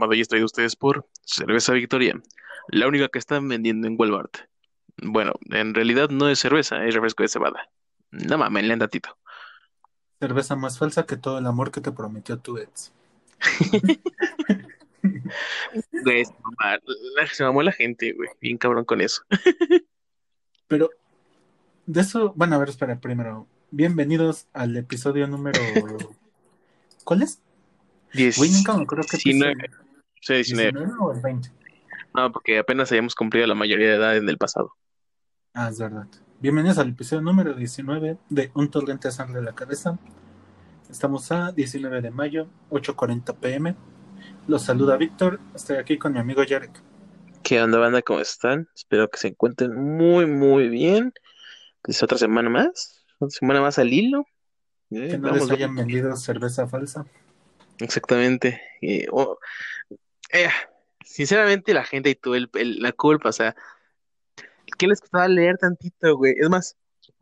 [0.00, 2.20] programa de hoy es traído a ustedes por Cerveza Victoria,
[2.68, 4.38] la única que están vendiendo en Walmart.
[4.96, 7.68] Bueno, en realidad no es cerveza, es refresco de cebada.
[8.10, 9.16] No mames, leen tantito.
[10.18, 12.92] Cerveza más falsa que todo el amor que te prometió tu ex.
[16.02, 18.28] Güey, se se mamó la gente, güey.
[18.40, 19.22] Bien cabrón con eso.
[20.68, 20.90] Pero
[21.86, 23.46] de eso, bueno, a ver, espera, primero.
[23.70, 25.60] Bienvenidos al episodio número.
[27.04, 27.40] ¿Cuál es?
[28.12, 29.54] Güey, nunca me acuerdo qué episodio.
[30.20, 30.44] 19.
[30.44, 30.72] Sí, 19.
[30.72, 31.50] 19 o el 20.
[32.14, 34.74] No, porque apenas habíamos cumplido la mayoría de edad en el pasado.
[35.54, 36.06] Ah, es verdad.
[36.40, 39.98] Bienvenidos al episodio número 19 de Un torrente sangre de la cabeza.
[40.90, 43.76] Estamos a 19 de mayo, 8.40 pm.
[44.46, 45.40] Los saluda Víctor.
[45.54, 46.82] Estoy aquí con mi amigo Yarek.
[47.42, 48.02] ¿Qué onda, banda?
[48.02, 48.68] ¿Cómo están?
[48.74, 51.12] Espero que se encuentren muy, muy bien.
[51.84, 53.04] Es otra semana más.
[53.18, 54.26] Otra semana más al hilo.
[54.90, 57.06] Eh, Que no vamos, les hayan vendido cerveza falsa.
[57.78, 58.60] Exactamente.
[58.82, 59.38] Eh, oh,
[60.32, 60.50] eh,
[61.04, 63.54] sinceramente, la gente y tú, el, el- la culpa, o sea,
[64.78, 66.34] ¿qué les costaba leer tantito, güey?
[66.38, 66.76] Es más,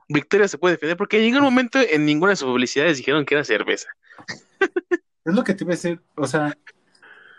[0.09, 3.35] Victoria se puede defender porque en ningún momento en ninguna de sus publicidades dijeron que
[3.35, 3.89] era cerveza.
[5.25, 6.01] Es lo que te iba a decir.
[6.15, 6.57] O sea,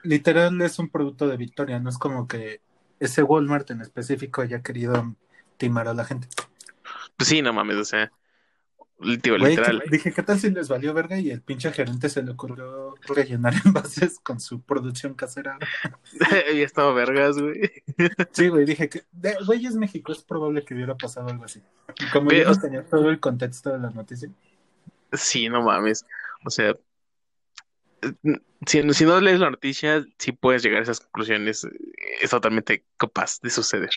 [0.04, 1.80] literal es un producto de Victoria.
[1.80, 2.62] No es como que
[3.00, 5.16] ese Walmart en específico haya querido
[5.57, 6.27] timar a la gente.
[7.18, 8.12] Pues sí, no mames, o sea,
[9.21, 9.81] tío, literal.
[9.83, 11.17] que- dije, ¿qué tal si les valió verga?
[11.17, 15.57] Y el pinche gerente se le ocurrió rellenar envases con su producción casera.
[16.49, 17.71] Había estado vergas, güey.
[18.31, 19.03] Sí, güey, dije que,
[19.45, 21.61] güey, es México, es probable que hubiera pasado algo así.
[21.99, 24.29] Y como yo no tenía todo el contexto de la noticia,
[25.13, 26.05] Sí, no mames.
[26.45, 26.75] O sea,
[28.67, 31.67] si, si no lees la noticia, sí puedes llegar a esas conclusiones.
[32.21, 33.89] Es totalmente capaz de suceder.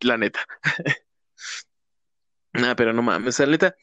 [0.00, 0.40] La neta.
[2.60, 3.28] Nada, pero no mames.
[3.28, 3.74] O sea, neta,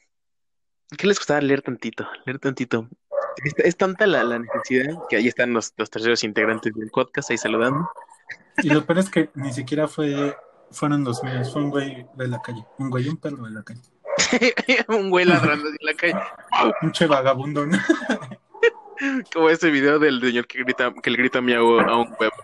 [0.97, 2.07] ¿Qué les costaba leer tantito?
[2.25, 2.87] Leer tantito.
[3.43, 7.31] Es, es tanta la, la necesidad que ahí están los, los terceros integrantes del podcast
[7.31, 7.89] ahí saludando.
[8.57, 10.35] Y lo peor es que ni siquiera fue,
[10.71, 13.63] fueron los míos, fue un güey de la calle, un güey, un perro de la
[13.63, 13.81] calle.
[14.89, 16.21] Un güey ladrando en la calle.
[16.83, 17.79] Un che vagabundo, ¿no?
[19.33, 22.35] Como ese video del señor que grita, que le grita miau a un huevo.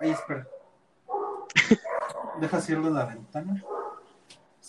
[0.00, 0.46] Ay, espera.
[2.40, 3.62] Deja cierro la ventana.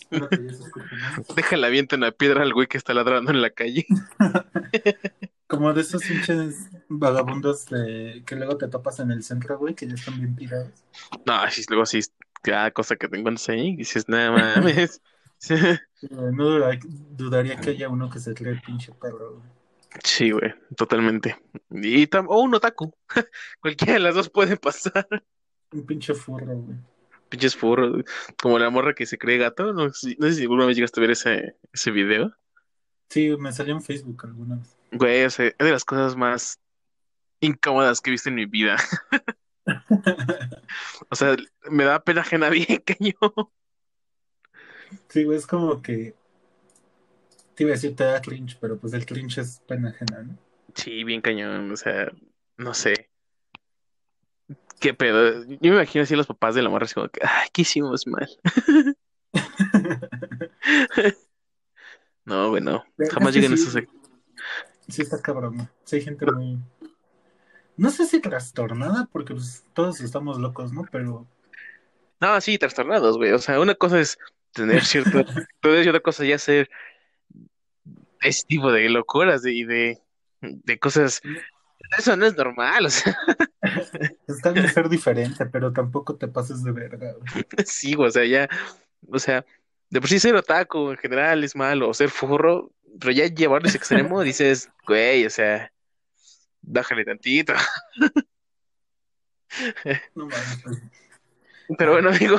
[0.00, 1.26] Espero que ya se escuche más.
[1.36, 3.86] Déjale avienta una piedra al güey que está ladrando en la calle.
[5.46, 9.86] Como de esos pinches vagabundos de, que luego te topas en el centro, güey, que
[9.86, 10.70] ya están bien tirados.
[11.24, 12.00] No, sí, luego sí,
[12.42, 15.00] cada cosa que te encuentras ahí, dices, nada mames.
[16.10, 16.60] No
[17.10, 19.58] dudaría que haya uno que se cree pinche perro, güey.
[20.04, 21.36] Sí, güey, totalmente.
[21.70, 22.92] Y o un otaku.
[23.60, 25.06] Cualquiera de las dos puede pasar.
[25.72, 26.78] Un pinche furro, güey.
[27.28, 28.04] Pinches furros.
[28.40, 29.72] Como la morra que se cree gato.
[29.72, 32.34] No sé, si- no sé si alguna vez llegaste a ver ese, ese video.
[33.10, 34.76] Sí, me salió en Facebook alguna vez.
[34.92, 36.58] Güey, o sea, es de las cosas más
[37.40, 38.76] incómodas que he visto en mi vida.
[41.10, 41.36] O sea,
[41.70, 43.50] me da pena ajena bien cañón.
[45.08, 46.14] Sí, güey, es como que.
[47.54, 50.38] Te iba a decir te da cringe, pero pues el cringe es pena ajena, ¿no?
[50.74, 51.70] Sí, bien cañón.
[51.72, 52.12] O sea,
[52.56, 53.10] no sé.
[54.80, 55.44] ¿Qué pedo?
[55.44, 58.06] Yo me imagino así los papás de la morra así como que, ay, ¿qué hicimos
[58.06, 58.28] mal?
[62.24, 63.82] No, bueno, jamás que llegan a sí, esos...
[64.86, 65.70] Sí, está cabrón, ¿no?
[65.84, 66.58] Sí, hay gente muy.
[67.78, 70.84] No sé si trastornada, porque pues todos estamos locos, ¿no?
[70.92, 71.26] Pero.
[72.20, 73.32] No, sí, trastornados, güey.
[73.32, 74.18] O sea, una cosa es
[74.52, 75.10] tener cierto
[75.62, 76.68] poder y otra cosa ya ser
[78.20, 80.02] ese tipo de locuras y de,
[80.42, 81.22] de cosas.
[81.96, 83.16] Eso no es normal, o sea,
[84.28, 87.44] Está bien ser diferente, pero tampoco te pases de verga, güey.
[87.66, 88.48] sí, o sea, ya,
[89.08, 89.44] o sea,
[89.90, 93.66] de por sí ser otaku en general es malo, o ser furro, pero ya llevarlo
[93.66, 95.72] a ese extremo dices, güey, o sea,
[96.62, 97.54] bájale tantito.
[100.14, 100.82] No mames, pues.
[101.78, 102.38] Pero bueno, amigo,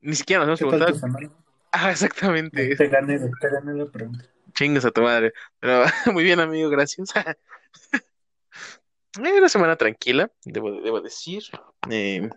[0.00, 1.34] ni siquiera nos ¿Qué hemos preguntado.
[1.72, 2.76] Ah, exactamente.
[2.76, 4.24] Te gané, te gané la pregunta.
[4.54, 5.32] Chingas a tu madre.
[5.60, 7.12] Pero muy bien, amigo, gracias.
[9.20, 11.42] Eh, Una semana tranquila, debo, debo decir.
[11.90, 12.28] Eh,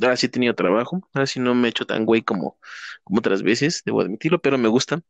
[0.00, 1.00] ahora sí he tenido trabajo.
[1.12, 2.58] Ahora sí no me he hecho tan güey como,
[3.04, 5.00] como otras veces, debo admitirlo, pero me gusta.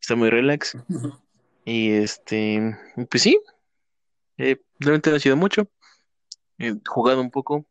[0.00, 0.76] Está muy relax.
[1.64, 2.76] Y este,
[3.10, 3.38] pues sí,
[4.38, 5.68] eh, realmente no ha sido mucho.
[6.58, 7.66] He jugado un poco.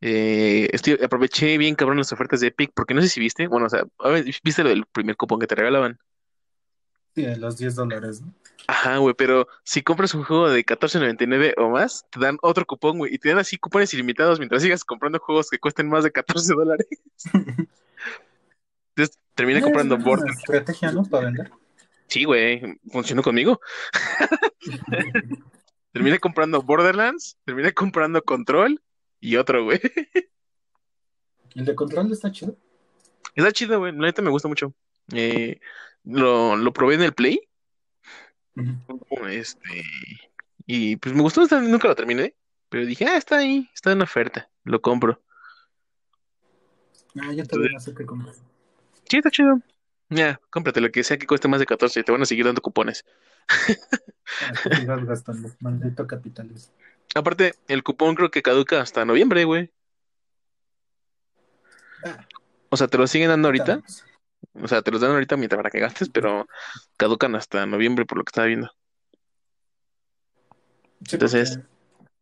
[0.00, 3.66] Eh, estoy, aproveché bien cabrón las ofertas de Epic, porque no sé si viste, bueno,
[3.66, 3.84] o sea,
[4.42, 5.98] viste lo del primer cupón que te regalaban.
[7.14, 8.32] Sí, los 10 dólares, ¿no?
[8.68, 12.98] Ajá, güey, pero si compras un juego de $14.99 o más, te dan otro cupón,
[12.98, 16.12] güey, y te dan así cupones ilimitados mientras sigas comprando juegos que cuesten más de
[16.12, 16.86] 14 dólares.
[18.94, 20.38] Entonces, terminé Es comprando una Borderlands.
[20.38, 21.02] estrategia, ¿no?
[21.04, 21.50] Para vender.
[22.06, 23.60] Sí, güey, funcionó conmigo.
[25.92, 28.80] Terminé comprando Borderlands, terminé comprando Control
[29.20, 29.80] y otro, güey.
[31.54, 32.56] El de control está chido.
[33.34, 34.72] Está chido, güey, la neta me gusta mucho.
[35.12, 35.60] Eh,
[36.04, 37.40] lo, lo probé en el Play,
[39.28, 39.82] este,
[40.66, 42.34] y pues me gustó, nunca lo terminé,
[42.68, 45.22] pero dije, ah, está ahí, está en oferta, lo compro.
[47.20, 48.34] Ah, yo no sé qué comprar.
[49.08, 49.60] Sí, está chido.
[50.08, 52.44] Ya, cómprate lo que sea que cueste más de 14 y te van a seguir
[52.44, 53.04] dando cupones.
[53.48, 55.50] Ah, que gastando.
[55.60, 56.72] Maldito capitalismo.
[57.14, 59.70] Aparte, el cupón creo que caduca hasta noviembre, güey.
[62.04, 62.26] Ah,
[62.70, 63.82] O sea, te lo siguen dando ahorita.
[63.86, 64.11] estamos.
[64.54, 66.46] O sea, te los dan ahorita mientras para que gastes, pero
[66.96, 68.70] caducan hasta noviembre por lo que estaba viendo.
[71.06, 71.72] Sí, Entonces- porque-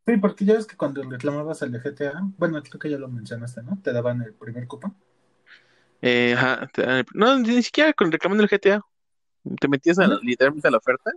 [0.06, 3.08] Sí, porque ya ves que cuando reclamabas el de GTA, bueno, creo que ya lo
[3.08, 3.78] mencionaste, ¿no?
[3.82, 4.96] Te daban el primer cupón.
[6.00, 8.80] Eh, ajá, te dan el- no, ni siquiera con reclamando el GTA.
[9.60, 11.12] Te metías a- literalmente a la oferta.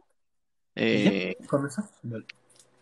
[0.76, 1.38] ¿Y Eh?
[1.48, 1.88] ¿Con eso?
[2.04, 2.26] Vale.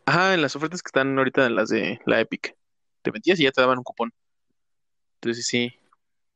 [0.05, 2.55] ajá, en las ofertas que están ahorita en las de la Epic.
[3.03, 4.11] Te metías y ya te daban un cupón.
[5.21, 5.71] Entonces sí,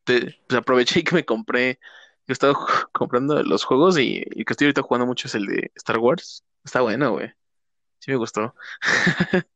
[0.06, 1.80] te- pues aproveché y que me compré.
[2.28, 5.46] Yo estaba ju- comprando los juegos y el que estoy ahorita jugando mucho es el
[5.48, 6.44] de Star Wars.
[6.64, 7.32] Está bueno, güey.
[8.00, 8.56] Sí me gustó.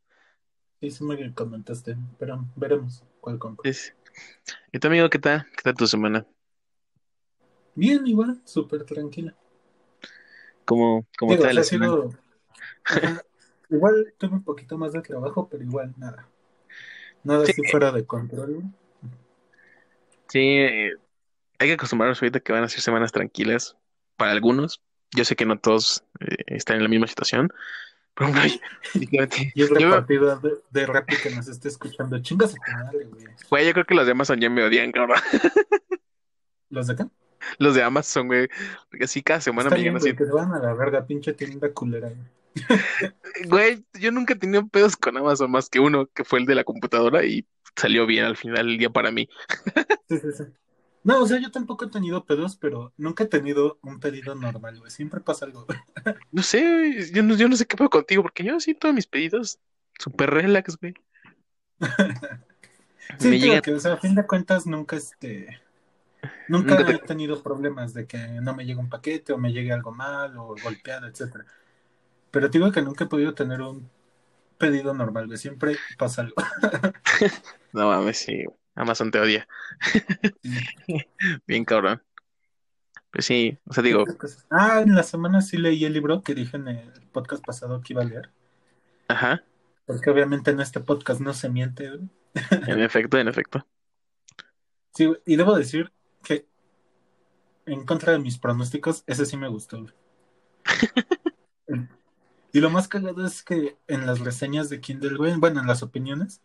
[0.82, 3.70] Sí, sí me comentaste, pero veremos cuál compro.
[3.70, 3.94] Es-
[4.72, 5.46] ¿Y tu amigo qué tal?
[5.58, 6.26] ¿Qué tal tu semana?
[7.76, 9.36] Bien, igual, súper tranquila.
[10.64, 11.92] ¿Cómo, cómo Digo, está o la semana?
[11.92, 12.10] sido-
[12.86, 13.22] Ajá.
[13.70, 16.28] Igual tuve un poquito más de trabajo, pero igual nada.
[17.26, 17.52] Nada Sí.
[17.52, 18.64] así fuera de control.
[20.30, 20.94] Sí, eh,
[21.60, 23.76] hay que acostumbrarnos ahorita que van a ser semanas tranquilas
[24.16, 24.82] para algunos.
[25.16, 27.52] Yo sé que no todos eh, están en la misma situación.
[29.56, 32.20] Yo, me- repartido de, de que nos esté escuchando.
[32.22, 32.54] Chingas
[32.92, 33.08] güey.
[33.50, 35.18] güey, yo creo que los demás ya me odian, cabrón.
[36.70, 37.08] ¿Los de acá?
[37.58, 38.50] Los de Amazon, güey.
[38.90, 40.18] Porque así cada semana Está me bien, llegan güey, así.
[40.18, 42.10] que se van a la verga, pinche tienda culera.
[42.10, 42.39] güey.
[43.48, 46.56] Güey, yo nunca he tenido pedos con Amazon más que uno, que fue el de
[46.56, 49.30] la computadora y salió bien al final del día para mí.
[50.10, 50.44] Sí, sí, sí.
[51.04, 54.80] No, o sea, yo tampoco he tenido pedos, pero nunca he tenido un pedido normal,
[54.80, 54.92] güey.
[54.92, 55.66] Siempre pasa algo.
[56.32, 59.08] No sé, yo no, yo no sé qué puedo contigo, porque yo sí todos mis
[59.08, 59.60] pedidos
[59.98, 60.94] súper relax, güey.
[63.18, 65.60] Sí, Me llega- que, o sea, a fin de cuentas, nunca este.
[66.48, 69.54] Nunca Nunca te- he tenido problemas de que no me llegue un paquete o me
[69.54, 71.46] llegue algo mal o golpeado, etcétera.
[72.32, 73.90] Pero te digo que nunca he podido tener un
[74.58, 75.38] pedido normal, güey.
[75.38, 76.36] Siempre pasa algo.
[77.72, 79.48] No mames, sí, Amazon te odia.
[81.46, 82.02] Bien cabrón.
[83.12, 84.06] Pues sí, o sea, digo,
[84.50, 87.94] Ah, en la semana sí leí el libro que dije en el podcast pasado que
[87.94, 88.32] iba a leer.
[89.08, 89.44] ajá,
[89.86, 92.10] Porque obviamente en este podcast no se miente, güey.
[92.68, 93.66] en efecto, en efecto.
[94.96, 95.92] Sí, y debo decir
[96.24, 96.48] que
[97.66, 99.82] en contra de mis pronósticos, ese sí me gustó.
[99.82, 99.94] güey.
[102.52, 105.84] Y lo más cagado es que en las reseñas de Kindle, güey, bueno, en las
[105.84, 106.42] opiniones,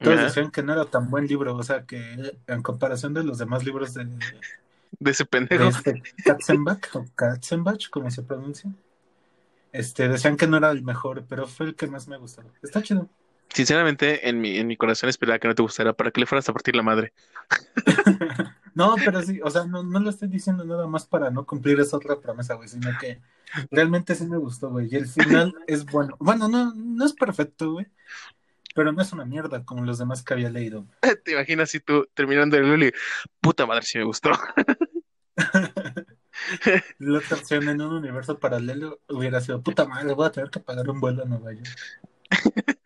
[0.00, 3.24] todos Ajá, decían que no era tan buen libro, o sea, que en comparación de
[3.24, 4.04] los demás libros de,
[4.98, 8.70] de ese de este Katzenbach, o Katzenbach, como se pronuncia,
[9.72, 12.42] este, decían que no era el mejor, pero fue el que más me gustó.
[12.62, 13.08] Está chido.
[13.52, 16.48] Sinceramente, en mi, en mi corazón esperaba que no te gustara para que le fueras
[16.48, 17.12] a partir la madre.
[18.74, 21.80] No, pero sí, o sea, no, no lo estoy diciendo nada más para no cumplir
[21.80, 23.20] esa otra promesa, güey, sino que
[23.70, 26.16] realmente sí me gustó, güey, y el final es bueno.
[26.20, 27.86] Bueno, no, no es perfecto, güey,
[28.74, 30.86] pero no es una mierda como los demás que había leído.
[31.24, 32.92] ¿Te imaginas si tú terminando el y
[33.40, 34.30] puta madre si me gustó?
[36.98, 40.88] La opción en un universo paralelo hubiera sido, puta madre, voy a tener que pagar
[40.88, 41.68] un vuelo a Nueva York.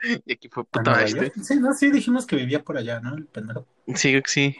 [0.26, 1.04] Y aquí fue ¿A puta.
[1.06, 1.32] York?
[1.42, 3.14] Sí, no, sí, dijimos que vivía por allá, ¿no?
[3.16, 3.66] El pendejo.
[3.94, 4.56] Sí, creo que sí.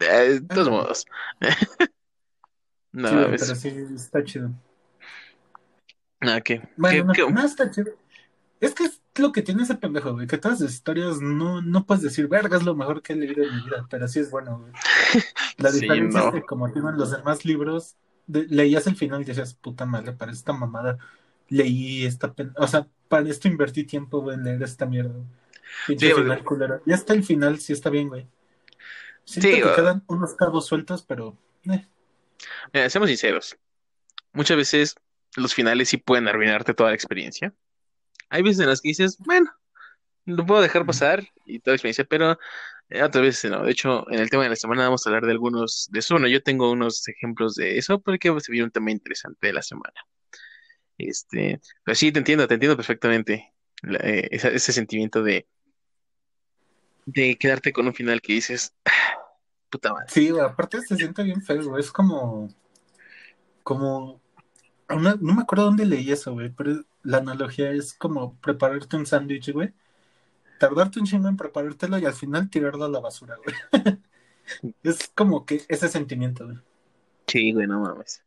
[0.00, 0.70] Eh, de todos Ah.
[0.70, 1.06] modos.
[2.92, 4.50] No, Sí, pero sí, está chido.
[6.20, 6.62] ah, ¿qué?
[6.76, 7.92] Bueno, ¿Qué- no, qué- no está chido.
[8.60, 11.86] Es que es lo que tiene ese pendejo, güey, que todas las historias no, no
[11.86, 14.30] puedes decir, verga, es lo mejor que he leído en mi vida, pero sí es
[14.30, 14.72] bueno, güey.
[15.58, 16.28] La Sí, diferencia no.
[16.28, 20.12] es que como tienen los demás libros, de- leías el final y decías, puta madre,
[20.12, 20.98] para esta mamada
[21.48, 22.52] leí esta pen...
[22.56, 25.14] O sea, para esto invertí tiempo, en leer esta mierda.
[25.86, 26.82] Pinche Sí, final culero.
[26.86, 28.26] Y hasta el final sí está bien, güey.
[29.24, 29.74] Siento Sí, que güey.
[29.74, 31.36] quedan unos cabos sueltos, pero...
[31.70, 31.86] eh,
[32.72, 33.56] Mira, seamos sinceros.
[34.32, 34.96] Muchas veces
[35.36, 37.54] los finales sí pueden arruinarte toda la experiencia.
[38.30, 39.50] Hay veces en las que dices, bueno,
[40.26, 42.38] lo puedo dejar pasar y toda la experiencia, pero
[42.90, 43.64] eh, otras veces no.
[43.64, 46.14] De hecho, en el tema de la semana vamos a hablar de algunos de eso.
[46.16, 49.62] Bueno, yo tengo unos ejemplos de eso porque se vio un tema interesante de la
[49.62, 49.94] semana.
[50.98, 53.52] Este, pero sí, te entiendo, te entiendo perfectamente.
[53.82, 55.46] La- eh, esa- ese sentimiento de,
[57.06, 58.90] de quedarte con un final que dices, "Ah,
[59.70, 60.06] puta madre.
[60.08, 61.80] Sí, aparte se siente bien feo, güey.
[61.80, 62.48] Es como...
[63.62, 64.20] Como...
[64.88, 69.06] una- no me acuerdo dónde leí eso, güey, pero la analogía es como prepararte un
[69.06, 69.72] sándwich, güey.
[70.58, 73.54] Tardarte un chingo en preparártelo y al final tirarlo a la basura, güey.
[74.82, 76.56] Es como que ese sentimiento, güey.
[77.26, 78.22] Sí, güey, no mames.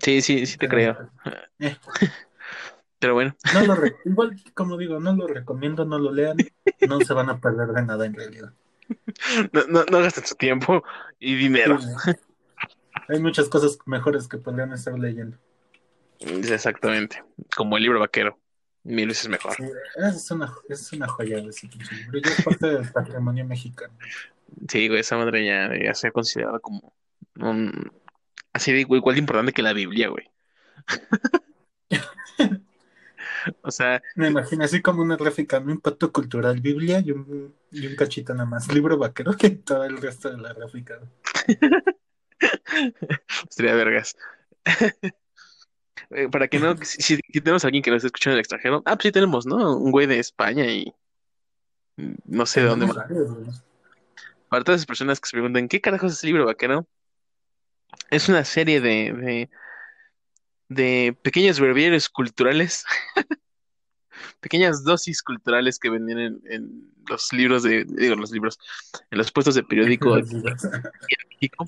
[0.00, 1.10] Sí, sí, sí te creo.
[1.58, 1.76] Eh,
[2.98, 6.36] Pero bueno, no lo re- Igual, como digo, no lo recomiendo, no lo lean.
[6.88, 8.52] No se van a perder de nada en realidad.
[9.52, 10.84] no, no, no gasten su tiempo
[11.18, 11.80] y dinero.
[11.80, 12.12] Sí.
[13.08, 15.36] Hay muchas cosas mejores que podrían estar leyendo.
[16.20, 17.24] Exactamente.
[17.56, 18.38] Como el libro vaquero.
[18.84, 19.54] Mil veces mejor.
[19.56, 19.64] Sí,
[19.96, 22.20] es una, es una joya de ese libro.
[22.22, 23.94] Ya es parte del patrimonio mexicano.
[24.68, 26.92] Sí, güey, esa madre ya, ya se ha considerado como
[27.36, 27.92] un...
[28.52, 30.30] Así de igual de importante que la Biblia, güey.
[33.62, 37.86] O sea, Me imagino así como una gráfica, un impacto cultural, Biblia y un, y
[37.86, 38.72] un cachito nada más.
[38.72, 41.00] Libro vaquero que todo el resto de la gráfica.
[43.50, 44.16] estaría vergas.
[46.10, 48.82] Eh, Para que no, si, tenemos a alguien que nos está escuchando en el extranjero,
[48.84, 49.78] ah, pues sí tenemos, ¿no?
[49.78, 50.92] Un güey de España y
[52.26, 52.96] no sé de dónde más.
[54.50, 56.86] Para todas esas personas que se preguntan, ¿qué carajos es el libro vaquero?
[58.10, 59.50] Es una serie de, de,
[60.68, 62.84] de pequeños breviarios culturales,
[64.40, 68.58] pequeñas dosis culturales que venden en, en los libros de, digo, los libros,
[69.10, 70.24] en los puestos de periódico en
[71.30, 71.66] México,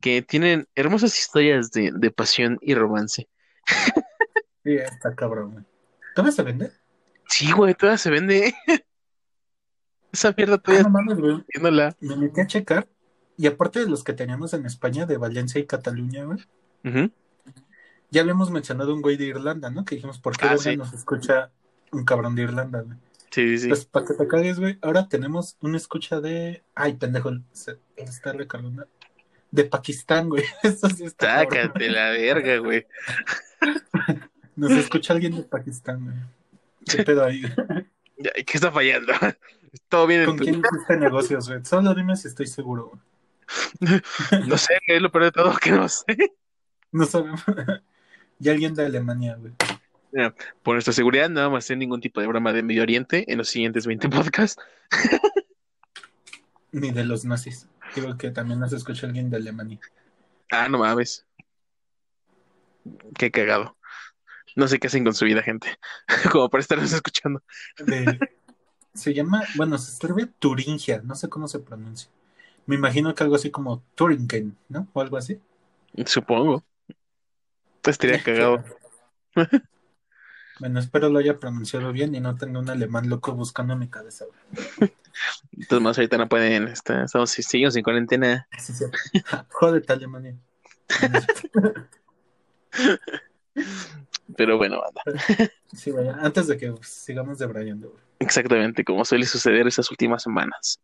[0.00, 3.28] que tienen hermosas historias de, de pasión y romance.
[4.62, 5.66] Sí, está cabrón.
[6.14, 6.70] ¿Todavía se vende?
[7.26, 8.54] Sí, güey, todavía se vende.
[10.12, 11.42] Esa mierda Ah, todavía no mames, güey.
[11.48, 11.96] viéndola.
[12.00, 12.86] Me metí a checar.
[13.36, 16.38] Y aparte de los que teníamos en España, de Valencia y Cataluña, güey,
[18.10, 19.84] ya habíamos mencionado un güey de Irlanda, ¿no?
[19.84, 20.76] Que dijimos, ¿por qué Ah, sí.
[20.76, 21.50] nos escucha
[21.92, 22.98] un cabrón de Irlanda, güey?
[23.30, 23.68] Sí, sí, sí.
[23.68, 26.64] Pues para que te cagues, güey, ahora tenemos una escucha de.
[26.74, 28.86] Ay, pendejo, se está recargando.
[29.52, 30.44] de Pakistán, güey.
[30.62, 31.62] Eso sí está cabrón.
[31.68, 32.86] Sácate la verga, güey.
[34.56, 36.16] Nos escucha alguien de Pakistán, güey.
[36.84, 37.42] ¿Qué pedo ahí?
[38.18, 39.12] ¿Qué está fallando?
[39.88, 41.64] ¿Todo bien en ¿Con quién hiciste negocios, güey?
[41.64, 43.00] Solo dime si estoy seguro, güey.
[44.46, 46.04] No sé, es lo peor de todo que no sé.
[46.92, 47.42] No sabemos.
[48.40, 49.52] y alguien de Alemania, güey.
[50.12, 53.24] Mira, por nuestra seguridad no vamos a hacer ningún tipo de broma de Medio Oriente
[53.30, 54.60] en los siguientes 20 podcasts.
[56.72, 57.68] Ni de los nazis.
[57.94, 59.78] Digo que también nos escucha alguien de Alemania.
[60.50, 61.26] Ah, no mames.
[63.18, 63.76] Qué cagado.
[64.56, 65.78] No sé qué hacen con su vida, gente.
[66.32, 67.42] Como para estarnos escuchando.
[67.78, 68.18] De-
[68.94, 72.10] Se llama, bueno, se escribe Turingia, no sé cómo se pronuncia.
[72.66, 74.86] Me imagino que algo así como Turingen, ¿no?
[74.92, 75.40] O algo así.
[76.06, 76.62] Supongo.
[77.82, 78.64] Pues estaría cagado.
[80.60, 84.26] Bueno, espero lo haya pronunciado bien y no tenga un alemán loco buscando mi cabeza.
[85.52, 86.68] Entonces, más ahorita no pueden.
[86.68, 88.46] está- estamos, seguimos en cuarentena.
[88.58, 88.84] Sí, sí.
[89.48, 90.36] Jódete, Alemania.
[94.36, 95.22] Pero bueno, banda.
[95.74, 98.02] Sí, vaya, antes de que sigamos debrayando, güey.
[98.20, 100.78] Exactamente como suele suceder estas últimas semanas.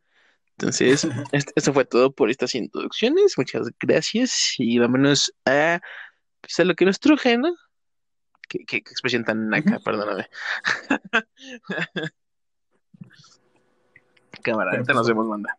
[0.58, 3.34] Entonces, est- esto fue todo por estas introducciones.
[3.36, 4.54] Muchas gracias.
[4.58, 5.80] Y vámonos a,
[6.40, 7.54] pues, a lo que nos truje, ¿no?
[8.48, 10.28] Qué, qué- qué expresión tan naca, perdóname.
[14.42, 15.58] Cámara, ahorita nos vemos, banda.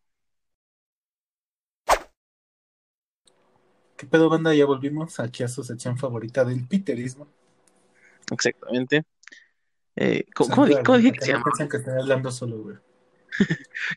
[3.98, 4.54] ¿Qué pedo, banda?
[4.54, 7.28] Ya volvimos aquí a su sección favorita del piterismo.
[8.32, 9.04] Exactamente.
[9.96, 11.46] Eh, ¿cómo, O sea, cómo claro, cómo dije que se llama?
[11.70, 12.78] que hablando solo, güey.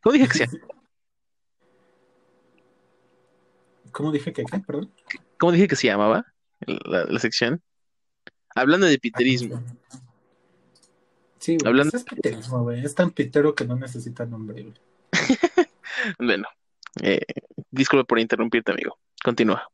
[0.02, 0.58] ¿Cómo dije que se llama?
[3.92, 4.58] ¿Cómo dije que qué?
[4.60, 4.92] Perdón.
[5.38, 6.26] ¿Cómo dije que se llamaba
[6.66, 7.62] la, la sección?
[8.54, 9.62] Hablando de piterismo.
[11.38, 11.68] Sí, güey.
[11.68, 12.84] Hablando- Es piterismo, güey.
[12.84, 14.74] Es tan pitero que no necesita nombre, güey.
[16.18, 16.46] Bueno,
[17.02, 17.20] eh,
[17.70, 18.98] disculpa por interrumpirte, amigo.
[19.22, 19.68] Continúa.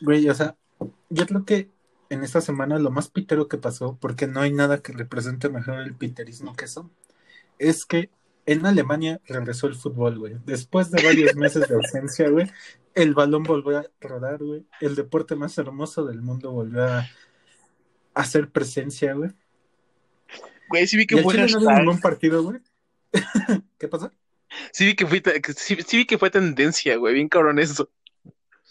[0.00, 0.56] Güey, o sea,
[1.08, 1.70] yo creo que
[2.10, 5.80] en esta semana lo más pitero que pasó, porque no hay nada que represente mejor
[5.80, 6.90] el piterismo que eso,
[7.58, 8.10] es que
[8.46, 10.36] en Alemania regresó el fútbol, güey.
[10.44, 12.50] Después de varios meses de ausencia, güey,
[12.94, 14.66] el balón volvió a rodar, güey.
[14.80, 17.06] El deporte más hermoso del mundo volvió a
[18.14, 19.30] hacer presencia, güey.
[20.68, 21.46] Güey, sí vi que fue no
[21.78, 22.60] ningún partido, güey.
[23.78, 24.12] ¿Qué pasó?
[24.72, 27.14] Sí vi que fue, ta- que- sí, sí vi que fue tendencia, güey.
[27.14, 27.90] Bien cabrón eso.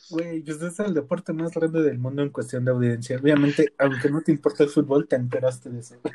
[0.09, 3.17] Güey, pues es el deporte más grande del mundo en cuestión de audiencia.
[3.17, 5.95] Obviamente, aunque no te importa el fútbol, te enteraste de eso.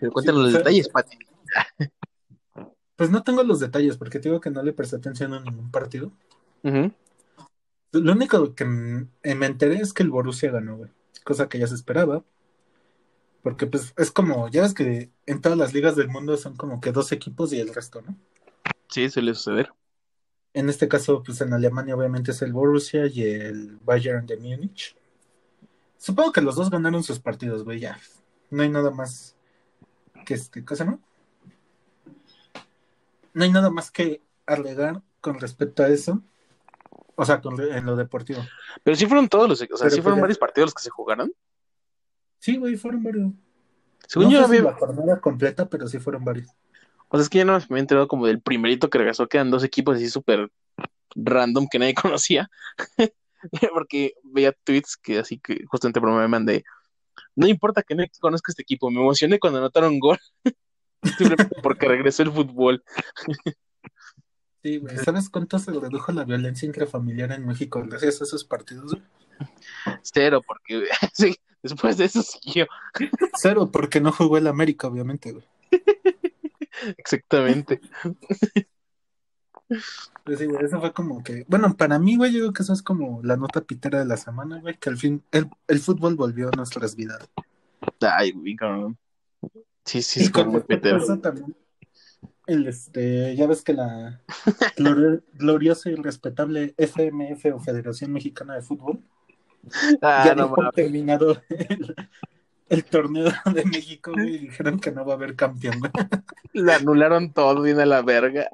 [0.00, 1.18] Pero cuéntanos Sí, los o sea- detalles, Pati.
[3.00, 5.70] Pues no tengo los detalles, porque te digo que no le presté atención a ningún
[5.70, 6.12] partido.
[7.92, 10.90] Lo único que eh, me enteré es que el Borussia ganó, güey.
[11.24, 12.22] Cosa que ya se esperaba.
[13.42, 16.82] Porque pues es como, ya ves que en todas las ligas del mundo son como
[16.82, 18.14] que dos equipos y el resto, ¿no?
[18.88, 19.72] Sí, suele suceder.
[20.52, 24.94] En este caso, pues en Alemania obviamente es el Borussia y el Bayern de Múnich.
[25.96, 27.98] Supongo que los dos ganaron sus partidos, güey, ya.
[28.50, 29.36] No hay nada más
[30.26, 30.98] que este, ¿qué se llama?
[33.32, 36.22] No hay nada más que alegar con respecto a eso.
[37.14, 38.42] O sea, con, en lo deportivo.
[38.82, 40.74] Pero sí fueron todos los, o sea, Pero sí pues fueron ya- varios partidos los
[40.74, 41.32] que se jugaron.
[42.38, 43.32] Sí, güey, fueron varios.
[44.08, 46.48] Según no yo sé si había, la jornada completa, pero sí fueron varios.
[47.08, 49.36] o sea, es que ya no me había enterado como del primerito que regresó, que
[49.36, 50.50] eran dos equipos así súper
[51.14, 52.50] random que nadie conocía.
[53.72, 56.64] Porque veía tweets que así que justamente por me mandé.
[57.36, 60.18] No importa que no conozca este equipo, me emocioné cuando anotaron gol.
[61.02, 62.82] Simplemente porque regresó el fútbol.
[64.62, 64.96] Sí, güey.
[64.98, 68.96] ¿Sabes cuánto se redujo la violencia intrafamiliar en México gracias a esos partidos?
[70.02, 70.84] Cero, porque
[71.14, 72.66] sí, después de eso siguió.
[73.34, 75.44] Cero, porque no jugó el América, obviamente, güey.
[76.98, 77.80] Exactamente.
[80.24, 81.44] Pues sí, güey, eso fue como que.
[81.48, 84.16] Bueno, para mí, güey, yo creo que eso es como la nota pitera de la
[84.16, 87.30] semana, güey, que al fin el, el fútbol volvió a nuestras vidas.
[88.00, 88.98] Ay, güey, cabrón.
[89.90, 90.60] Sí, sí, Y es como
[91.20, 91.56] también,
[92.46, 94.22] el, este, ya ves que la
[94.76, 99.00] glori- gloriosa y respetable FMF o Federación Mexicana de Fútbol
[100.00, 101.96] Ah, ya no terminado el,
[102.68, 105.80] el torneo de México, y dijeron que no va a haber campeón.
[106.52, 108.48] Le anularon todo, viene a la verga.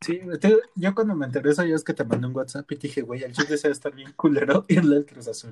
[0.00, 2.72] Sí, güey, te- yo cuando me enteré eso, yo es que te mandé un WhatsApp
[2.72, 5.28] y te dije, güey, al chile se va a estar bien culero irle al Cruz
[5.28, 5.50] Azul.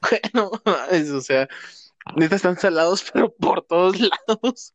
[0.00, 1.48] Bueno, mames, o sea,
[2.16, 4.74] neta están salados, pero por todos lados.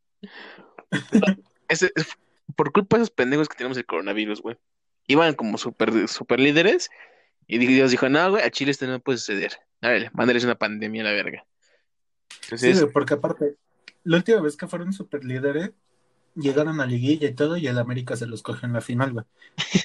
[1.68, 2.18] Ese- es-
[2.56, 4.58] por culpa de esos pendejos que tenemos el coronavirus, güey.
[5.08, 6.90] Iban como super, super líderes
[7.46, 9.54] y Dios dijo, no, güey, a Chile esto no puede suceder.
[9.82, 11.46] A ver, mándales una pandemia a la verga.
[12.56, 13.56] Sí, güey, porque aparte,
[14.04, 15.72] la última vez que fueron super líderes,
[16.36, 19.26] llegaron a liguilla y todo, y el América se los cogió en la final, güey.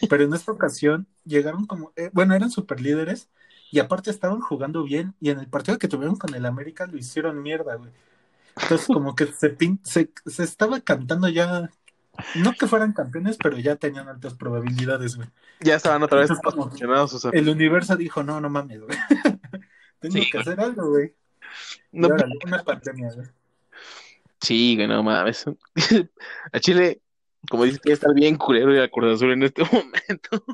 [0.08, 3.28] Pero en esta ocasión llegaron como, eh, bueno, eran super líderes,
[3.72, 6.96] y aparte estaban jugando bien, y en el partido que tuvieron con el América lo
[6.98, 7.90] hicieron mierda, güey.
[8.56, 11.70] Entonces como que se, pin- se, se estaba cantando ya,
[12.36, 15.28] no que fueran campeones, pero ya tenían altas probabilidades, güey.
[15.60, 18.98] Ya estaban otra vez o sea, El universo dijo, no, no mames, güey.
[20.00, 20.42] Tengo Sí, que güey.
[20.42, 21.14] hacer algo, güey.
[21.92, 23.26] no, Y órale, una pandemia, güey.
[24.40, 25.44] sí, güey, no mames.
[26.52, 27.00] A Chile,
[27.48, 30.44] como dices, que estar bien culero ir a Cruz Azul en este momento.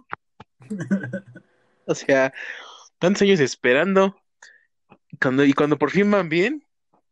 [1.86, 2.32] O sea,
[2.98, 4.16] tantos años esperando.
[5.20, 6.64] Cuando, y cuando por fin van bien,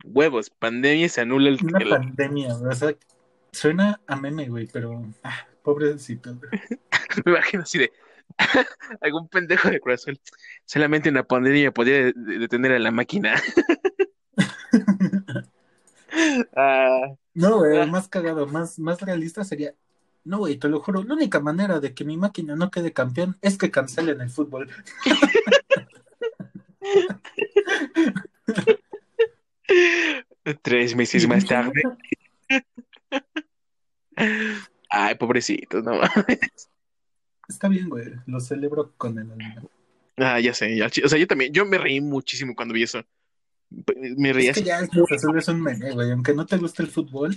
[0.05, 2.55] huevos, pandemia se anula el, Una el- pandemia.
[2.55, 2.95] O sea,
[3.53, 6.35] suena a meme, güey, pero ah, pobrecito.
[6.35, 6.51] güey.
[7.25, 7.93] me imagino así de
[9.01, 10.21] algún pendejo de Azul.
[10.65, 13.41] Solamente una pandemia podría de- de- detener a la máquina.
[16.57, 17.87] Ah, No, güey, Ah.
[17.87, 19.75] más cagado, más, más realista sería.
[20.25, 23.37] No, güey, te lo juro, la única manera de que mi máquina no quede campeón
[23.43, 24.69] es que cancelen el fútbol.
[30.63, 31.83] Tres meses más tarde.
[34.89, 36.71] Ay, pobrecitos, no mames.
[37.49, 39.63] Está bien, güey, lo celebro con el alma.
[40.17, 43.05] Ah, ya sé, ya, o sea, yo también, yo me reí muchísimo cuando vi eso.
[44.17, 46.11] Me reí Es que ya Cruz Azul es un meme, güey.
[46.13, 47.37] Aunque no te guste el fútbol,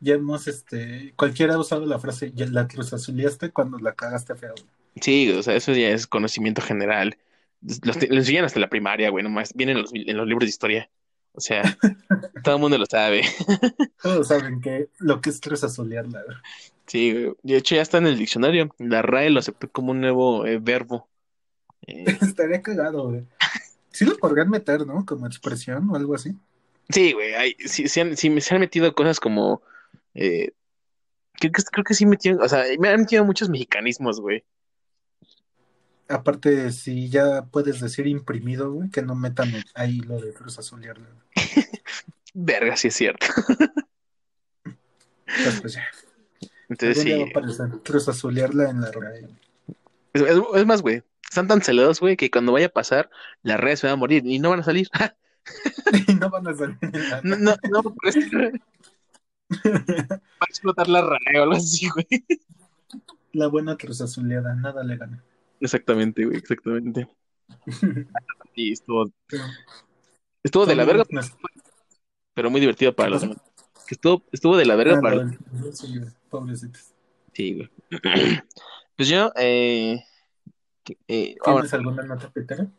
[0.00, 4.34] ya hemos, este, cualquiera ha usado la frase, ya la Cruz Azuliaste cuando la cagaste
[4.34, 4.54] feo.
[5.00, 7.16] Sí, o sea, eso ya es conocimiento general.
[7.82, 9.52] Los, te- lo enseñan hasta la primaria, güey, nomás.
[9.54, 10.90] Vienen en los, en los libros de historia.
[11.32, 11.62] O sea,
[12.44, 13.22] todo el mundo lo sabe.
[14.02, 16.36] Todos saben que lo que es Cruz Azulearla, güey.
[16.86, 17.34] Sí, güey.
[17.42, 18.74] de hecho ya está en el diccionario.
[18.78, 21.08] La RAE lo aceptó como un nuevo eh, verbo.
[21.86, 23.24] Eh, Estaría cagado, güey.
[23.90, 25.04] Sí lo podrían meter, ¿no?
[25.06, 26.34] Como expresión o algo así.
[26.90, 29.62] sí, güey, hay- sí, sí han, sí se han metido cosas como...
[30.14, 30.50] eh,
[31.32, 34.44] creo, que, creo que sí metieron, o sea, me han metido muchos mexicanismos, güey.
[36.08, 40.96] Aparte, si ya puedes decir imprimido, güey, que no metan ahí lo de Cruz güey.
[42.34, 43.26] Verga, sí es cierto.
[45.26, 45.84] Entonces, pues ya.
[46.68, 47.12] Entonces sí.
[47.12, 49.28] va a aparecer Cruz Azulearla en la RAE.
[50.12, 51.02] Es, es- es más, güey.
[51.22, 53.10] Están tan celosos, güey, que cuando vaya a pasar,
[53.42, 54.88] las redes se van a morir y no van a salir.
[56.08, 58.20] y no van a salir la No, no, no, por eso-
[59.50, 62.06] va a explotar la RAE o algo así, güey.
[63.32, 65.22] La buena Cruz Azuleada, nada le gana.
[65.64, 67.08] Exactamente, güey, exactamente.
[68.56, 69.10] Y estuvo,
[70.44, 71.04] estuvo de la verga,
[72.34, 73.38] pero muy divertido para ¿Qué los demás.
[73.88, 76.94] Que estuvo, estuvo de la verga ah, para los pobrecitos.
[77.32, 77.70] Sí, güey.
[78.96, 80.04] Pues yo, eh,
[81.08, 82.70] eh, ahora- ¿Tienes alguna nota petera?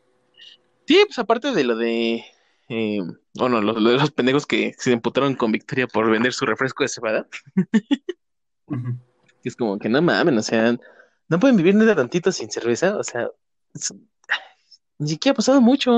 [0.88, 2.24] sí, pues aparte de lo de,
[2.70, 3.02] eh,
[3.38, 6.46] oh no, lo, lo de los pendejos que se emputaron con Victoria por vender su
[6.46, 7.28] refresco de cebada,
[8.68, 8.98] Ujú.
[9.44, 10.80] que es como que no mamen, o sea,
[11.28, 13.30] no pueden vivir nada tantito sin cerveza, o sea,
[13.74, 13.94] es-
[14.98, 15.92] ni siquiera ha pasado mucho.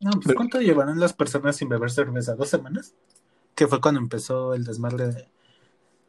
[0.00, 2.34] No, pues Pero- ¿cuánto llevarán las personas sin beber cerveza?
[2.34, 2.94] ¿Dos semanas?
[3.54, 5.28] Que fue cuando empezó el desmadre de,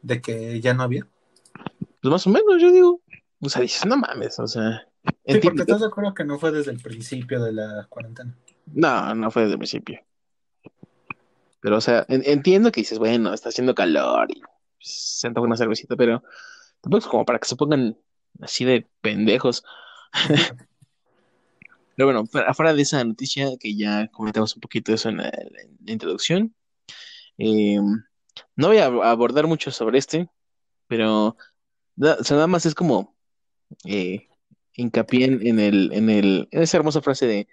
[0.02, 1.06] de que ya no había.
[2.00, 3.00] Pues más o menos, yo digo,
[3.40, 4.88] o sea, dices, no mames, o sea,
[5.26, 8.34] Sí, porque estás de acuerdo que no fue desde el principio de la cuarentena.
[8.66, 10.00] No, no fue desde el principio.
[11.60, 15.46] Pero, o sea, en- entiendo que dices, bueno, está haciendo calor y pues, se antoja
[15.46, 16.22] una cervecita, pero
[16.82, 17.96] tampoco es como para que se pongan
[18.40, 19.64] así de pendejos.
[21.96, 25.28] Pero bueno, fuera afuera de esa noticia que ya comentamos un poquito eso en la,
[25.28, 26.54] en la introducción,
[27.38, 27.78] eh,
[28.56, 30.28] no voy a abordar mucho sobre este,
[30.86, 31.36] pero
[31.94, 33.14] da- o sea, nada más es como
[33.84, 34.26] eh,
[34.74, 37.48] hincapié en, en el, en el, en esa hermosa frase de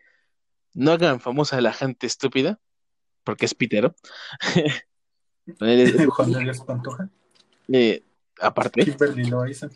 [0.73, 2.59] no hagan famosa a la gente estúpida,
[3.25, 3.93] porque es pitero.
[5.59, 6.31] Juan
[6.65, 7.09] Pantoja.
[7.69, 8.03] eh,
[8.41, 9.69] aparte, Kimberly Loaiza.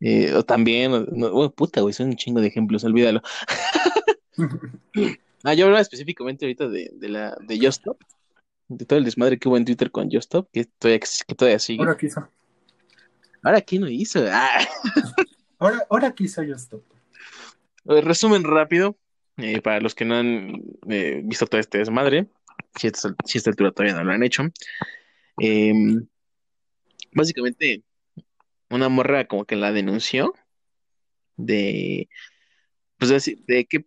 [0.00, 3.22] eh, o también, no, oh, puta, güey, son un chingo de ejemplos, olvídalo.
[5.44, 7.98] Ah, yo hablaba específicamente ahorita de, de la de Just Stop,
[8.68, 11.58] de todo el desmadre que hubo en Twitter con Just Stop, que todavía, que todavía
[11.58, 11.80] sigue.
[11.80, 12.28] Ahora quiso.
[13.42, 14.24] Ahora, ¿quién lo hizo?
[14.30, 14.60] Ah,
[15.58, 16.82] Ahora, ahora quiso stop.
[17.86, 18.96] eh, resumen rápido,
[19.36, 22.28] eh, para los que no han eh, visto todo este desmadre,
[22.76, 24.44] si a esta, si esta altura todavía no lo han hecho.
[25.40, 25.72] Eh,
[27.12, 27.82] básicamente,
[28.70, 30.34] una morra como que la denunció
[31.36, 32.08] de,
[32.98, 33.86] pues de, de que,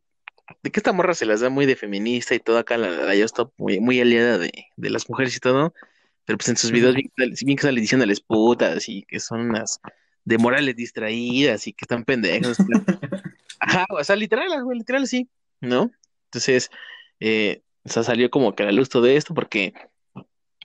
[0.63, 3.13] de que esta morra se las da muy de feminista y todo acá, la, la
[3.13, 5.73] Just Stop muy, muy aliada de, de las mujeres y todo,
[6.25, 9.79] pero pues en sus videos bien, bien que sale diciéndoles putas y que son unas
[10.23, 12.57] de morales distraídas y que están pendejas.
[13.59, 15.29] Ajá, o sea, literal, güey, literal sí,
[15.61, 15.91] ¿no?
[16.25, 16.69] Entonces,
[17.19, 19.73] eh, o sea, salió como que a la luz todo esto porque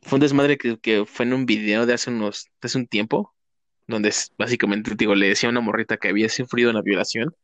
[0.02, 2.86] Fue un desmadre que, que fue en un video de hace unos, de hace un
[2.86, 3.34] tiempo,
[3.86, 7.34] donde básicamente, digo, le decía a una morrita que había sufrido una violación,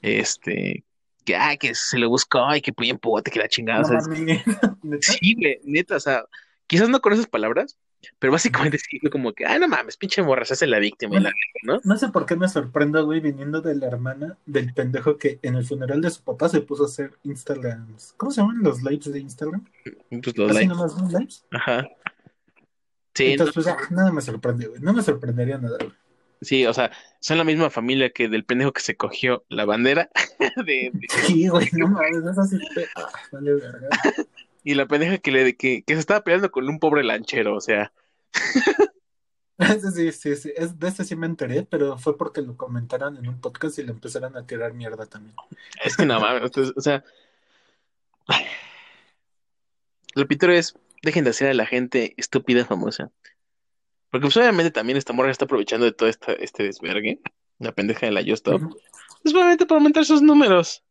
[0.00, 0.84] este,
[1.24, 5.00] que, ay, que se lo buscó, ay, que bien pote, que la chingada, No o
[5.64, 6.24] neta, o sea,
[6.66, 7.78] quizás no con esas palabras,
[8.18, 11.20] pero básicamente sí como que, ah, no mames, pinche morra, se hace la víctima, y
[11.20, 11.80] la neta, ¿no?
[11.84, 15.54] No sé por qué me sorprendo, güey, viniendo de la hermana del pendejo que en
[15.56, 18.14] el funeral de su papá se puso a hacer Instagrams.
[18.16, 19.64] ¿Cómo se llaman los lives de Instagram?
[20.10, 21.08] Pues los Así likes, nomás, ¿no?
[21.18, 21.44] Lives.
[21.50, 21.88] ajá.
[23.14, 24.80] Sí, no, Entonces, pues ya, nada me sorprende, güey.
[24.80, 25.92] No me sorprendería nada, güey.
[26.40, 30.08] sí, o sea, son la misma familia que del pendejo que se cogió la bandera
[30.56, 32.58] de, de- Sí, güey, no mames, eso sí.
[32.72, 33.88] fue- Ah, vale, verga.
[34.64, 37.60] Y la pendeja que le que, que se estaba peleando con un pobre lanchero, o
[37.60, 37.92] sea,
[39.94, 40.52] sí, sí, sí.
[40.56, 43.82] Es, de ese sí me enteré, pero fue porque lo comentaron en un podcast y
[43.82, 45.34] le empezaron a tirar mierda también.
[45.84, 47.04] es que no mames, entonces, o sea,
[50.14, 53.10] lo pitero es, dejen de hacer a la gente estúpida famosa.
[54.10, 57.20] Porque pues obviamente también esta morra está aprovechando de todo esta, este desvergue,
[57.58, 58.76] la pendeja de la Just Stop.
[59.24, 60.82] Es obviamente para aumentar sus números.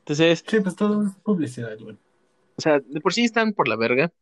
[0.00, 1.96] Entonces, Sí, pues todo es publicidad, güey.
[2.58, 4.12] O sea, de por sí están por la verga.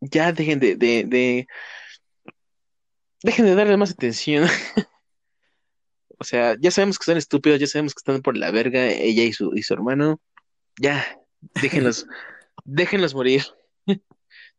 [0.00, 1.46] Ya dejen de, de, de,
[3.22, 4.46] dejen de darle más atención.
[6.18, 9.24] O sea, ya sabemos que están estúpidos, ya sabemos que están por la verga, ella
[9.24, 10.20] y su, y su hermano.
[10.80, 11.04] Ya,
[11.60, 12.06] déjenlos,
[12.64, 13.42] déjenlos morir.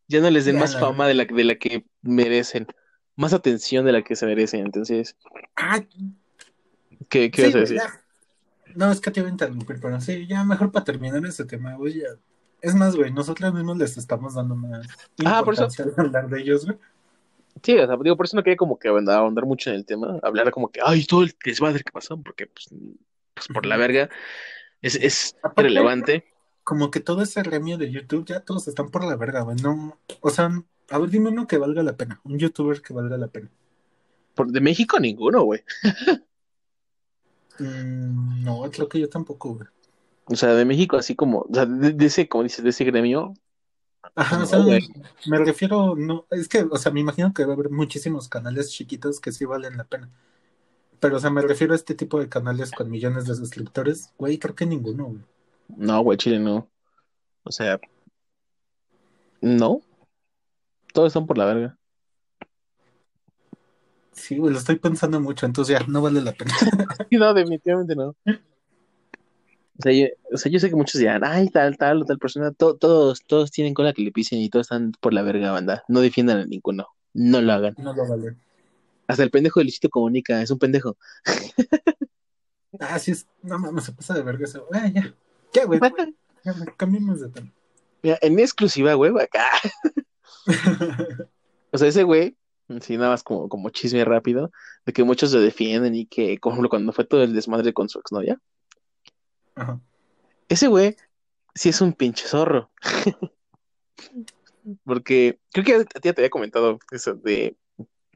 [0.09, 2.67] Ya no les den Ya, más la fama de la, de la que merecen,
[3.15, 4.65] más atención de la que se merecen.
[4.65, 5.15] Entonces,
[5.55, 5.79] Ah,
[7.09, 7.77] ¿qué, qué sí, vas a güey, decir?
[7.77, 8.05] ya.
[8.75, 11.75] No, es que te iba a interrumpir, pero sí, ya mejor para terminar ese tema,
[11.75, 12.07] güey, ya.
[12.63, 14.87] Es más, güey, nosotros mismos les estamos dando más
[15.25, 16.77] Ah, por eso- hablar de ellos, güey.
[17.61, 20.17] Sí, o sea, digo, por eso no quería como que ahondar, mucho en el tema,
[20.23, 22.69] hablar como que, ay, todo el desmadre que pasó, porque pues,
[23.33, 24.09] pues por la verga
[24.81, 26.25] es, es Aparte- irrelevante.
[26.63, 29.57] Como que todo ese gremio de YouTube, ya todos están por la verga, güey.
[29.57, 30.49] No, o sea,
[30.89, 33.51] a ver, dime uno que valga la pena, un youtuber que valga la pena.
[34.35, 35.61] Por, de México ninguno, güey.
[37.59, 39.67] Mm, no, creo que yo tampoco, güey.
[40.33, 42.85] O sea, de México así como, o sea, de, de ese, como dices, de ese
[42.85, 43.33] gremio,
[44.15, 44.81] Ajá, No, o sea, güey.
[45.25, 48.71] me refiero, no, es que, o sea, me imagino que va a haber muchísimos canales
[48.71, 50.11] chiquitos que sí valen la pena.
[50.99, 54.39] Pero, o sea, me refiero a este tipo de canales con millones de suscriptores, güey,
[54.39, 55.23] creo que ninguno, güey.
[55.67, 56.69] no, güey, Chile no.
[57.43, 57.79] O sea,
[59.41, 59.81] no.
[60.93, 61.77] Todos están por la verga.
[64.11, 66.53] Sí, güey, lo estoy pensando mucho, entonces ya, no vale la pena.
[67.11, 68.15] No, definitivamente no.
[69.83, 72.17] O sea, yo, o sea, yo sé que muchos dirán, ay, tal, tal o tal
[72.17, 75.51] persona, to- todos, todos tienen cola que le pisen y todos están por la verga,
[75.51, 75.83] banda.
[75.89, 76.87] No defiendan a ninguno.
[77.13, 77.75] No lo hagan.
[77.77, 78.37] No lo vale.
[79.07, 80.95] Hasta el pendejo de Luisito Comunica, es un pendejo.
[82.79, 84.65] Ah, sí, es, no mames, se pasa de verga eso.
[84.71, 85.13] Ah, ya,
[85.53, 85.79] ya, güey,
[86.43, 87.51] ya, cambiemos de tema.
[88.01, 89.45] Mira, en exclusiva, güey, acá.
[91.71, 92.37] O sea, ese güey,
[92.81, 94.51] sí, nada más como, como chisme rápido,
[94.85, 97.89] de que muchos se defienden y que, por ejemplo, cuando fue todo el desmadre con
[97.89, 98.39] su exnovia,
[99.55, 99.79] Ajá.
[100.49, 100.95] ese güey
[101.55, 102.71] sí es un pinche zorro.
[104.85, 107.57] Porque creo que a ti ya te había comentado eso de,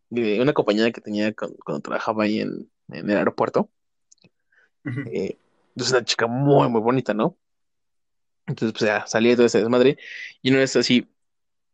[0.10, 3.70] de una compañera que tenía con- cuando trabajaba ahí en, en el aeropuerto.
[4.86, 5.02] Ujú.
[5.12, 5.38] Eh,
[5.76, 7.38] es una chica muy, muy bonita, ¿no?
[8.48, 9.98] Entonces, pues ya salía de todo ese desmadre.
[10.42, 11.08] Y una vez así,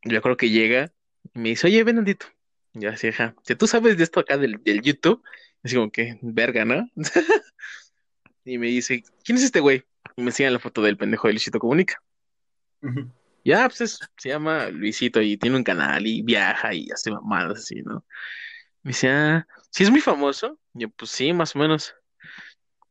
[0.04, 0.92] yo creo que llega
[1.34, 2.26] y me dice, oye, ven tantito.
[2.74, 3.10] Y yo así,
[3.44, 5.22] si tú sabes de esto acá del, del YouTube,
[5.64, 6.90] así como que, verga, ¿no?
[8.46, 9.84] Y me dice, ¿quién es este güey?
[10.16, 12.02] Y me enseña la foto del pendejo de Luisito Comunica.
[12.82, 13.10] Ujú.
[13.46, 17.60] Ya, pues es- se llama Luisito y tiene un canal y viaja y hace mamadas
[17.60, 18.06] así, ¿no?
[18.84, 20.60] Me dice, ah, ¿sí es muy famoso?
[20.74, 21.96] Y yo, pues sí, más o menos.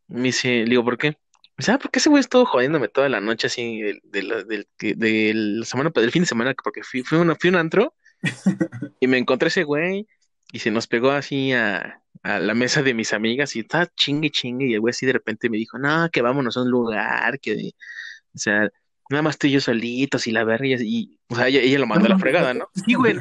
[0.09, 1.09] Me dice, le digo, ¿por qué?
[1.11, 1.17] Me
[1.59, 5.61] dice, ah, porque ese güey estuvo jodiéndome toda la noche así de, de la, de
[5.65, 7.95] semana, del fin de semana, porque fui, fui, a una, fui un antro
[9.01, 10.07] y me encontré ese güey
[10.53, 14.31] y se nos pegó así a, a la mesa de mis amigas y estaba chingue
[14.31, 17.41] chingue y el güey así de repente me dijo, no, que vámonos a un lugar,
[17.41, 17.73] que,
[18.35, 18.69] o sea,
[19.11, 21.79] nada más tú y yo solitos y la verga y, y, o sea, ella, ella
[21.79, 22.69] lo mandó a la fregada, ¿no?
[22.75, 23.17] Sí, güey.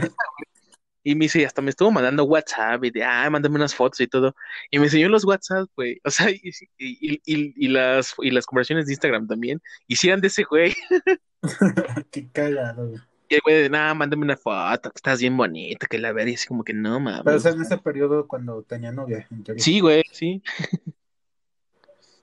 [1.04, 4.08] Y me dice, hasta me estuvo mandando WhatsApp y de, ah, mándame unas fotos y
[4.08, 4.36] todo.
[4.70, 6.00] Y me enseñó los WhatsApp, güey.
[6.04, 6.42] O sea, y,
[6.78, 9.60] y, y, y las, y las conversaciones de Instagram también.
[9.88, 10.76] Hicieran de ese güey.
[12.12, 13.02] Qué cagado, güey.
[13.32, 16.32] Y el güey de, nada, mándame una foto, que estás bien bonita, que la verga.
[16.32, 17.22] Y así como que no, mames.
[17.24, 19.64] Pero, o sea, en ese periodo cuando tenía novia, en teoría.
[19.64, 20.44] Sí, güey, sí.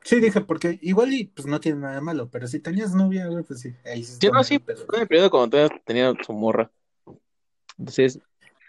[0.04, 3.26] Sí, dije, porque igual y pues no tiene nada de malo, pero si tenías novia,
[3.28, 3.74] güey, pues sí.
[3.86, 4.84] Ahí sí Sí, está no, sí, pedo.
[4.84, 6.70] fue en el periodo cuando tenía su morra.
[7.78, 8.18] Entonces,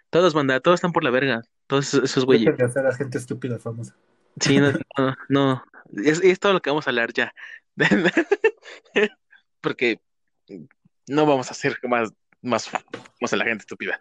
[0.10, 1.42] todos, banda, todos están por la verga.
[1.68, 2.48] Todos esos, güeyes.
[2.48, 3.98] A gente estúpida famosa.
[4.40, 5.64] Sí, no, no, no.
[6.06, 7.34] Es, es todo lo que vamos a hablar ya.
[9.60, 10.00] Porque
[11.10, 12.70] no vamos a hacer más más,
[13.22, 14.00] más a la gente estúpida.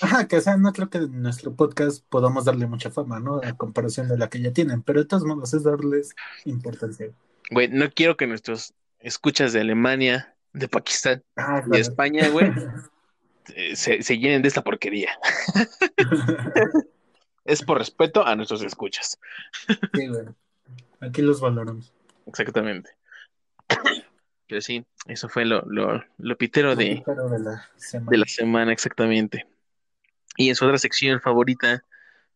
[0.00, 3.40] Ajá, que o sea, no creo que en nuestro podcast podamos darle mucha fama, ¿no?
[3.44, 6.14] A comparación de la que ya tienen, pero de todos modos es darles
[6.44, 7.10] importancia.
[7.50, 11.82] Güey, no quiero que nuestros escuchas de Alemania, de Pakistán Ah, y de claro.
[11.82, 12.50] España, güey,
[13.54, 15.10] eh, se, se llenen de esta porquería.
[17.44, 19.18] Es por respeto a nuestros escuchas.
[19.92, 20.24] Sí, güey.
[21.00, 21.92] Aquí los valoramos.
[22.26, 22.96] Exactamente.
[24.46, 28.10] Pero sí, eso fue lo, lo, lo pitero de, de la semana.
[28.10, 29.46] de la semana, exactamente.
[30.36, 31.84] Y en su otra sección favorita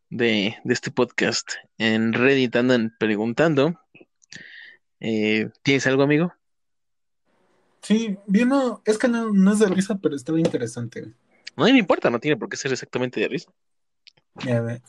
[0.09, 3.81] de, de este podcast, en Reddit andan preguntando,
[5.01, 6.33] eh, ¿tienes algo, amigo?
[7.83, 11.13] Sí, bien, no, es que no, no es de risa, pero estaba interesante.
[11.57, 13.51] No me importa, no tiene por qué ser exactamente de risa.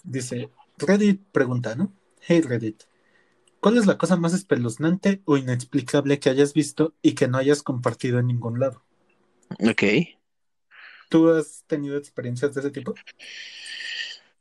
[0.03, 1.91] Dice, Reddit pregunta, ¿no?
[2.21, 2.83] Hey Reddit,
[3.61, 7.63] ¿cuál es la cosa más espeluznante o inexplicable que hayas visto y que no hayas
[7.63, 8.83] compartido en ningún lado?
[9.69, 9.83] Ok.
[11.09, 12.99] ¿Tú has tenido experiencias de ese tipo?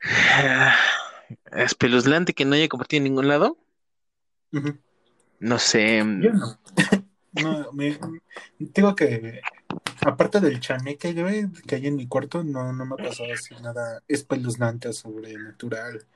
[1.52, 3.58] Espeluznante que no haya compartido en ningún lado.
[5.40, 6.02] No sé.
[6.04, 6.58] mm, Yo no.
[7.30, 7.98] No, me
[8.58, 9.40] digo que
[10.00, 11.14] aparte del chaneque
[11.66, 16.06] que hay en mi cuarto, no, no me ha pasado así nada espeluznante o sobrenatural.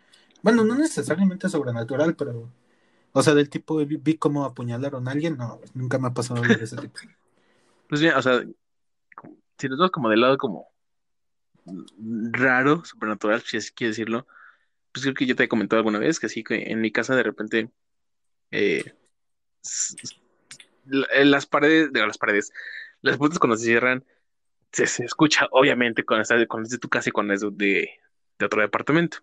[0.43, 2.51] Bueno, no necesariamente sobrenatural, pero
[3.13, 6.43] o sea, del tipo vi, vi cómo apuñalaron a alguien, no, nunca me ha pasado
[6.43, 6.99] algo de ese tipo.
[7.89, 8.43] Pues bien, o sea,
[9.59, 10.73] si nos vamos como del lado como
[12.31, 14.27] raro, supernatural, si así quiere decirlo,
[14.93, 17.15] pues creo que yo te he comentado alguna vez que así que en mi casa
[17.15, 17.71] de repente
[18.51, 18.95] eh,
[20.91, 22.53] en las paredes, de las paredes,
[23.03, 24.05] las puertas cuando se cierran,
[24.73, 27.91] se, se escucha obviamente cuando estás cuando es de tu casa y cuando es de,
[28.39, 29.19] de otro departamento.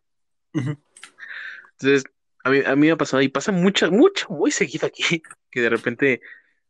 [0.54, 2.04] Entonces,
[2.50, 5.04] a mí, a mí me ha pasado y pasa mucho, mucho, muy seguido aquí,
[5.52, 6.22] que de repente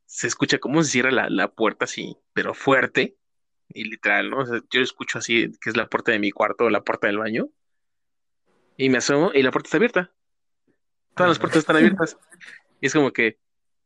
[0.05, 3.17] se escucha cómo se cierra la, la puerta así, pero fuerte
[3.69, 4.39] y literal, ¿no?
[4.39, 7.07] O sea, yo escucho así, que es la puerta de mi cuarto o la puerta
[7.07, 7.49] del baño,
[8.79, 10.13] y me asomo y la puerta está abierta.
[11.13, 12.17] Todas las puertas están abiertas.
[12.79, 13.37] Y es como que,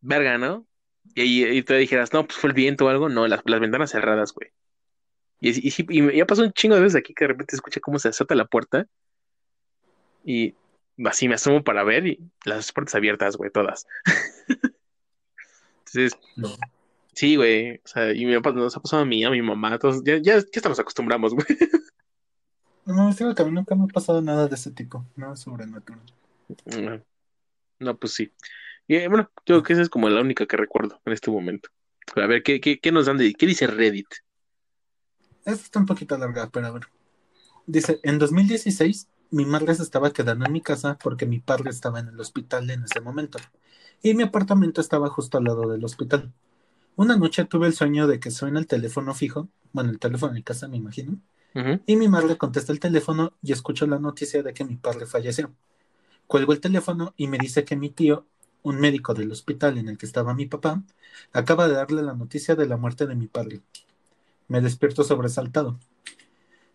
[0.01, 0.67] verga, ¿no?
[1.15, 3.10] Y ahí y tú dijeras, no, pues fue el viento o algo.
[3.10, 4.51] No, las, las ventanas cerradas, güey.
[5.39, 7.97] Y, y, y ya pasó un chingo de veces aquí que de repente escucha cómo
[7.97, 8.86] se azota la puerta.
[10.23, 10.53] Y
[11.06, 13.86] así me asomo para ver y las puertas abiertas, güey, todas.
[15.79, 16.49] Entonces, No.
[17.13, 17.77] sí, güey.
[17.77, 19.77] O sea, y me ha pas- nos ha pasado a mí, a mi mamá.
[19.79, 21.45] Todos, ya, ya, nos acostumbramos, güey.
[22.86, 26.01] No, digo que a mí nunca me ha pasado nada de ese tipo, nada sobrenatural.
[26.65, 27.01] No,
[27.79, 28.29] no, pues sí.
[28.89, 31.32] Y eh, bueno, yo creo que esa es como la única que recuerdo en este
[31.32, 31.69] momento.
[32.17, 34.08] A ver, ¿qué, qué, qué nos dan de, qué dice Reddit?
[35.46, 36.83] Esta está un poquito larga, pero a ver.
[37.67, 42.00] Dice, en 2016 mi madre se estaba quedando en mi casa porque mi padre estaba
[42.00, 43.40] en el hospital en ese momento
[44.04, 46.31] y mi apartamento estaba justo al lado del hospital.
[46.96, 50.44] Una noche tuve el sueño de que suena el teléfono fijo, bueno, el teléfono en
[50.44, 51.19] casa me imagino,
[51.86, 55.54] y mi madre contesta el teléfono y escucho la noticia de que mi padre falleció.
[56.27, 58.27] Cuelgo el teléfono y me dice que mi tío,
[58.63, 60.84] un médico del hospital en el que estaba mi papá,
[61.34, 63.62] acaba de darle la noticia de la muerte de mi padre.
[64.48, 65.79] Me despierto sobresaltado.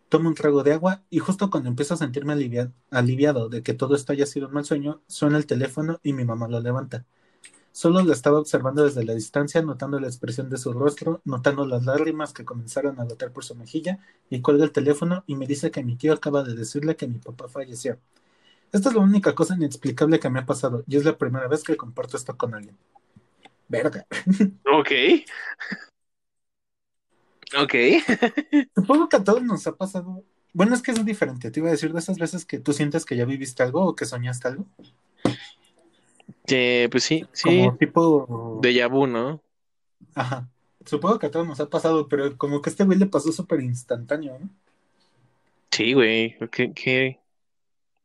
[0.08, 3.74] Tomo un trago de agua y justo cuando empiezo a sentirme alivia- aliviado de que
[3.74, 7.04] todo esto haya sido un mal sueño, suena el teléfono y mi mamá lo levanta.
[7.72, 11.84] Solo la estaba observando desde la distancia, notando la expresión de su rostro, notando las
[11.84, 14.00] lágrimas que comenzaron a gotear por su mejilla,
[14.30, 17.18] y cuelga el teléfono y me dice que mi tío acaba de decirle que mi
[17.18, 17.98] papá falleció.
[18.72, 21.62] Esta es la única cosa inexplicable que me ha pasado, y es la primera vez
[21.62, 22.76] que comparto esto con alguien.
[23.68, 24.06] Verga.
[24.64, 24.90] Ok.
[27.56, 27.74] Ok.
[28.74, 30.24] Supongo que a todos nos ha pasado.
[30.52, 31.50] Bueno, es que es diferente.
[31.50, 33.94] Te iba a decir de esas veces que tú sientes que ya viviste algo o
[33.94, 34.66] que soñaste algo.
[36.46, 37.58] Eh, pues sí, sí.
[37.58, 38.60] Como tipo.
[38.62, 39.40] Déjà vu, ¿no?
[40.14, 40.48] Ajá.
[40.84, 43.30] Supongo que a todos nos ha pasado, pero como que a este güey le pasó
[43.30, 44.48] súper instantáneo, ¿no?
[45.70, 46.36] Sí, güey.
[46.50, 47.20] Qué, qué,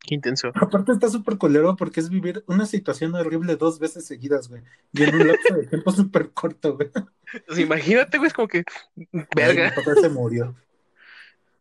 [0.04, 0.52] qué intenso.
[0.54, 4.62] Aparte está súper colero porque es vivir una situación horrible dos veces seguidas, güey.
[4.92, 6.92] Y en un lapso de tiempo súper corto, güey.
[7.48, 8.64] Pues imagínate, güey, es como que,
[8.96, 9.74] Ay, mi verga.
[9.76, 10.56] papá se murió.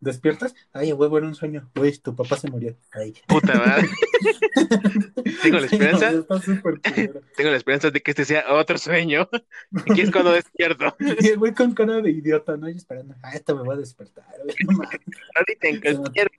[0.02, 0.52] ¿Despiertas?
[0.72, 1.70] Ay, huevo, era un sueño.
[1.76, 2.76] Güey, tu papá se murió.
[2.90, 3.14] Ay.
[3.28, 3.88] Puta madre.
[5.42, 7.20] Tengo la Sí, no, esperanza, súper culero.
[7.36, 9.28] tengo la esperanza de que este sea otro sueño.
[9.88, 10.96] Aquí es cuando despierto.
[11.20, 12.68] Y el güey con cara de idiota, ¿no?
[12.68, 13.14] Y esperando.
[13.22, 14.56] Ah, esta me va a despertar, güey.
[14.76, 14.82] No.
[15.36, 16.30] Ahorita en cualquier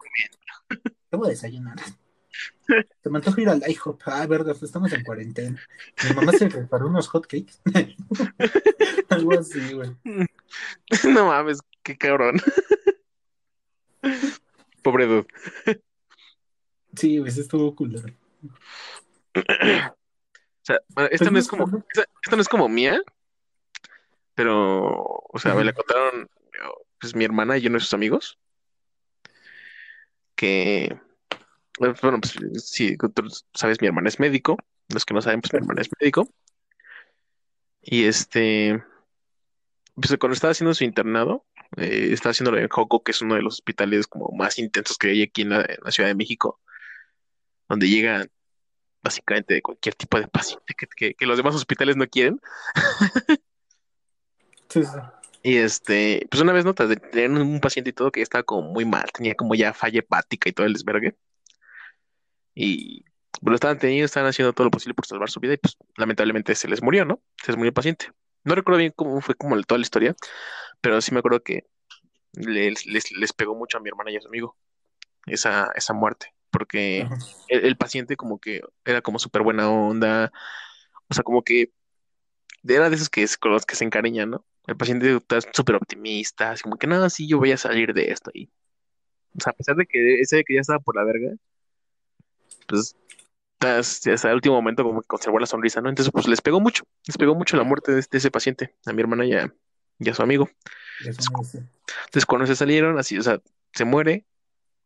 [1.10, 1.78] ¿Qué voy a desayunar?
[3.02, 4.02] Se me antoja ir al IHOP.
[4.08, 5.62] Ah, verga, estamos en cuarentena.
[6.10, 7.62] Mi mamá se preparó unos hotcakes.
[9.10, 9.92] Algo así, güey.
[11.10, 12.42] No mames, qué cabrón.
[14.82, 15.28] Pobre dude.
[16.96, 18.08] Sí, sí estuvo culero.
[19.36, 20.80] O sea,
[21.12, 23.02] esta Pues no es como, esta, esta no es como mía,
[24.36, 26.30] pero, o sea, me la contaron
[27.00, 28.40] pues mi hermana y uno de sus amigos,
[30.36, 30.98] que,
[31.80, 35.60] bueno, pues sí, tú sabes, mi hermana es médico, los que no saben, pues mi
[35.60, 36.30] hermana es médico,
[37.82, 38.82] y este,
[39.96, 41.46] pues cuando estaba haciendo su internado,
[41.78, 45.10] eh, estaba haciéndolo en Joco, que es uno de los hospitales como más intensos que
[45.10, 46.60] hay aquí en la, en la Ciudad de México,
[47.70, 48.30] donde llegan
[49.02, 52.40] básicamente de cualquier tipo de paciente que, que- que los demás hospitales no quieren.
[54.70, 54.98] Sí, sí.
[55.44, 58.72] Y este, pues una vez notas de tener un paciente y todo que estaba como
[58.72, 61.16] muy mal, tenía como ya falla hepática y todo el desvergue.
[62.56, 63.02] Y
[63.32, 65.78] pues, lo estaban teniendo, estaban haciendo todo lo posible por salvar su vida y pues
[65.98, 67.22] lamentablemente se les murió, ¿no?
[67.44, 68.12] Se les murió el paciente.
[68.46, 70.16] No recuerdo bien cómo fue como toda la historia,
[70.84, 71.66] pero sí me acuerdo que
[72.34, 74.58] les, les, les pegó mucho a mi hermana y a su amigo
[75.26, 77.08] esa, esa muerte, porque
[77.48, 80.34] el, el paciente como que era como súper buena onda,
[81.08, 81.72] o sea, como que
[82.68, 84.46] era de esos que es con los que se encariñan, ¿no?
[84.68, 88.12] El paciente está súper optimista, así como que no, sí, yo voy a salir de
[88.12, 88.30] esto.
[88.34, 88.50] Y,
[89.38, 91.34] o sea, a pesar de que ese que ya estaba por la verga,
[92.68, 92.94] pues
[93.62, 95.88] hasta, hasta el último momento como que conservó la sonrisa, ¿no?
[95.88, 98.92] Entonces, pues les pegó mucho, les pegó mucho la muerte de, de ese paciente, a
[98.92, 99.54] mi hermana y a,
[100.00, 100.50] y a su amigo.
[102.28, 103.42] Cuando se salieron, así, o sea,
[103.74, 104.26] se muere,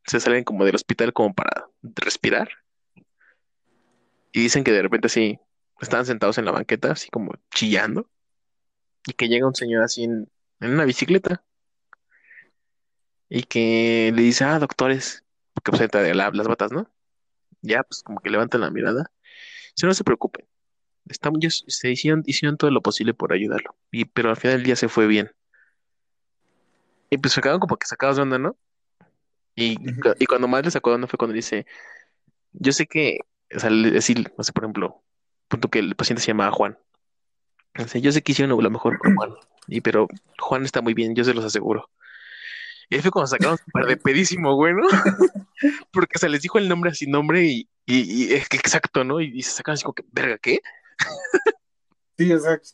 [0.05, 2.49] se salen como del hospital como para respirar.
[4.31, 5.39] Y dicen que de repente así,
[5.79, 8.09] estaban sentados en la banqueta, así como chillando.
[9.05, 10.29] Y que llega un señor así en,
[10.59, 11.43] en una bicicleta.
[13.29, 16.89] Y que le dice, ah, doctores, porque pues entra de la- las batas, ¿no?
[17.61, 19.11] Ya, pues como que levantan la mirada.
[19.75, 20.45] Si no se preocupen,
[21.09, 23.75] estamos, ellos se hicieron, hicieron todo lo posible por ayudarlo.
[23.91, 25.31] Y, pero al final del día se fue bien.
[27.09, 28.57] Y pues se quedaron como que sacados de onda, ¿no?
[29.55, 29.77] Y,
[30.19, 31.65] y cuando más les sacó de onda fue cuando dice,
[32.53, 33.19] yo sé que,
[33.55, 35.03] o sea, decir, no sé, por ejemplo,
[35.47, 36.77] punto que el paciente se llamaba Juan.
[37.75, 39.33] Dice, yo sé que hicieron lo mejor por Juan,
[39.67, 40.07] y pero
[40.39, 41.89] Juan está muy bien, yo se los aseguro.
[42.89, 44.87] Y ahí fue cuando sacaron súper de pedísimo, güey, ¿no?
[45.91, 49.19] Porque se les dijo el nombre así, nombre y, y, y es que exacto, ¿no?
[49.21, 50.61] Y, y se sacaron así como que, verga, ¿qué?
[52.17, 52.69] Sí, exacto.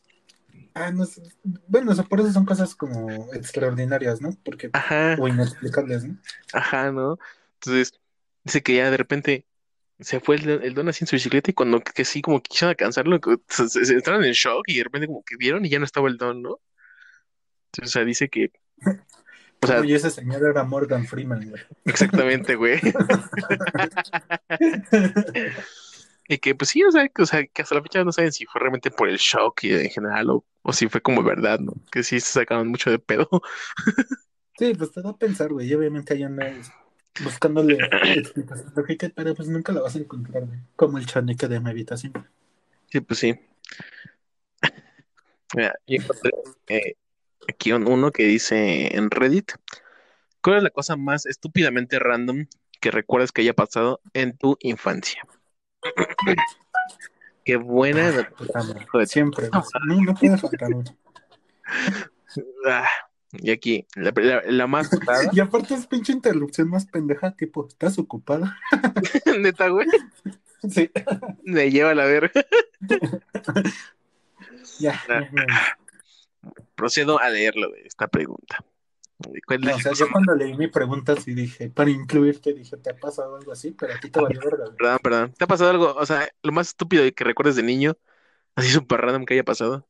[0.74, 1.22] Ah, no sé.
[1.68, 4.32] Bueno, o sea, por eso son cosas como extraordinarias, ¿no?
[4.44, 6.18] Porque, Ajá, o inexplicables, ¿no?
[6.54, 7.20] ajá, ¿no?
[7.56, 8.00] Entonces,
[8.44, 9.46] dice que ya de repente
[10.00, 12.72] se fue el, el don así en su bicicleta y cuando que sí, como quisieron
[12.72, 15.80] alcanzarlo, se, se- se entraron en shock y de repente como que vieron y ya
[15.80, 16.60] no estaba el don, ¿no?
[17.72, 18.52] Entonces, o sea, dice que,
[19.62, 21.62] o sea, Oye, ese señor era Morgan Freeman, güey.
[21.86, 22.80] exactamente, güey.
[26.34, 28.32] Y que pues sí, o sea, que, o sea, que hasta la fecha no saben
[28.32, 31.60] si fue realmente por el shock y en general o, o si fue como verdad,
[31.60, 31.74] ¿no?
[31.92, 33.30] Que sí se sacaron mucho de pedo.
[34.58, 35.68] Sí, pues te da a pensar, güey.
[35.68, 36.72] Y obviamente ahí andas
[37.24, 37.78] buscándole
[38.16, 40.60] explicación lógica, pero pues nunca la vas a encontrar, güey.
[40.76, 42.14] Como el chaneque de mi habitación.
[42.92, 43.40] Sí, pues sí.
[45.56, 46.32] Mira, yo encontré
[46.68, 46.96] eh,
[47.48, 49.54] aquí un- uno que dice en Reddit,
[50.42, 52.46] ¿cuál es la cosa más estúpidamente random
[52.80, 55.24] que recuerdas que haya pasado en tu infancia?
[57.46, 58.30] Qué buena.
[59.06, 59.62] Siempre, güey.
[59.88, 60.86] No, no puede faltar, güey.
[62.68, 62.88] Ah,
[63.34, 64.90] y aquí, la, la- la más
[65.32, 68.58] Y aparte es pinche interrupción más pendeja, tipo, ¿estás ocupada?
[69.40, 69.88] neta, güey,
[70.70, 70.90] Sí,
[71.44, 72.32] me lleva a la verga.
[74.80, 75.00] ya.
[75.10, 75.22] Ah.
[75.22, 75.78] ya, ya.
[76.76, 78.64] Procedo a leerlo de esta pregunta.
[79.46, 82.54] ¿Cuál es No, la o sea, yo cuando leí mi pregunta sí dije, para incluirte,
[82.54, 83.72] dije, ¿te ha pasado algo así?
[83.72, 84.66] Pero a ti te valió verga.
[84.78, 85.34] Perdón, perdón.
[85.38, 85.94] ¿Te ha pasado algo?
[85.96, 87.94] O sea, lo más estúpido que recuerdes de niño,
[88.56, 89.88] así súper random que haya pasado.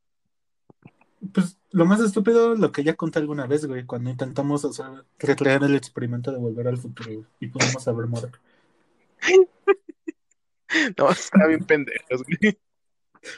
[1.34, 4.86] Pues lo más estúpido, lo que ya conté alguna vez, güey, cuando intentamos hacer,
[5.20, 8.38] recrear el experimento de volver al futuro, güey, y pudimos haber muerto.
[10.98, 12.58] No, está bien pendejos, güey.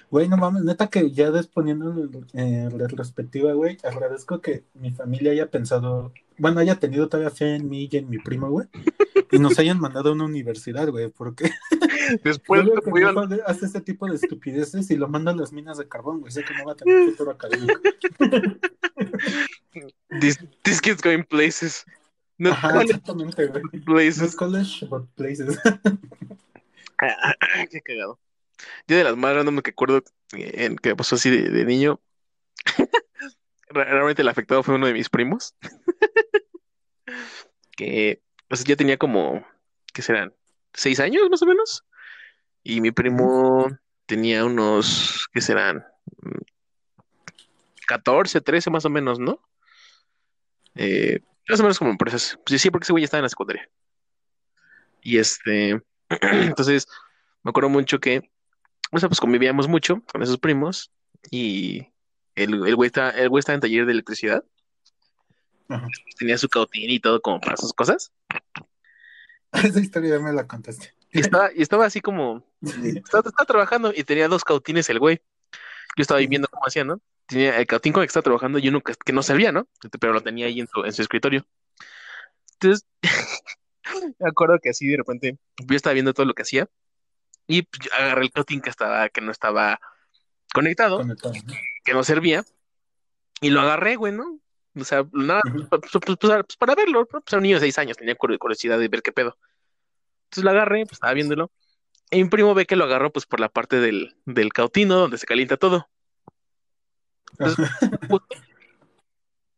[0.09, 5.49] Güey, no mames, neta que ya desponiendo en retrospectiva, güey, agradezco que mi familia haya
[5.51, 8.67] pensado, bueno, haya tenido todavía fe en mí y en mi primo, güey,
[9.31, 11.51] y nos hayan mandado a una universidad, güey, porque
[12.23, 15.77] Después yo que pudieron- hace este tipo de estupideces y lo manda a las minas
[15.77, 17.79] de carbón, güey, sé que no va a tener futuro académico.
[20.21, 21.83] This, this kid's going places.
[22.37, 23.63] No Ajá, college exactamente, güey.
[23.83, 24.35] Places.
[24.35, 25.57] college, but places.
[27.69, 28.17] Qué cagado.
[28.87, 29.97] Yo de las más random que acuerdo
[30.33, 31.99] eh, en que pasó así de, de niño,
[33.69, 35.55] re- realmente el afectado fue uno de mis primos.
[37.75, 39.45] que o sea, ya tenía como,
[39.93, 40.33] ¿qué serán?
[40.73, 41.83] ¿Seis años más o menos?
[42.63, 43.67] Y mi primo
[44.05, 45.85] tenía unos, ¿qué serán?
[46.21, 46.41] Mm,
[47.87, 49.39] 14, 13 más o menos, ¿no?
[50.75, 52.39] Eh, más o menos como por esas.
[52.45, 53.69] Pues sí, porque ese güey ya estaba en la secundaria.
[55.01, 56.87] Y este, entonces,
[57.43, 58.29] me acuerdo mucho que,
[58.95, 60.91] o sea, pues convivíamos mucho con esos primos
[61.29, 61.87] y
[62.35, 64.43] el, el güey está, el güey estaba en taller de electricidad
[65.67, 65.87] Ajá.
[66.17, 68.11] tenía su cautín y todo como para sus cosas.
[69.51, 70.93] Esa historia ya me la contaste.
[71.11, 75.21] Y estaba, y estaba así como, estaba, estaba trabajando y tenía dos cautines el güey.
[75.97, 76.99] Yo estaba ahí viendo cómo hacía, ¿no?
[77.25, 79.67] Tenía el cautín con el que estaba trabajando y uno que, que no servía, ¿no?
[79.99, 81.45] Pero lo tenía ahí en su, en su escritorio.
[82.53, 82.85] Entonces,
[84.19, 86.67] me acuerdo que así de repente yo estaba viendo todo lo que hacía
[87.47, 89.79] y pues, agarré el cautín que estaba, que no estaba
[90.53, 90.99] conectado,
[91.83, 92.43] que no servía,
[93.41, 94.39] y lo agarré, güey, ¿no?
[94.77, 97.05] O sea, nada, pues, pues, pues, pues, para verlo.
[97.05, 99.37] Pues era un niño de seis años, tenía cur- curiosidad de ver qué pedo.
[100.25, 101.51] Entonces lo agarré, pues estaba viéndolo.
[102.11, 105.17] Y mi primo ve que lo agarró pues por la parte del, del cautino donde
[105.17, 105.87] se calienta todo.
[107.31, 107.67] Entonces,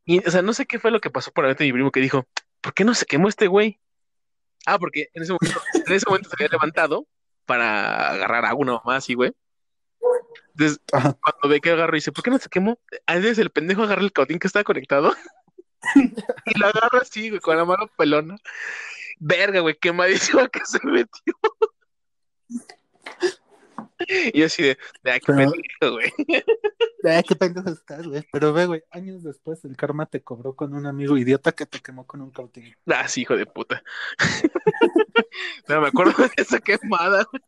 [0.05, 1.73] y, o sea, no sé qué fue lo que pasó por la mente de mi
[1.73, 2.27] primo que dijo,
[2.61, 3.79] ¿por qué no se quemó este güey?
[4.65, 7.07] Ah, porque en ese momento, en ese momento se había levantado
[7.47, 9.33] para agarrar agua una mamá así, güey.
[10.51, 11.17] Entonces, Ajá.
[11.21, 12.79] cuando ve que agarró, dice, ¿por qué no se quemó?
[13.05, 15.15] A veces el pendejo agarra el cautín que estaba conectado
[16.45, 18.35] y lo agarra así, güey, con la mano pelona.
[19.19, 21.33] Verga, güey, quemadísimo que se metió.
[24.33, 26.11] Y yo así de, ah, qué pendejo, güey.
[27.03, 28.27] Ah, qué pendejo estás, güey.
[28.33, 31.79] Pero ve, güey, años después el karma te cobró con un amigo idiota que te
[31.79, 32.75] quemó con un cautín.
[32.87, 33.83] Ah, sí, hijo de puta.
[35.67, 37.43] No, me acuerdo de esa quemada, güey.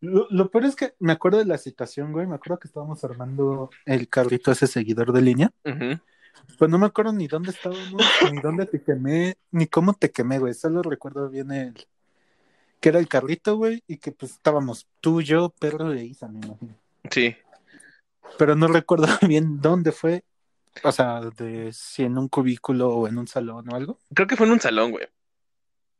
[0.00, 2.26] Lo, lo peor es que me acuerdo de la situación, güey.
[2.26, 5.52] Me acuerdo que estábamos armando el carrito ese seguidor de línea.
[6.58, 8.02] Pues no me acuerdo ni dónde estábamos,
[8.32, 10.54] ni dónde te quemé, ni cómo te quemé, güey.
[10.54, 11.74] Solo recuerdo bien el
[12.80, 16.38] que era el carrito, güey, y que pues estábamos tú, yo, perro e Isa, me
[16.38, 16.74] imagino.
[17.10, 17.36] Sí.
[18.38, 20.24] Pero no recuerdo bien dónde fue.
[20.84, 23.98] O sea, de si en un cubículo o en un salón o algo.
[24.14, 25.08] Creo que fue en un salón, güey.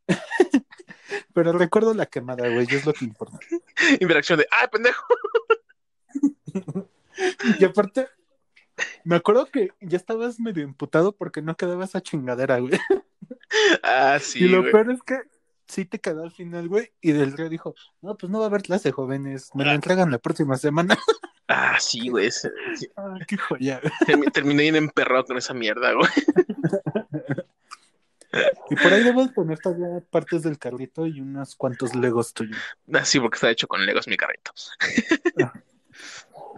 [1.35, 3.39] Pero recuerdo la quemada, güey, es lo que importa.
[4.01, 5.05] Interacción de, ¡ah, pendejo!
[7.59, 8.09] Y aparte,
[9.05, 12.79] me acuerdo que ya estabas medio imputado porque no quedaba esa chingadera, güey.
[13.83, 14.73] Ah, sí, y lo güey.
[14.73, 15.23] peor es que
[15.69, 16.93] sí te quedó al final, güey.
[17.01, 19.51] Y del río dijo, no, pues no va a haber clase, jóvenes.
[19.55, 19.75] Me lo Ah.
[19.75, 20.97] entregan la próxima semana.
[21.51, 22.31] Ah, sí, güey.
[22.31, 22.47] sí.
[22.95, 23.81] Ah, qué joya.
[24.07, 26.11] Termi- Terminé bien emperrado con esa mierda, güey.
[28.69, 32.59] Y por ahí debo poner todavía partes del carrito y unos cuantos legos tuyos.
[32.93, 34.53] Ah, sí, porque está hecho con Legos mi carrito.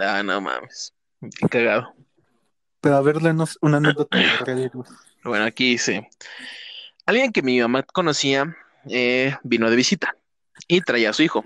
[0.00, 0.92] Ah, no mames.
[1.38, 1.94] Qué cagado.
[2.80, 4.88] Pero a ver, lenos una anécdota de Reddit, güey.
[5.22, 6.10] Bueno, aquí dice,
[7.06, 8.56] alguien que mi mamá conocía
[8.88, 10.16] eh, vino de visita
[10.68, 11.44] y traía a su hijo.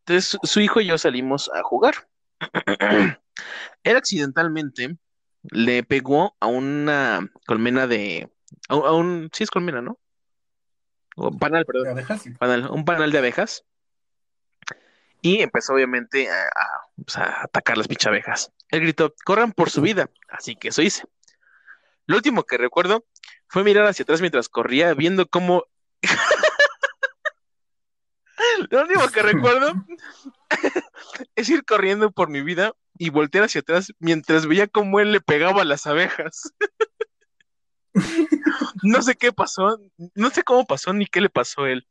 [0.00, 1.94] Entonces su, hijo y yo salimos a jugar.
[3.84, 4.96] Él accidentalmente
[5.42, 8.30] le pegó a una colmena de...
[8.68, 9.30] A, un- a un...
[9.32, 9.98] Sí es colmena, ¿no?
[11.16, 11.84] O panal, perdón.
[11.88, 12.24] ¿La dejas?
[12.38, 13.64] panal- un panal de abejas
[15.22, 18.52] y empezó obviamente a, a, pues, a atacar las pinches abejas.
[18.70, 21.04] Él gritó, corran por su vida, así que eso hice.
[22.06, 23.06] Lo último que recuerdo
[23.46, 25.64] fue mirar hacia atrás mientras corría, viendo cómo...
[28.70, 29.72] Lo último que recuerdo
[31.36, 35.20] es ir corriendo por mi vida y voltear hacia atrás mientras veía cómo él le
[35.20, 36.52] pegaba a las abejas.
[38.82, 39.78] No sé qué pasó,
[40.14, 41.86] no sé cómo pasó ni qué le pasó a él.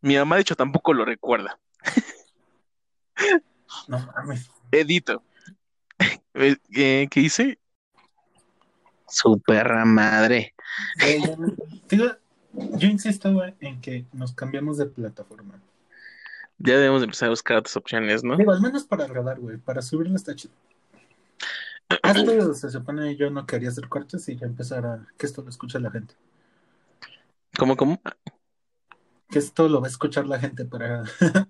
[0.00, 1.60] Mi mamá, de hecho, tampoco lo recuerda.
[3.88, 4.50] No mames.
[4.72, 5.22] Edito.
[6.34, 7.58] Eh, eh, ¿Qué hice?
[9.06, 10.54] Su perra madre.
[11.06, 11.22] Eh,
[12.52, 15.60] yo insisto, en que nos cambiamos de plataforma.
[16.58, 18.36] Ya debemos de empezar a buscar otras opciones, ¿no?
[18.36, 19.58] Digo, al menos para grabar, güey.
[19.58, 20.54] Para subirlo está chido.
[22.02, 25.06] Esto se supone yo no quería hacer cortes y ya empezar a...
[25.18, 26.14] Que esto lo escucha la gente.
[27.58, 28.00] ¿Cómo, cómo?
[29.28, 31.04] Que esto lo va a escuchar la gente para...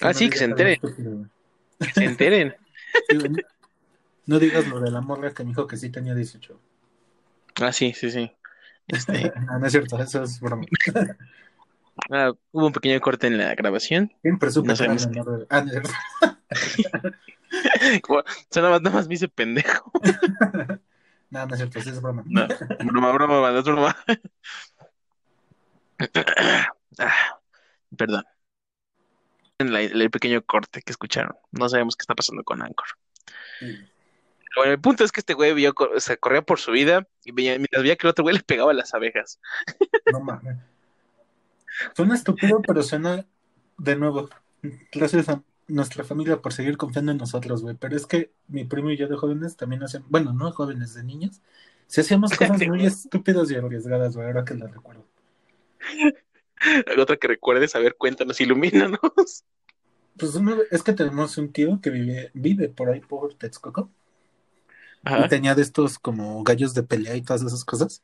[0.00, 0.74] Ah, sí, que se entere.
[0.74, 1.26] Estúpido, güey.
[1.80, 2.54] Que se enteren.
[3.14, 3.36] No-
[4.26, 6.58] No digas lo de la morra que me dijo que sí tenía 18.
[7.60, 8.30] Ah, sí, sí, sí.
[8.86, 10.64] Este, No, no es cierto, eso es broma.
[12.10, 14.12] Ah, hubo un pequeño corte en la grabación.
[14.22, 15.72] Siempre supe No que sabemos de- Ah, no
[18.18, 19.90] O sea, nada más, nada más me hice pendejo.
[21.30, 22.22] No, no es cierto, sí es broma.
[22.24, 22.46] No,
[22.86, 23.94] broma, broma, banda, es broma.
[26.98, 27.38] Ah,
[27.96, 28.24] perdón.
[29.58, 31.36] En la- el pequeño corte que escucharon.
[31.52, 32.86] No sabemos qué está pasando con Anchor.
[34.56, 37.32] Bueno, el punto es que este güey vio, o sea, corría por su vida y
[37.32, 39.40] veía, mientras veía que el otro güey le pegaba las abejas.
[40.12, 40.56] No mames.
[41.94, 43.26] Suena estúpido, pero suena
[43.76, 44.28] de nuevo.
[44.92, 47.76] Gracias a nuestra familia por seguir confiando en nosotros, güey.
[47.76, 51.04] Pero es que mi primo y yo de jóvenes también hacían, bueno, no jóvenes, de
[51.04, 51.40] niños,
[51.86, 55.04] sí hacíamos cosas muy estúpidas y arriesgadas, güey, ahora que las recuerdo.
[57.00, 59.44] Otra que recuerdes, a ver, cuéntanos, ilumínanos.
[60.18, 63.90] Pues una es que tenemos un tío que vive, vive por ahí por Texcoco.
[65.04, 65.28] y Ajá.
[65.28, 68.02] tenía de estos como gallos de pelea y todas esas cosas.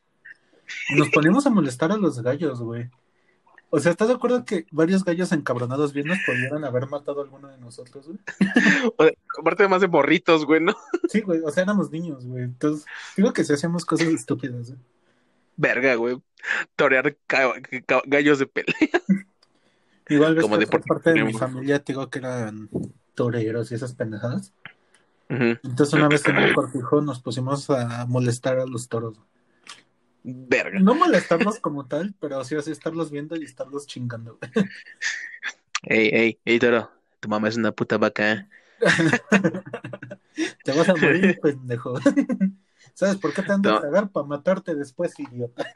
[0.89, 2.89] Y nos poníamos a molestar a los gallos, güey.
[3.77, 7.25] O sea, ¿estás de acuerdo que varios gallos encabronados bien nos pudieran haber matado a
[7.25, 8.19] alguno de nosotros, güey?
[9.37, 10.77] Aparte más de morritos, güey, ¿no?
[11.09, 12.45] Sí, güey, o sea, éramos niños, güey.
[12.45, 14.81] Entonces, digo que si hacíamos cosas estúpidas, güey.
[15.57, 16.23] Verga, güey.
[16.77, 17.17] Torear
[18.07, 18.75] gallos de pelea.
[20.09, 22.69] Igual ves Como que parte de mi familia, te digo que eran
[23.17, 24.53] toreros y esas pendejadas.
[25.29, 29.19] Entonces, una vez en un cortijo nos pusimos a molestar a los toros.
[30.27, 30.81] Verga.
[30.81, 34.39] No molestarlos como tal, pero sí así estarlos viendo y estarlos chingando.
[35.83, 36.91] Ey, ey, ey, toro.
[37.21, 38.49] Tu mamá es una puta vaca.
[40.65, 41.95] Te vas a morir, pendejo.
[42.95, 43.81] ¿Sabes por qué te han de No.
[43.81, 44.11] cagar?
[44.11, 45.71] Para matarte después, idiota.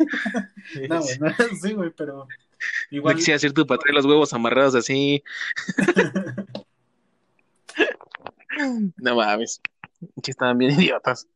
[0.88, 1.28] No, güey, no,
[1.60, 2.28] sí, güey, pero No
[2.90, 3.16] igual.
[3.16, 5.22] quisiera hacer tu para traer los huevos amarrados así.
[8.96, 9.60] No mames.
[10.22, 11.26] Que estaban bien idiotas.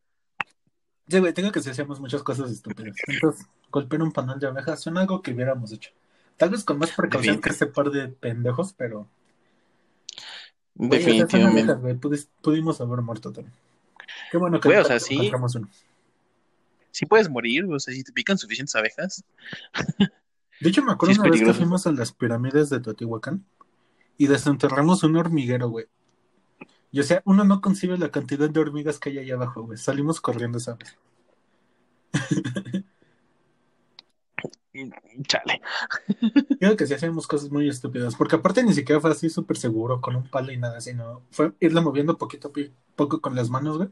[1.07, 2.95] Sí, güey, tengo que si hacíamos muchas cosas estúpidas.
[3.07, 5.91] Entonces, golpear un panal de abejas son algo que hubiéramos hecho.
[6.37, 9.07] Tal vez con más precaución que ese par de pendejos, pero.
[10.75, 11.61] Güey, Definitivamente.
[11.61, 13.53] abejas, güey, pudis- pudimos haber muerto también.
[14.31, 15.15] Qué bueno que Güey, o nunca sea, sí.
[15.15, 15.69] encontramos uno.
[16.91, 19.23] Sí puedes morir, o sea, si te pican suficientes abejas.
[20.59, 23.43] De hecho, me acuerdo Sí, una vez que fuimos a las pirámides de Teotihuacán
[24.17, 25.87] y desenterramos un hormiguero, güey.
[26.93, 29.79] Y o sea, uno no concibe la cantidad de hormigas que hay ahí abajo, güey.
[29.79, 30.95] Salimos corriendo esa vez.
[35.27, 35.61] Chale.
[36.59, 40.01] Creo que sí hacíamos cosas muy estúpidas, porque aparte ni siquiera fue así súper seguro
[40.01, 42.51] con un palo y nada, sino fue irle moviendo poquito a
[42.95, 43.89] poco con las manos, güey.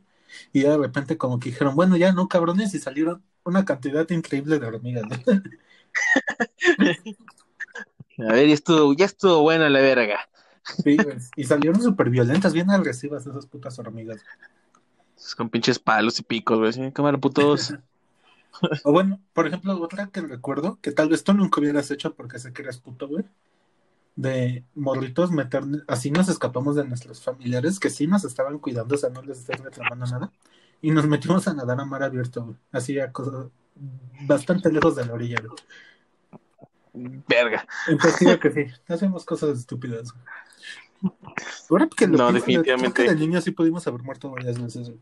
[0.54, 4.08] Y ya de repente como que dijeron, bueno, ya no, cabrones, y salieron una cantidad
[4.12, 5.42] increíble de hormigas, güey.
[8.20, 10.30] A ver, ya estuvo, ya estuvo buena la verga.
[10.84, 11.18] Sí, güey.
[11.36, 14.22] Y salieron súper violentas, bien agresivas esas putas hormigas.
[15.38, 16.70] Con pinches palos y picos, güey.
[16.70, 17.74] así, Cámara, putos.
[18.84, 22.38] O bueno, por ejemplo, otra que recuerdo, que tal vez tú nunca hubieras hecho porque
[22.38, 23.24] sé que eres puto, güey.
[24.16, 28.98] De morritos meter, así nos escapamos de nuestros familiares que sí nos estaban cuidando, o
[28.98, 30.32] sea, no les estaban reclamando nada.
[30.82, 32.58] Y nos metimos a nadar a mar abierto, güey.
[32.72, 33.48] Así a cosas
[34.22, 37.24] bastante lejos de la orilla, güey.
[37.28, 37.66] Verga.
[37.88, 40.24] Entonces digo que sí, hacemos cosas estúpidas, güey.
[41.70, 43.16] Ahora que lo No, pienso, definitivamente.
[43.16, 45.00] de sí pudimos haber muerto varias veces, güey.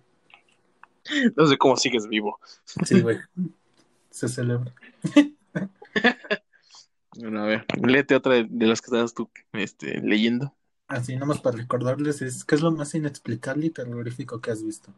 [1.35, 2.39] No sé cómo sigues vivo.
[2.85, 3.17] Sí, güey.
[4.11, 4.73] Se celebra.
[7.17, 10.55] Bueno, a ver, léete otra de, de las que estabas tú este, leyendo.
[10.87, 14.91] Así nomás para recordarles es qué es lo más inexplicable y terrorífico que has visto.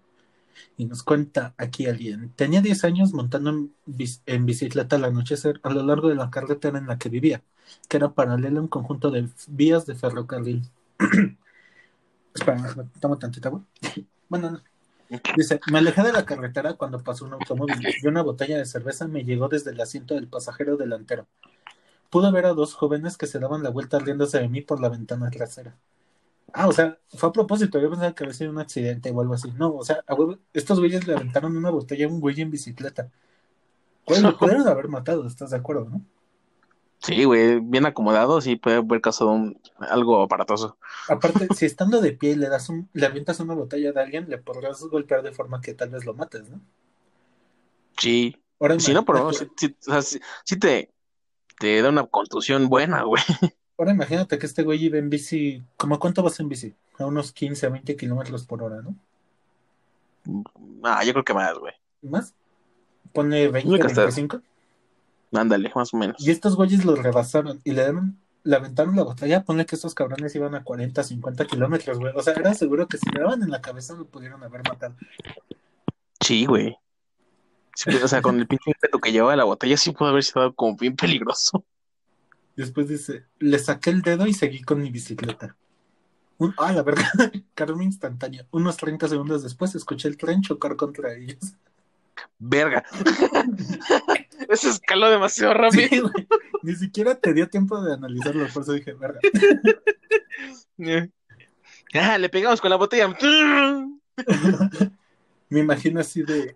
[0.77, 2.31] Y nos cuenta aquí alguien.
[2.35, 6.87] Tenía 10 años montando en bicicleta al anochecer a lo largo de la carretera en
[6.87, 7.43] la que vivía,
[7.89, 10.63] que era paralela a un conjunto de vías de ferrocarril.
[12.33, 13.63] Espera, toma tantita, güey.
[14.29, 14.61] Bueno, no.
[15.35, 19.09] Dice, me alejé de la carretera cuando pasó un automóvil y una botella de cerveza
[19.09, 21.27] me llegó desde el asiento del pasajero delantero.
[22.09, 24.87] Pude ver a dos jóvenes que se daban la vuelta riéndose de mí por la
[24.87, 25.75] ventana trasera.
[26.53, 29.33] Ah, o sea, fue a propósito, yo pensaba que había sido un accidente o algo
[29.33, 29.51] así.
[29.51, 30.03] No, o sea,
[30.53, 33.09] estos güeyes le aventaron una botella a un güey en bicicleta.
[34.05, 36.01] Güey, lo pudieron haber matado, ¿estás de acuerdo, no?
[37.01, 40.77] Sí, güey, bien acomodado, sí puede haber causado un, algo aparatoso.
[41.09, 44.29] Aparte, si estando de pie y le das un, le avientas una botella de alguien,
[44.29, 46.61] le podrás golpear de forma que tal vez lo mates, ¿no?
[47.97, 48.37] Sí.
[48.59, 50.01] Ahora Si no, por lo imagínate- menos sí, sí, o
[50.45, 50.91] sea, te,
[51.59, 53.23] te da una contusión buena, güey.
[53.77, 56.75] Ahora imagínate que este güey iba en bici, ¿cómo cuánto vas en bici?
[56.99, 58.95] A unos 15 a 20 kilómetros por hora, ¿no?
[60.83, 61.73] Ah, yo creo que más, güey.
[62.03, 62.35] ¿Más?
[63.11, 64.15] Pone 20, Nunca estás.
[64.15, 64.41] 25.
[65.33, 66.17] Ándale, más o menos.
[66.19, 69.43] Y estos güeyes los rebasaron y le dieron, le aventaron la botella.
[69.43, 72.13] Ponle que estos cabrones iban a 40, 50 kilómetros, güey.
[72.15, 74.95] O sea, era seguro que si le daban en la cabeza lo pudieron haber matado.
[76.19, 76.77] Sí, güey.
[77.75, 80.53] Sí, o sea, con el pinche ímpetu que llevaba la botella, sí pudo haber sido
[80.53, 81.63] como bien peligroso.
[82.55, 85.55] Después dice, le saqué el dedo y seguí con mi bicicleta.
[86.37, 87.05] Un, ah, la verdad,
[87.53, 88.45] karma instantáneo.
[88.51, 91.55] Unos 30 segundos después escuché el tren chocar contra ellos.
[92.39, 92.83] Verga.
[94.51, 96.11] Eso escaló demasiado rápido.
[96.15, 96.27] Sí.
[96.63, 99.19] Ni siquiera te dio tiempo de analizarlo, por eso dije, verga.
[101.93, 103.13] Ah, le pegamos con la botella.
[105.49, 106.55] Me imagino así de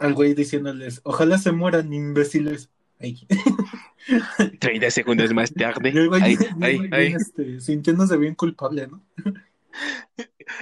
[0.00, 2.70] al güey diciéndoles, ojalá se mueran imbéciles.
[3.00, 3.26] Ay.
[4.60, 5.90] 30 segundos más tarde.
[5.94, 7.14] Y el güey Ay, bien- ay, bien, ay.
[7.14, 9.02] este, sintiéndose bien culpable, ¿no?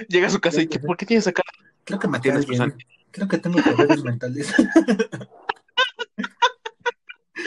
[0.09, 1.43] Llega a su casa y ¿qué- ¿por qué tienes acá?
[1.85, 2.39] Creo que maté a.
[3.11, 4.53] Creo que tengo poderes mentales.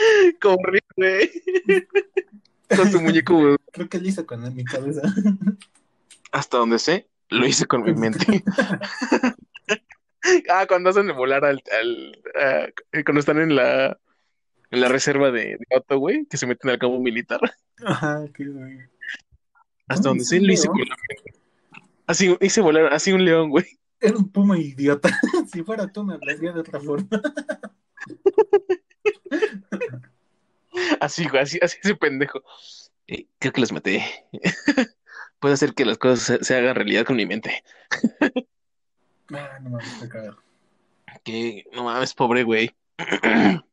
[0.41, 1.31] Como ríe, güey.
[2.75, 3.55] Con tu muñeco, güey.
[3.71, 5.01] Creo que lo hice con mi cabeza.
[6.31, 8.43] Hasta donde sé, lo hice con mi mente.
[10.49, 12.67] Ah, cuando hacen de volar al, al ah,
[13.03, 13.97] cuando están en la
[14.69, 17.39] en la reserva de, de Otto, güey, que se meten al campo militar.
[17.83, 18.79] Ajá, qué güey.
[19.87, 20.95] Hasta donde sí, sé, lo hice con la
[22.07, 23.65] Así, hice volar, así un león, güey.
[23.99, 25.09] Era un puma idiota.
[25.51, 27.07] si fuera tú, me hablaría de otra forma.
[30.99, 32.43] Así, güey, así, así ese pendejo.
[33.07, 34.03] Eh, creo que los maté.
[35.39, 37.63] Puede hacer que las cosas se, se hagan realidad con mi mente.
[39.33, 40.37] Ah, no mames, te.
[41.23, 42.75] Que no mames, pobre güey.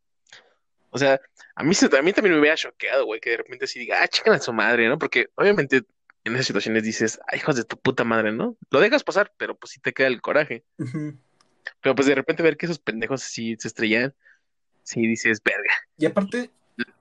[0.90, 1.20] O sea,
[1.56, 4.00] a mí, se- a mí también me hubiera choqueado, güey, que de repente así diga,
[4.02, 4.98] ah, chican a su madre, ¿no?
[4.98, 5.82] Porque obviamente
[6.24, 8.56] en esas situaciones dices, ay, hijos de tu puta madre, ¿no?
[8.70, 10.64] Lo dejas pasar, pero pues sí te queda el coraje.
[11.82, 14.14] Pero pues de repente ver que esos pendejos así se estrellan,
[14.88, 15.72] sí dices, verga.
[15.96, 16.50] Y aparte,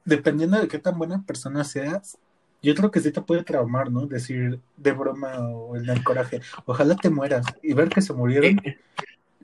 [0.06, 2.18] dependiendo de qué tan buena persona seas,
[2.62, 4.08] yo creo que sí te puede traumar, ¿no?
[4.08, 8.60] Decir de broma o en el coraje, ojalá te mueras y ver que se murieron.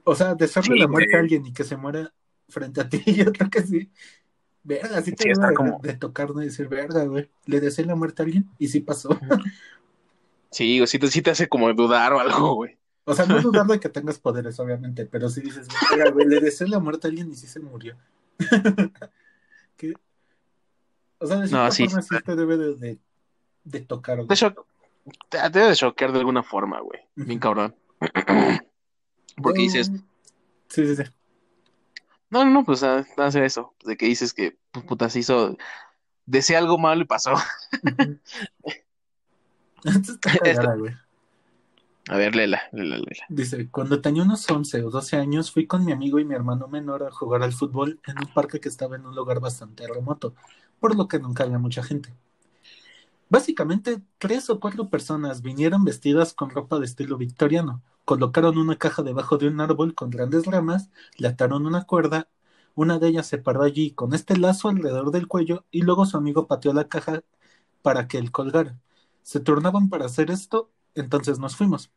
[0.03, 2.13] O sea, desearle Sí, la muerte a alguien y que se muera
[2.49, 3.91] frente a ti, yo creo que sí.
[4.63, 6.41] Verga, sí te de, como- de tocar, ¿no?
[6.41, 9.17] Y decir, verga, güey, le deseé la muerte a alguien y sí pasó.
[10.51, 12.77] Sí, o sí te, sí te hace como dudar o algo, güey.
[13.05, 16.39] O sea, no dudar de que tengas poderes, obviamente, pero sí dices, verga, güey, le
[16.39, 17.97] deseé la muerte a alguien y sí se murió.
[19.77, 19.93] ¿Qué?
[21.19, 22.15] O sea, de No, sí, forma sí.
[22.25, 22.99] te debe de, de,
[23.63, 24.27] de tocar, güey.
[25.29, 26.99] Te, te debe de choquear de alguna forma, güey.
[27.15, 27.75] Bien cabrón.
[29.41, 29.91] Porque dices,
[30.69, 31.03] Sí, sí, sí.
[32.29, 33.73] no, no, no, pues hacer eso.
[33.83, 35.57] De que dices que, pues, puta, se hizo,
[36.25, 37.33] deseé algo malo y pasó.
[39.83, 40.93] Esto está cagada, güey.
[42.09, 43.25] A ver, léela, léela, léela.
[43.29, 46.67] Dice, cuando tenía unos 11 o 12 años fui con mi amigo y mi hermano
[46.67, 50.35] menor a jugar al fútbol en un parque que estaba en un lugar bastante remoto,
[50.79, 52.13] por lo que nunca había mucha gente.
[53.29, 59.01] Básicamente, tres o cuatro personas vinieron vestidas con ropa de estilo victoriano, colocaron una caja
[59.01, 62.27] debajo de un árbol con grandes ramas, le ataron una cuerda,
[62.75, 66.17] una de ellas se paró allí con este lazo alrededor del cuello y luego su
[66.17, 67.23] amigo pateó la caja
[67.81, 68.77] para que él colgara.
[69.23, 71.91] Se turnaban para hacer esto, entonces nos fuimos.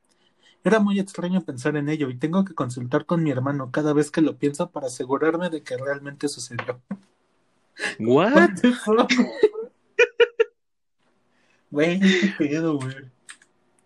[0.64, 4.10] Era muy extraño pensar en ello y tengo que consultar con mi hermano cada vez
[4.10, 6.80] que lo pienso para asegurarme de que realmente sucedió.
[8.00, 8.60] ¿What?
[11.70, 12.94] Güey, qué pedo, güey.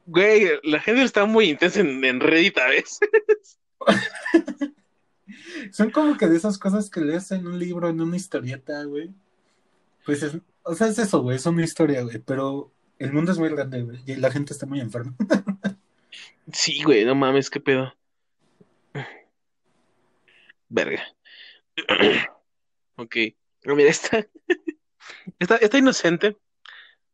[0.07, 3.59] Güey, la gente está muy intensa en, en Reddit a veces.
[5.73, 9.11] Son como que de esas cosas que lees en un libro, en una historieta, güey.
[10.05, 13.39] Pues es, o sea, es eso, güey, es una historia, güey, pero el mundo es
[13.39, 15.15] muy grande, güey, y la gente está muy enferma.
[16.53, 17.93] Sí, güey, no mames, qué pedo.
[20.69, 21.03] Verga.
[22.97, 23.17] Ok.
[23.65, 24.27] No, mira, está,
[25.39, 26.37] está, está inocente,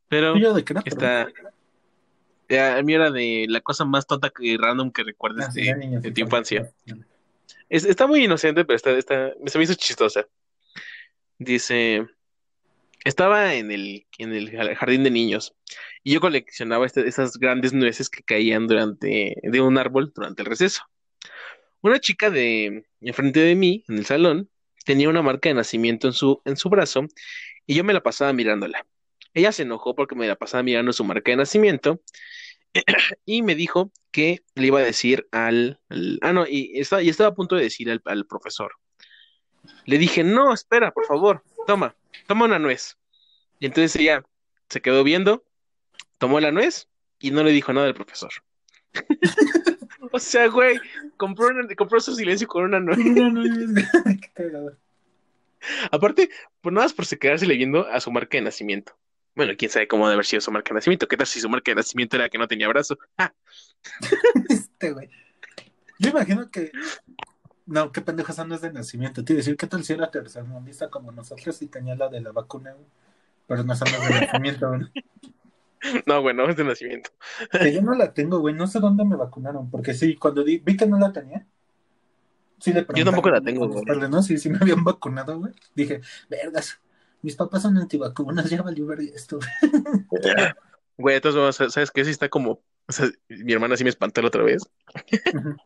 [0.08, 1.28] pero ¿Tuyo de qué está.
[2.48, 5.62] Ya, a mí era de la cosa más tonta y random que recuerdes Ah, sí,
[5.62, 6.72] de, sí, tu infancia.
[6.84, 6.94] sí.
[7.68, 10.26] Es- está muy inocente, pero está, está, se me hizo chistosa.
[11.38, 12.06] Dice,
[13.06, 15.54] estaba en el, en el jardín de niños
[16.02, 20.46] y yo coleccionaba este- esas grandes nueces que caían durante, de un árbol durante el
[20.46, 20.82] receso.
[21.82, 24.50] Una chica de enfrente de mí, en el salón,
[24.84, 27.06] tenía una marca de nacimiento en su, en su brazo
[27.64, 28.84] y yo me la pasaba mirándola.
[29.34, 32.00] Ella se enojó porque me la pasaba mirando su marca de nacimiento
[33.24, 35.80] y me dijo que le iba a decir al,
[36.22, 38.72] ah, no, y estaba, y estaba a punto de decir al, al profesor.
[39.84, 41.94] Le dije, no, espera, por favor, toma,
[42.26, 42.96] toma una nuez.
[43.58, 44.24] Y entonces ella
[44.68, 45.44] se quedó viendo,
[46.18, 46.88] tomó la nuez
[47.18, 48.30] y no le dijo nada al profesor.
[50.12, 50.78] O sea, güey,
[51.16, 52.98] compró, una- compró su silencio con una nuez.
[54.20, 54.76] Qué cagado.
[55.90, 58.96] Aparte, pues nada más por se quedarse leyendo a su marca de nacimiento.
[59.34, 61.08] Bueno, quién sabe cómo debe haber sido su marca de nacimiento.
[61.08, 62.96] ¿Qué tal si su marca de nacimiento era que no tenía brazo?
[63.18, 63.34] Ah,
[64.48, 65.10] Este, güey.
[65.98, 66.70] Yo imagino que.
[67.66, 69.24] No, qué pendejo esa no es de nacimiento.
[69.24, 72.20] Te iba a decir, ¿qué tal si era tercermundista como nosotros y tenía la de
[72.20, 72.86] la vacuna, güey?
[73.46, 74.82] Pero no las de nacimiento, güey.
[76.06, 77.10] no, bueno, es de nacimiento.
[77.50, 78.54] Que yo no la tengo, güey.
[78.54, 79.68] No sé dónde me vacunaron.
[79.70, 81.44] Porque sí, cuando di- vi que no la tenía.
[82.58, 82.86] Sí le.
[82.94, 83.84] Yo tampoco la tengo, güey.
[84.08, 84.22] ¿no?
[84.22, 85.52] Sí, sí me habían vacunado, güey.
[85.74, 86.00] Dije,
[86.30, 86.80] vergas.
[87.22, 89.38] Mis papás son antivacunas, ya valió ver esto.
[90.98, 92.04] Güey, modos, ¿sabes qué?
[92.04, 92.62] Sí está como.
[92.88, 94.62] O sea, mi hermana sí me espantó la otra vez.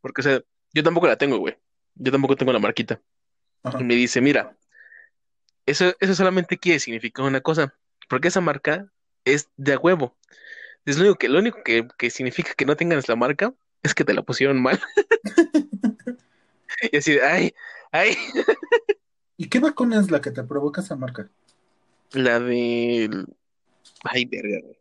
[0.00, 0.42] Porque, o sea,
[0.72, 1.56] yo tampoco la tengo, güey.
[1.94, 3.00] Yo tampoco tengo la marquita.
[3.62, 3.78] Ajá.
[3.80, 4.56] Y me dice, mira,
[5.66, 7.74] eso, eso solamente quiere significar una cosa.
[8.08, 8.90] Porque esa marca
[9.24, 10.16] es de a huevo.
[10.86, 13.94] Es lo único que, lo único que, que significa que no tengas la marca es
[13.94, 14.80] que te la pusieron mal.
[16.92, 17.54] Y así ay,
[17.90, 18.16] ay,
[19.36, 21.30] ¿Y qué vacuna es la que te provoca esa marca?
[22.12, 23.26] la de.
[24.02, 24.78] Ay, verga, güey.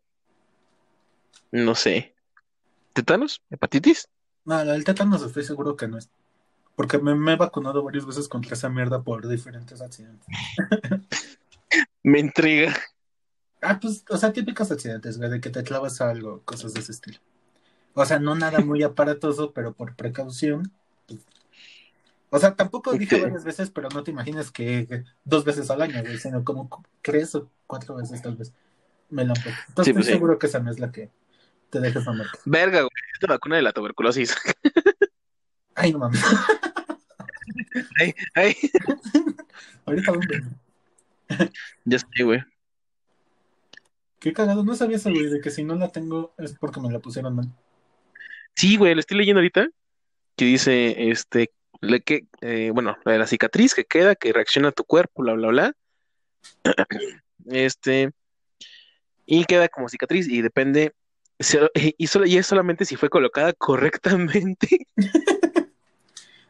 [1.52, 2.16] No sé.
[2.94, 3.42] ¿Tetanos?
[3.50, 4.10] ¿Hepatitis?
[4.48, 6.10] No, del tétanos estoy seguro que no es.
[6.76, 10.32] Porque me, me he vacunado varias veces contra esa mierda por diferentes accidentes.
[12.04, 12.74] Me intriga.
[13.62, 16.82] Ah, pues, o sea, típicos accidentes, güey, de que te clavas a algo, cosas de
[16.82, 17.20] ese estilo.
[17.94, 20.74] O sea, no nada muy aparatoso, pero por precaución.
[21.08, 21.26] pues.
[22.30, 26.04] O sea, tampoco dije varias veces, pero no te imaginas que dos veces al año,
[26.04, 26.70] güey, sino como
[27.02, 28.54] tres o cuatro veces tal vez.
[29.10, 29.34] Me la.
[29.70, 30.12] Entonces Sí, pues estoy sí.
[30.16, 31.12] seguro que esa no es la que
[31.70, 32.38] te deja esa marca.
[32.46, 32.90] Verga, güey.
[33.14, 34.36] Esta vacuna de la tuberculosis.
[35.76, 36.24] Ay, no mames.
[38.00, 38.56] ay, ay.
[39.86, 40.44] Ahorita dónde.
[41.86, 42.44] Ya sé, güey.
[44.20, 46.92] Qué cagado, no sabía eso, güey, de que si no la tengo es porque me
[46.92, 47.54] la pusieron mal.
[48.56, 49.68] Sí, güey, lo estoy leyendo ahorita.
[50.36, 51.52] Que dice, este,
[51.82, 55.22] le que, eh, bueno, la de la cicatriz que queda, que reacciona a tu cuerpo,
[55.22, 55.74] bla, bla, bla.
[57.50, 58.12] Este,
[59.26, 60.94] y queda como cicatriz y depende,
[61.40, 64.88] se- y, solo, y es solamente si fue colocada correctamente.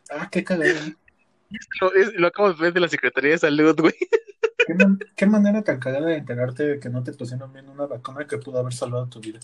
[0.10, 0.74] Ah, qué cagado.
[1.82, 3.94] Lo, lo acabo de ver de la Secretaría de Salud, güey.
[4.66, 7.88] ¿Qué, man- qué manera tan cagada de enterarte de que no te pusieron bien una
[7.88, 9.42] vacuna que pudo haber salvado tu vida.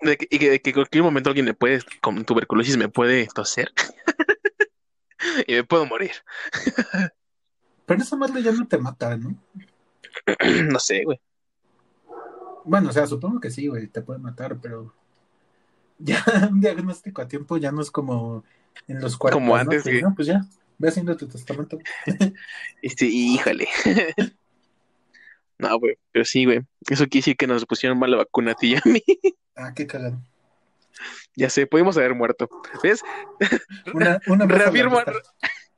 [0.00, 3.26] De que, y que, que en cualquier momento alguien me puede, con tuberculosis, me puede
[3.34, 3.72] toser.
[5.48, 6.12] y me puedo morir.
[7.86, 9.36] Pero esa madre ya no te mata, ¿no?
[10.70, 11.20] no sé, güey.
[12.64, 14.94] Bueno, o sea, supongo que sí, güey, te puede matar, pero
[15.98, 18.44] ya un diagnóstico a tiempo ya no es como
[18.88, 19.34] en los 40.
[19.34, 19.60] Como ¿no?
[19.60, 20.02] antes, Que, güey.
[20.02, 20.44] no, pues ya,
[20.78, 21.78] ve haciendo tu testamento.
[22.82, 23.68] Este, híjole.
[25.58, 26.58] No, güey, pero sí, güey.
[26.90, 29.00] Eso quiere decir que nos pusieron mal la vacuna a ti y a mí.
[29.54, 30.20] Ah, qué cagado.
[31.36, 32.48] Ya sé, pudimos haber muerto.
[32.82, 33.00] ¿Ves?
[33.94, 35.00] Una, una Reafirmo,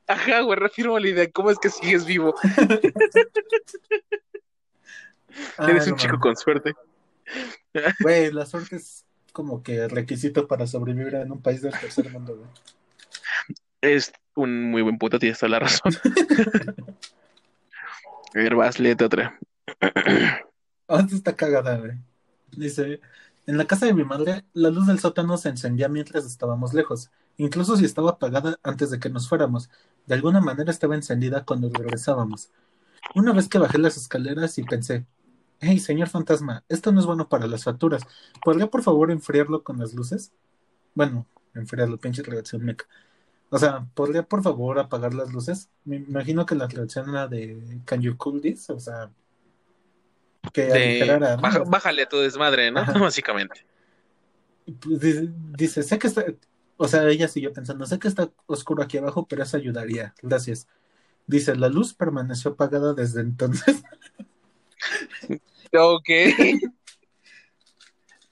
[0.06, 1.30] ajá, güey, reafirmo la idea.
[1.30, 2.34] ¿Cómo es que sigues vivo?
[5.58, 6.74] Ah, Eres no un chico con suerte.
[8.00, 12.36] Güey, la suerte es como que requisito para sobrevivir en un país del tercer mundo,
[12.36, 12.48] güey.
[13.80, 15.92] Es un muy buen puto, tienes toda la razón.
[18.34, 19.38] A ver, vas, léete otra.
[20.88, 21.92] Ah, esta está cagada, güey.
[22.52, 23.00] Dice,
[23.46, 27.10] en la casa de mi madre, la luz del sótano se encendía mientras estábamos lejos,
[27.36, 29.70] incluso si estaba apagada antes de que nos fuéramos.
[30.06, 32.50] De alguna manera estaba encendida cuando regresábamos.
[33.14, 35.06] Una vez que bajé las escaleras y pensé,
[35.60, 38.02] hey, señor fantasma, esto no es bueno para las facturas.
[38.44, 40.32] ¿Podría por favor enfriarlo con las luces?
[40.94, 42.86] Bueno, enfriarlo, pinche reacción meca.
[43.50, 45.70] O sea, ¿podría por favor apagar las luces?
[45.84, 48.68] Me imagino que la traducción era de Can you cool this?
[48.70, 49.10] O sea,
[50.52, 52.80] que De, baja- bájale a tu desmadre, ¿no?
[52.80, 52.98] Ajá.
[52.98, 53.64] Básicamente.
[54.80, 56.24] Pues, Dice, dice, sé que está,
[56.76, 60.66] o sea, ella siguió pensando, sé que está oscuro aquí abajo, pero eso ayudaría, gracias.
[61.26, 63.82] Dice, la luz permaneció apagada desde entonces.
[65.72, 66.08] Ok.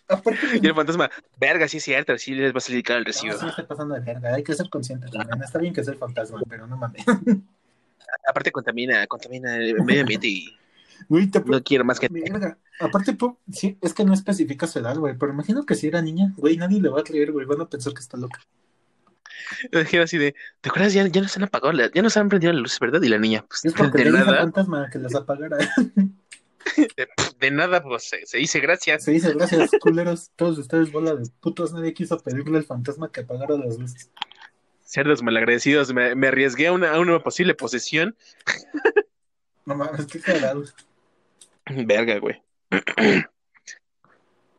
[0.08, 3.04] Aparte, Y el fantasma, verga, sí es cierto, sí les va a salir caro el
[3.06, 3.32] recibo.
[3.32, 5.42] no, sí está pasando de verga, hay que ser consciente también.
[5.42, 7.02] Está bien que soy fantasma, pero no mames.
[8.28, 10.54] Aparte contamina, contamina el medio ambiente y
[11.08, 12.08] Güey, te- no quiero más que...
[12.08, 12.58] verga.
[12.78, 16.00] Aparte, po- sí, es que no especifica su edad, güey, pero imagino que si era
[16.02, 18.40] niña, güey, nadie le va a creer, güey, van a pensar que está loca.
[19.72, 20.92] Dijera así de, ¿te acuerdas?
[20.92, 23.00] Ya, ya nos han apagado, la- ya nos han prendido las luces, ¿verdad?
[23.02, 25.56] Y la niña, pues, Es porque de le nada, fantasma que las apagara.
[26.96, 27.08] De,
[27.38, 29.04] de nada, pues se, se dice gracias.
[29.04, 33.20] Se dice, gracias, culeros, todos ustedes bola de putos, nadie quiso pedirle al fantasma que
[33.20, 34.10] apagara las luces.
[34.84, 38.16] Cerdos malagradecidos, me, me arriesgué a una, a una posible posesión.
[39.64, 40.64] No mames, qué cagado.
[41.66, 42.42] Verga, güey.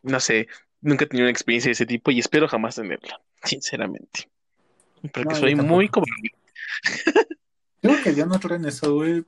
[0.02, 0.48] No sé,
[0.82, 4.28] nunca he tenido una experiencia de ese tipo y espero jamás tenerla, sinceramente.
[5.00, 6.04] Porque No, soy muy como...
[7.80, 9.24] Creo que yo no creo en eso, güey.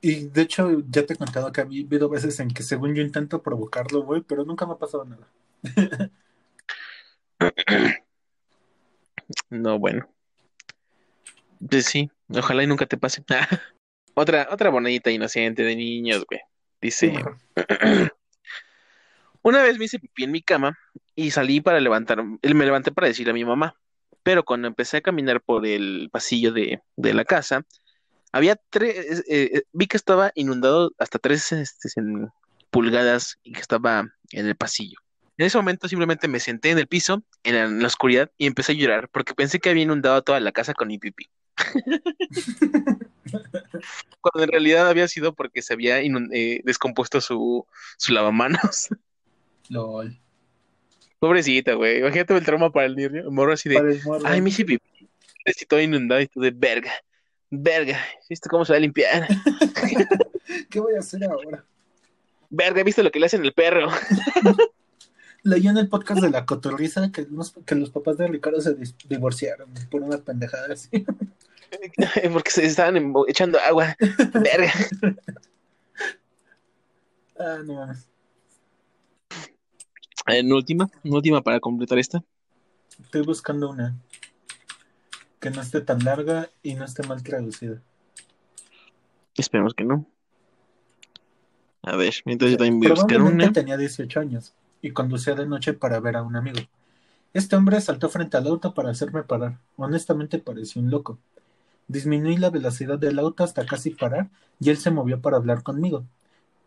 [0.00, 3.02] Y de hecho, ya te he contado que ha habido veces en que según yo
[3.02, 5.28] intento provocarlo, güey, pero nunca me ha pasado nada.
[9.50, 10.08] No, bueno.
[11.68, 13.22] Pues sí, ojalá y nunca te pase.
[14.14, 16.40] Otra, otra bonita inocente de niños, güey.
[16.80, 17.14] Dice,
[19.42, 20.76] una vez me hice pipí en mi cama
[21.14, 23.76] y salí para levantar, me levanté para decirle a mi mamá,
[24.24, 27.64] pero cuando empecé a caminar por el pasillo de, de la casa,
[28.32, 32.30] había tres, eh, eh, vi que estaba inundado hasta tres este, en
[32.70, 34.98] pulgadas y que estaba en el pasillo.
[35.36, 38.46] En ese momento simplemente me senté en el piso, en la, en la oscuridad, y
[38.46, 41.28] empecé a llorar porque pensé que había inundado toda la casa con mi pipí.
[44.20, 47.66] Cuando en realidad había sido porque se había eh, descompuesto su,
[47.96, 48.88] su lavamanos.
[49.68, 50.18] LOL.
[51.18, 51.98] Pobrecita, güey.
[51.98, 53.30] Imagínate el trauma para el niño.
[53.30, 54.26] Morro así de, el morro.
[54.26, 55.08] ay, hice pipí.
[55.66, 56.92] Todo inundado y tú de verga.
[57.50, 57.98] Verga.
[58.28, 59.26] ¿Viste cómo se va a limpiar?
[60.70, 61.64] ¿Qué voy a hacer ahora?
[62.50, 63.88] Verga, ¿viste lo que le hacen al perro?
[65.44, 68.76] Leí en el podcast de la cotorriza que los, que los papás de Ricardo se
[69.08, 70.88] divorciaron por una pendejada así.
[72.32, 73.94] Porque se estaban embo- echando agua.
[74.32, 74.72] Verga.
[77.38, 78.08] Ah, no mames.
[80.26, 82.22] En última, una última para completar esta.
[83.00, 83.96] Estoy buscando una
[85.40, 87.80] que no esté tan larga y no esté mal traducida.
[89.36, 90.06] Esperemos que no.
[91.82, 93.52] A ver, mientras yo también voy a buscar una.
[93.52, 96.58] tenía 18 años y conducía de noche para ver a un amigo.
[97.32, 99.58] Este hombre saltó frente al auto para hacerme parar.
[99.76, 101.18] Honestamente pareció un loco.
[101.86, 104.28] Disminuí la velocidad del auto hasta casi parar
[104.60, 106.04] y él se movió para hablar conmigo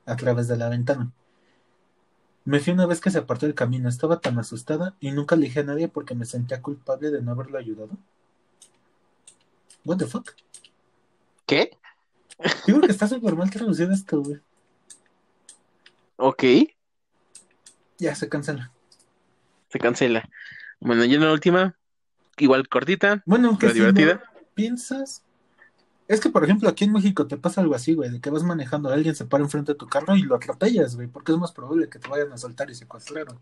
[0.05, 1.11] a través de la ventana.
[2.43, 3.87] Me fui una vez que se apartó del camino.
[3.87, 7.31] Estaba tan asustada y nunca le dije a nadie porque me sentía culpable de no
[7.31, 7.97] haberlo ayudado.
[9.85, 10.31] What the fuck?
[11.45, 11.77] ¿Qué?
[12.65, 14.39] Digo que está súper mal traducido esto, güey.
[16.17, 16.43] Ok,
[17.99, 18.71] Ya se cancela.
[19.69, 20.29] se cancela.
[20.79, 21.77] Bueno, y en la última,
[22.37, 24.23] igual cortita, Bueno, si lo divertida.
[24.53, 25.23] piensas.
[26.07, 28.43] Es que, por ejemplo, aquí en México te pasa algo así, güey, de que vas
[28.43, 31.37] manejando a alguien, se para enfrente de tu carro y lo atropellas, güey, porque es
[31.37, 33.25] más probable que te vayan a asaltar y secuestrar.
[33.25, 33.39] güey.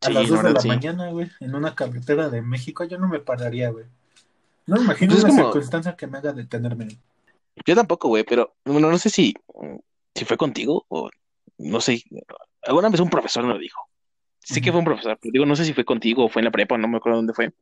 [0.00, 0.68] A Sí, las la 2 de la sí.
[0.68, 3.86] mañana, güey, en una carretera de México, yo no me pararía, güey.
[4.68, 6.88] No me imagino Pues es una como- circunstancia que me haga detenerme.
[7.66, 9.34] Yo tampoco, güey, pero bueno, no sé si,
[10.14, 11.10] si fue contigo o
[11.58, 12.04] no sé.
[12.62, 13.80] Alguna vez un profesor me lo dijo.
[14.40, 16.44] Sí que fue un profesor, pero digo, no sé si fue contigo o fue en
[16.44, 17.52] la prepa, no me acuerdo dónde fue.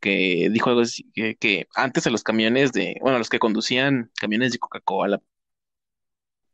[0.00, 4.10] Que dijo algo así, que, que antes a los camiones de, bueno, los que conducían
[4.18, 5.20] camiones de Coca-Cola,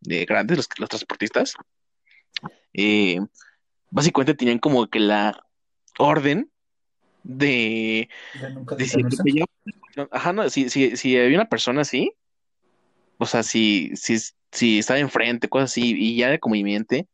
[0.00, 1.54] de grandes, los, los transportistas,
[2.74, 3.20] eh,
[3.90, 5.46] básicamente tenían como que la
[5.98, 6.50] orden
[7.28, 8.08] de
[8.76, 12.12] De si atropellaba- ajá, no, si, si, si había una persona así,
[13.18, 14.16] o sea, si, si,
[14.52, 17.06] si estaba enfrente, cosas así, y ya de como inminente,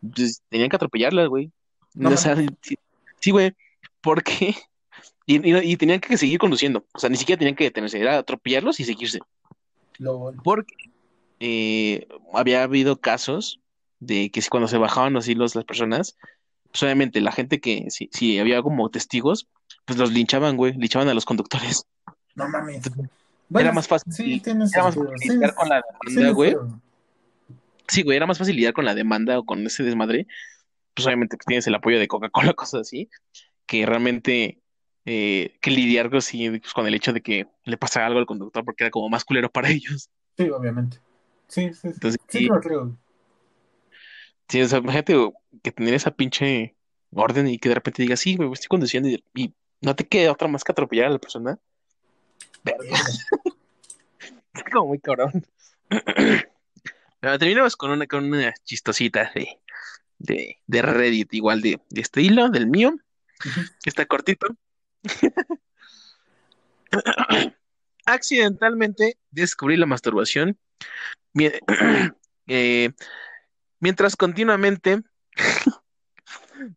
[0.00, 1.50] pues tenían que atropellarla, güey.
[1.94, 2.76] No O sea, sí,
[3.20, 3.52] sí, güey,
[4.00, 4.54] porque,
[5.26, 8.18] y, y, y tenían que seguir conduciendo, o sea, ni siquiera tenían que detenerse, era
[8.18, 9.18] atropellarlos y seguirse,
[9.98, 10.74] Lo- porque
[11.40, 13.60] eh, había habido casos
[14.00, 16.16] de que cuando se bajaban así los, las personas,
[16.72, 19.48] pues obviamente la gente que, si, si había como testigos,
[19.84, 21.84] pues los linchaban, güey, linchaban a los conductores.
[22.34, 22.86] No mames.
[22.86, 23.08] Era
[23.48, 24.12] Bueno, más fácil.
[24.12, 26.56] Sí, tienes Era más fácil Sí, lidiar con la sí, demanda, güey.
[27.88, 30.26] Sí, güey, era más fácil lidiar con la demanda o con ese desmadre.
[30.94, 33.10] Pues obviamente pues, tienes el apoyo de Coca-Cola, cosas así,
[33.66, 34.60] que realmente
[35.04, 38.26] eh, que lidiar con, sí, pues, con el hecho de que le pasara algo al
[38.26, 40.08] conductor porque era como más culero para ellos.
[40.38, 40.98] Sí, obviamente.
[41.48, 41.88] Sí, sí, sí.
[41.88, 42.96] Entonces, Sí, sí, lo creo.
[44.52, 45.14] Sí, o sea, imagínate
[45.62, 46.76] que tener esa pinche
[47.10, 50.30] orden y que de repente digas, sí, güey, estoy conduciendo y, y no te queda
[50.30, 51.58] otra más que atropellar a la persona.
[52.62, 52.84] Verga,
[54.54, 55.46] es como muy cabrón.
[55.88, 59.58] Pero terminamos con una, con una chistosita de,
[60.18, 62.94] de, de Reddit, igual de, de este hilo, del mío,
[63.82, 64.48] que está cortito.
[68.04, 70.58] Accidentalmente descubrí la masturbación
[72.48, 72.90] eh,
[73.82, 75.02] mientras continuamente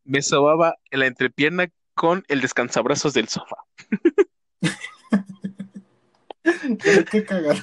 [0.03, 3.57] me sobaba en la entrepierna con el descansabrazos del sofá.
[7.11, 7.61] Qué cagada.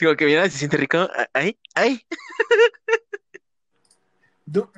[0.00, 1.08] Digo que mira, se siente rico.
[1.32, 2.06] Ay, ay.
[4.44, 4.70] Yo,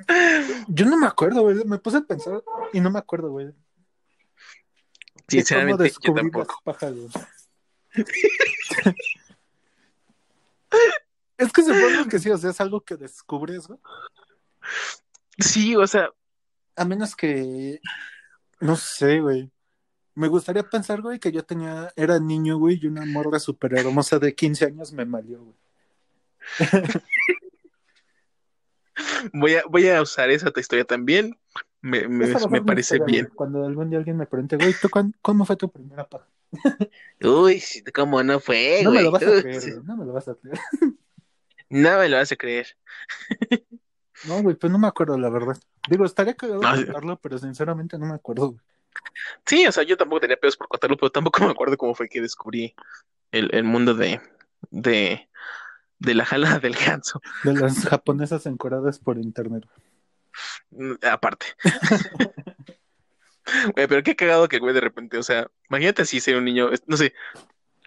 [0.67, 1.63] yo no me acuerdo, güey.
[1.65, 2.41] Me puse a pensar
[2.73, 3.53] y no me acuerdo, güey.
[5.27, 6.61] Sinceramente, yo descubrí las tampoco.
[6.63, 7.09] pajas, güey.
[11.39, 13.79] es que supongo que sí, o sea, es algo que descubres, güey.
[15.39, 16.09] Sí, o sea,
[16.75, 17.79] A menos que.
[18.59, 19.49] No sé, güey.
[20.15, 21.91] Me gustaría pensar, güey, que yo tenía.
[21.95, 25.55] Era niño, güey, y una morra súper hermosa de 15 años me malió, güey.
[29.33, 31.37] voy a, voy a usar esa historia también.
[31.81, 32.27] Me, me,
[32.61, 33.25] parece historia, bien.
[33.25, 33.35] güey.
[33.35, 36.27] Cuando algún día alguien me pregunte, güey, ¿tú cuán- ¿cómo fue tu primera paja?
[37.21, 37.63] Uy,
[37.93, 39.05] ¿cómo no fue, No me güey?
[39.05, 39.71] lo vas a creer, sí.
[39.71, 39.83] güey.
[39.85, 40.59] No me lo vas a creer.
[41.69, 42.67] No me lo a creer.
[44.25, 45.57] No, güey, pues no me acuerdo, la verdad.
[45.89, 46.83] Digo, estaría cagado No, sí.
[46.85, 48.59] contarlo, pero sinceramente no me acuerdo, güey.
[49.45, 52.09] Sí, o sea, yo tampoco tenía pedos por contarlo, pero tampoco me acuerdo cómo fue
[52.09, 52.75] que descubrí
[53.31, 54.19] el, el mundo de,
[54.71, 55.29] de,
[55.99, 57.21] de la jalada del ganso.
[57.43, 59.65] De las japonesas encoradas por internet.
[60.71, 61.45] Mm, Aparte.
[63.75, 66.69] Güey, pero qué cagado que, güey, de repente, o sea, imagínate si ser un niño,
[66.85, 67.13] no sé,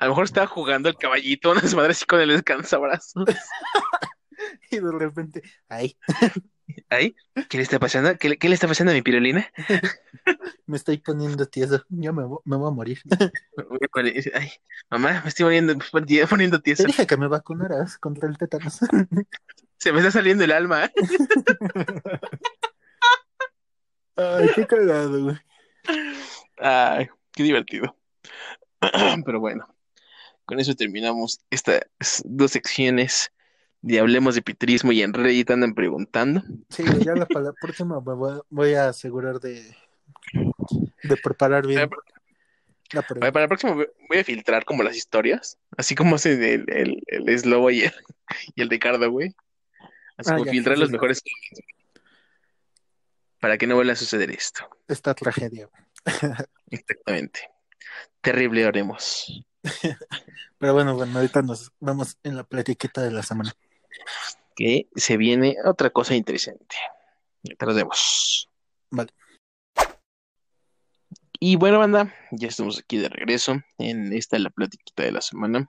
[0.02, 3.24] a lo mejor estaba jugando el caballito, una desmadre así con el descansabrazos.
[4.72, 5.96] Y de repente, ay,
[6.88, 7.14] Ay,
[7.48, 8.16] ¿qué le está pasando?
[8.18, 9.46] ¿Qué, le- qué le está pasando a mi pirulina?
[10.66, 11.84] me estoy poniendo tieso.
[11.90, 12.98] Ya me, me voy a morir.
[14.34, 14.50] Ay,
[14.90, 15.74] mamá, me estoy poniendo,
[16.28, 16.84] poniendo Te tieso.
[16.84, 18.80] dije que me vacunaras contra el tétanos.
[19.76, 20.86] Se me está saliendo el alma.
[20.86, 20.92] ¿eh?
[24.16, 25.36] Ay, qué cagado, güey.
[26.58, 27.96] Ay, qué divertido.
[29.24, 29.71] Pero bueno,
[30.52, 31.80] con eso terminamos estas
[32.26, 33.32] dos secciones
[33.80, 36.42] de Hablemos de Pitrismo y en Reddit andan preguntando.
[36.68, 39.74] Sí, ya la, la próxima me voy, voy a asegurar de,
[41.02, 41.88] de preparar bien
[42.92, 43.18] la pregunta.
[43.18, 47.02] Para, para la próxima voy a filtrar como las historias, así como hace el, el,
[47.06, 47.92] el Slobo y el,
[48.54, 49.34] y el Ricardo, güey.
[50.18, 50.92] Así Ah, como ya, filtrar sí, los sí.
[50.92, 51.22] mejores
[53.40, 54.68] para que no vuelva a suceder esto.
[54.86, 55.70] Esta tragedia.
[56.70, 57.40] Exactamente.
[58.20, 59.46] Terrible haremos.
[60.58, 63.52] Pero bueno, bueno, ahorita nos vamos en la platiquita de la semana.
[64.54, 66.76] Que se viene otra cosa interesante.
[67.42, 68.48] Te los vemos.
[68.90, 69.10] Vale.
[71.44, 75.68] Y bueno, banda, ya estamos aquí de regreso en esta la platiquita de la semana.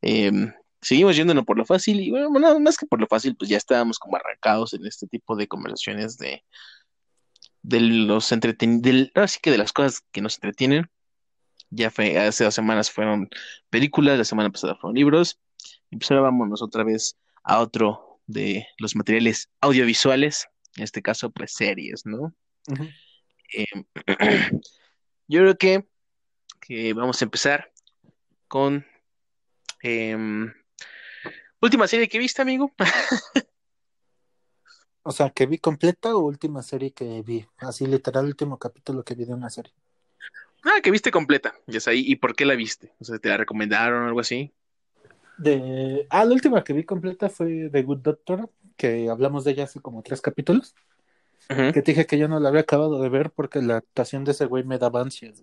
[0.00, 3.50] Em, seguimos yéndonos por lo fácil y bueno, bueno, más que por lo fácil, pues
[3.50, 6.44] ya estábamos como arrancados en este tipo de conversaciones de,
[7.62, 10.88] de los entreten del, ahora sí que de las cosas que nos entretienen.
[11.74, 13.30] Ya fue, hace dos semanas fueron
[13.70, 15.40] películas, la semana pasada fueron libros.
[15.90, 21.30] Y pues ahora vámonos otra vez a otro de los materiales audiovisuales, en este caso,
[21.30, 22.34] pues series, ¿no?
[22.68, 23.84] Em,
[25.28, 25.86] yo creo que,
[26.60, 27.72] que vamos a empezar
[28.48, 28.84] con
[29.82, 30.52] em,
[31.60, 32.70] última serie que viste, amigo.
[35.04, 37.44] O sea, que vi completa o última serie que vi.
[37.56, 39.74] Así literal, último capítulo que vi de una serie.
[40.64, 42.04] Ah, que viste completa, ya es ahí.
[42.06, 42.92] ¿Y por qué la viste?
[43.00, 44.52] O sea, ¿te la recomendaron o algo así?
[45.38, 46.06] De...
[46.10, 49.80] Ah, la última que vi completa fue The Good Doctor, que hablamos de ella hace
[49.80, 50.74] como tres capítulos.
[51.48, 54.30] Que te dije que yo no la había acabado de ver porque la actuación de
[54.30, 55.42] ese güey me daba ansias.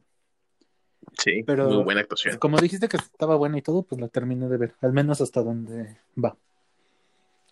[1.18, 2.38] Sí, Pero- muy buena actuación.
[2.40, 4.76] Como dijiste que estaba buena y todo, pues la terminé de ver.
[4.82, 6.36] Al menos hasta donde va.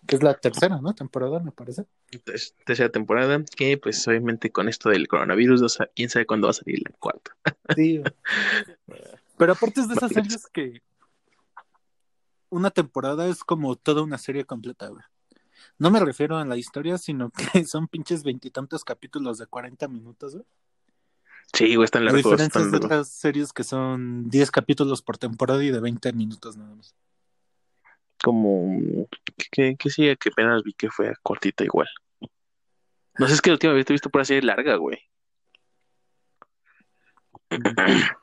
[0.08, 0.94] Que es la tercera, ¿no?
[0.94, 1.84] Temporada, me parece.
[2.10, 6.54] Entonces, tercera temporada, que pues obviamente con esto del coronavirus, quién sabe cuándo va a
[6.54, 7.36] salir la cuarta.
[7.76, 8.00] Sí.
[9.36, 10.80] Pero aparte es de esas series que
[12.48, 15.02] una temporada es como toda una serie completa, güey.
[15.78, 20.36] No me refiero a la historia, sino que son pinches veintitantos capítulos de 40 minutos,
[20.36, 20.46] güey.
[21.52, 25.18] Sí, güey, están A largos, diferencia están de otras series que son 10 capítulos por
[25.18, 26.94] temporada y de 20 minutos nada más.
[28.22, 29.06] Como,
[29.52, 31.88] que, que sí, que apenas vi que fue cortita igual.
[33.18, 34.98] No sé, es que la última vez te he visto por serie larga, güey.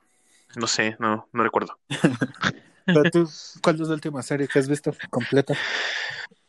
[0.58, 1.78] No sé, no, no recuerdo.
[2.86, 3.30] Pero tú,
[3.62, 5.54] ¿cuál es la última serie que has visto completa?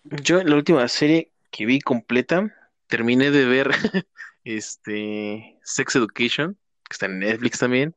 [0.05, 2.55] Yo la última serie que vi completa,
[2.87, 3.71] terminé de ver
[4.45, 6.57] este Sex Education,
[6.89, 7.97] que está en Netflix también,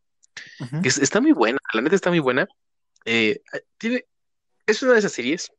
[0.81, 2.47] que es- está muy buena, la neta está muy buena.
[3.05, 3.41] Eh,
[3.77, 4.05] tiene,
[4.69, 5.51] es una de esas series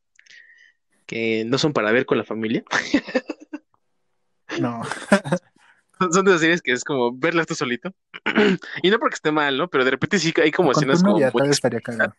[1.07, 2.65] que no son para ver con la familia.
[4.59, 4.82] No.
[6.12, 7.93] Son de esas series que es como verlas tú solito.
[8.82, 9.69] Y no porque esté mal, ¿no?
[9.69, 12.15] Pero de repente sí hay como Con escenas como novia estaría cagado.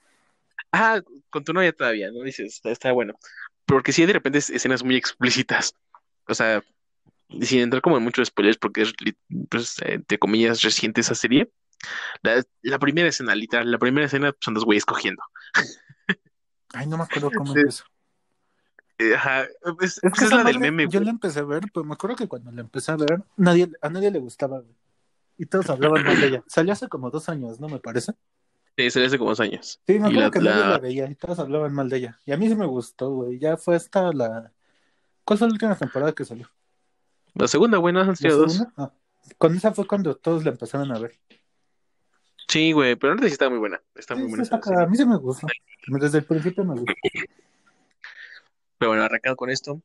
[0.72, 1.02] Ah,
[1.32, 2.22] con tu novia todavía, ¿no?
[2.22, 3.16] Dices, está, está bueno.
[3.66, 5.74] Porque sí hay de repente es- escenas muy explícitas.
[6.28, 6.64] O sea,
[7.42, 8.94] sin entrar como en muchos spoilers, porque es,
[9.50, 11.50] pues, entre comillas, reciente esa serie.
[12.22, 15.24] La, la primera escena, literal, la primera escena son dos güeyes cogiendo.
[16.74, 17.84] Ay, no me acuerdo cómo es eso.
[18.98, 19.44] Eh, ajá,
[19.82, 21.94] es, Es que es esa la del meme, yo la empecé a ver, pero me
[21.94, 24.76] acuerdo que cuando la empecé a ver, nadie, a nadie le gustaba, güey.
[25.38, 26.44] Y todos hablaban mal de ella.
[26.48, 27.68] Salió hace como dos años, ¿no?
[27.68, 28.14] Me parece.
[28.78, 29.82] Sí, salió hace como dos años.
[29.88, 32.20] Sí, me acuerdo la- que nadie la- la veía y todos hablaban mal de ella.
[32.26, 33.40] Y a mí sí me gustó, güey.
[33.40, 34.52] Ya fue hasta la...
[35.24, 36.48] ¿Cuál fue la última temporada que salió?
[37.34, 38.64] La segunda, güey, no han ¿La sido dos.
[38.78, 38.92] Ah.
[39.40, 41.18] Con esa fue cuando todos la empezaron a ver.
[42.52, 43.82] Sí, güey, pero ahorita sí está muy buena.
[43.96, 45.48] Está muy buena está- a mí sí me gustó.
[45.88, 46.94] Desde el principio me gustó.
[48.78, 49.82] Pero bueno, arrancado con esto,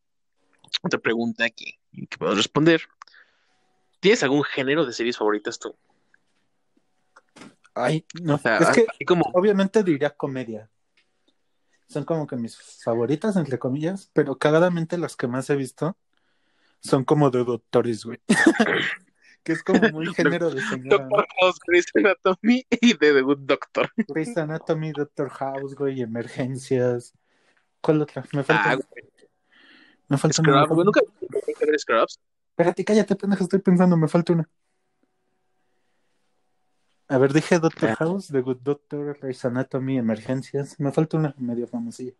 [0.83, 2.83] otra pregunta que, que puedo responder.
[4.01, 5.77] ¿Tienes algún género de series favoritas tú?
[7.73, 8.35] Ay, no.
[8.35, 10.69] O sea, es que como obviamente diría comedia.
[11.89, 15.97] Son como que mis favoritas, entre comillas, pero cagadamente las que más he visto
[16.81, 18.19] son como de doctores, güey.
[19.47, 21.05] que es como muy género de señora.
[21.05, 21.17] ¿no?
[21.17, 23.91] Doctor House, Grey's Anatomy y The Good Doctor.
[24.09, 27.15] Grey's Anatomy, Doctor House, güey, emergencias.
[27.81, 28.25] ¿Cuál otra?
[28.33, 28.71] Me falta.
[28.73, 29.05] Ah, güey,
[30.09, 30.65] me falta una.
[30.65, 31.01] Scrubs, güey, nunca
[31.71, 32.19] vi Scrubs.
[32.51, 34.49] Espérate, cállate, pendejo, estoy pensando, me falta una.
[37.09, 37.97] A ver, dije Doctor Ah.
[38.01, 40.81] House, The Good Doctor, Grey's Anatomy, Emergencias.
[40.81, 42.15] Me falta una medio famosilla.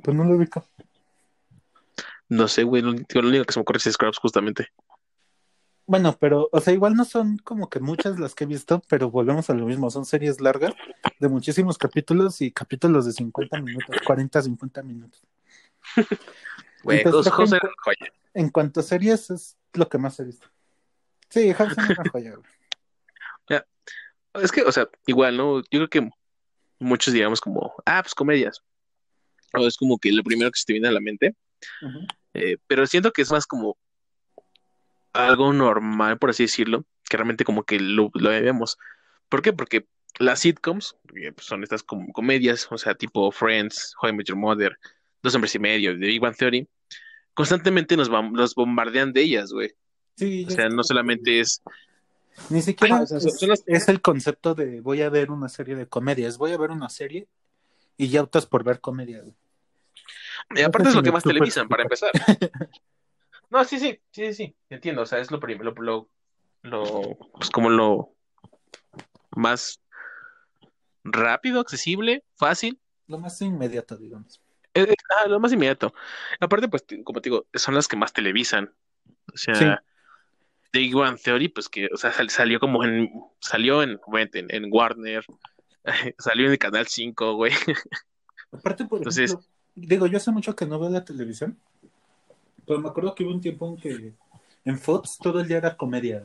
[0.00, 0.64] Pues no lo ubico.
[2.28, 4.68] No sé, güey, lo único que se me ocurre es Scrubs, justamente.
[5.86, 9.10] Bueno, pero, o sea, igual no son como que muchas las que he visto, pero
[9.10, 9.90] volvemos a lo mismo.
[9.90, 10.74] Son series largas
[11.20, 15.22] de muchísimos capítulos y capítulos de 50 minutos, 40, 50 minutos.
[16.82, 17.50] Güey, Entonces, House,
[17.82, 18.12] joya.
[18.32, 20.46] En cuanto a series, es lo que más he visto.
[21.30, 22.56] Sí, House es una joya, güey.
[24.42, 25.60] Es que, o sea, igual, ¿no?
[25.62, 26.10] Yo creo que
[26.78, 28.62] muchos digamos como, ah, pues comedias.
[29.54, 31.34] O es como que lo primero que se te viene a la mente.
[32.34, 33.78] Eh, pero siento que es más como
[35.16, 38.78] algo normal, por así decirlo, que realmente como que lo, lo vemos.
[39.28, 39.52] ¿Por qué?
[39.52, 39.86] Porque
[40.18, 44.38] las sitcoms eh, pues, son estas comedias, o sea, tipo Friends, How I Met Your
[44.38, 44.76] Mother,
[45.22, 46.68] Dos Hombres y Medio, The Big Bang Theory,
[47.34, 49.72] constantemente nos, nos bombardean de ellas, güey.
[50.16, 51.60] Sí, O sea, no solamente es...
[52.50, 55.48] Ni siquiera o sea, es, son las- es el concepto de voy a ver una
[55.48, 57.26] serie de comedias, voy a ver una serie
[57.96, 59.20] y ya optas por ver comedia.
[59.20, 59.34] güey.
[60.54, 62.10] Y aparte es lo que más televisan, para empezar.
[63.50, 66.08] No, sí, sí, sí, sí, entiendo, o sea, es lo primero, lo,
[66.62, 68.12] lo, pues como lo
[69.36, 69.80] más
[71.04, 74.40] rápido, accesible, fácil, Lo más inmediato, digamos.
[74.74, 75.94] es, es- ah, lo más inmediato.
[76.40, 78.72] Aparte, pues, como te digo, son las que más televisan.
[79.32, 79.64] O sea, Sí.
[80.72, 83.08] The Big Bang Theory, pues que, o sea, sal- salió como en,
[83.40, 84.00] salió en,
[84.34, 85.24] en, en Warner,
[86.18, 87.52] salió en el Canal 5, güey.
[88.50, 91.58] Aparte, por Entonces- ejemplo, digo, yo hace mucho que no veo la televisión,
[92.66, 94.12] pero me acuerdo que hubo un tiempo en que
[94.64, 96.24] en Fox todo el día era comedia.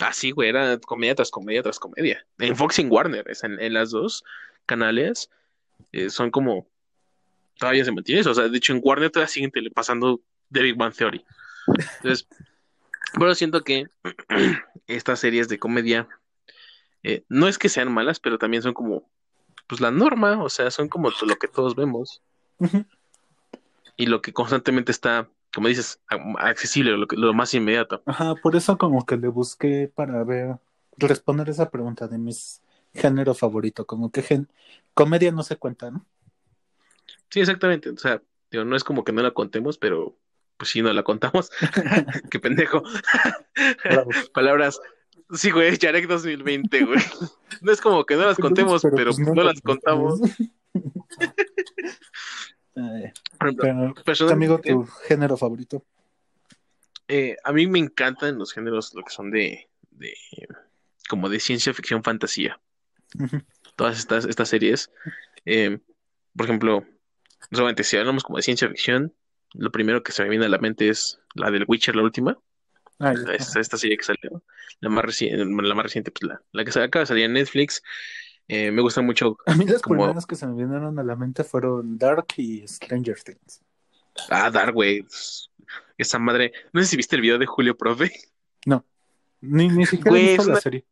[0.00, 2.26] Ah, sí, güey, era comedia tras comedia tras comedia.
[2.38, 4.24] En Fox y en Warner, es en, en las dos
[4.66, 5.30] canales,
[5.92, 6.66] eh, son como,
[7.58, 8.30] todavía se mantiene eso.
[8.30, 10.20] O sea, de hecho, en Warner todavía siguen pasando
[10.52, 11.24] The Big Bang Theory.
[11.96, 12.26] Entonces,
[13.14, 13.86] pero siento que
[14.86, 16.08] estas series de comedia,
[17.02, 19.08] eh, no es que sean malas, pero también son como,
[19.66, 22.22] pues la norma, o sea, son como lo que todos vemos.
[22.58, 22.84] Ujú.
[23.96, 26.00] Y lo que constantemente está, como dices,
[26.38, 28.02] accesible, lo, que- lo más inmediato.
[28.06, 30.56] Ajá, por eso como que le busqué para ver,
[30.98, 32.60] responder esa pregunta de mis
[32.94, 34.48] género favorito, como que gen-
[34.94, 36.04] comedia no se cuenta, ¿no?
[37.30, 37.90] Sí, exactamente.
[37.90, 40.16] O sea, digo, no es como que no la contemos, pero
[40.56, 41.50] pues sí, no la contamos.
[42.30, 42.82] Qué pendejo.
[44.34, 44.80] Palabras.
[45.32, 47.00] Sí, güey, Yarek 2020, güey.
[47.60, 50.20] No es como que no las contemos, pero, pues, no, las contamos.
[52.76, 55.82] Eh, pero, personalmente, amigo, tu género favorito.
[57.08, 60.14] eh, a mí me encantan los géneros, lo que son de, de
[61.08, 62.60] como de ciencia ficción, fantasía.
[63.76, 64.90] Todas estas, estas series.
[65.44, 65.78] Eh,
[66.36, 66.84] por ejemplo,
[67.50, 69.14] solamente si hablamos como de ciencia ficción,
[69.54, 72.38] lo primero que se me viene a la mente es la del Witcher, la última.
[72.98, 74.42] Ah, esta, esta serie que salió,
[74.80, 77.34] la más reciente, la más reciente, pues la, la que se acaba de salir en
[77.34, 77.82] Netflix,
[78.48, 79.36] eh, me gusta mucho.
[79.46, 82.66] A mí las como- primeras que se me vinieron a la mente fueron Dark y
[82.66, 83.60] Stranger Things.
[84.30, 85.04] Ah, Dark, güey.
[85.98, 86.52] Esa madre.
[86.72, 88.10] No sé si viste el video de Julio Profe.
[89.42, 90.84] Ni, ni siquiera visto la serie.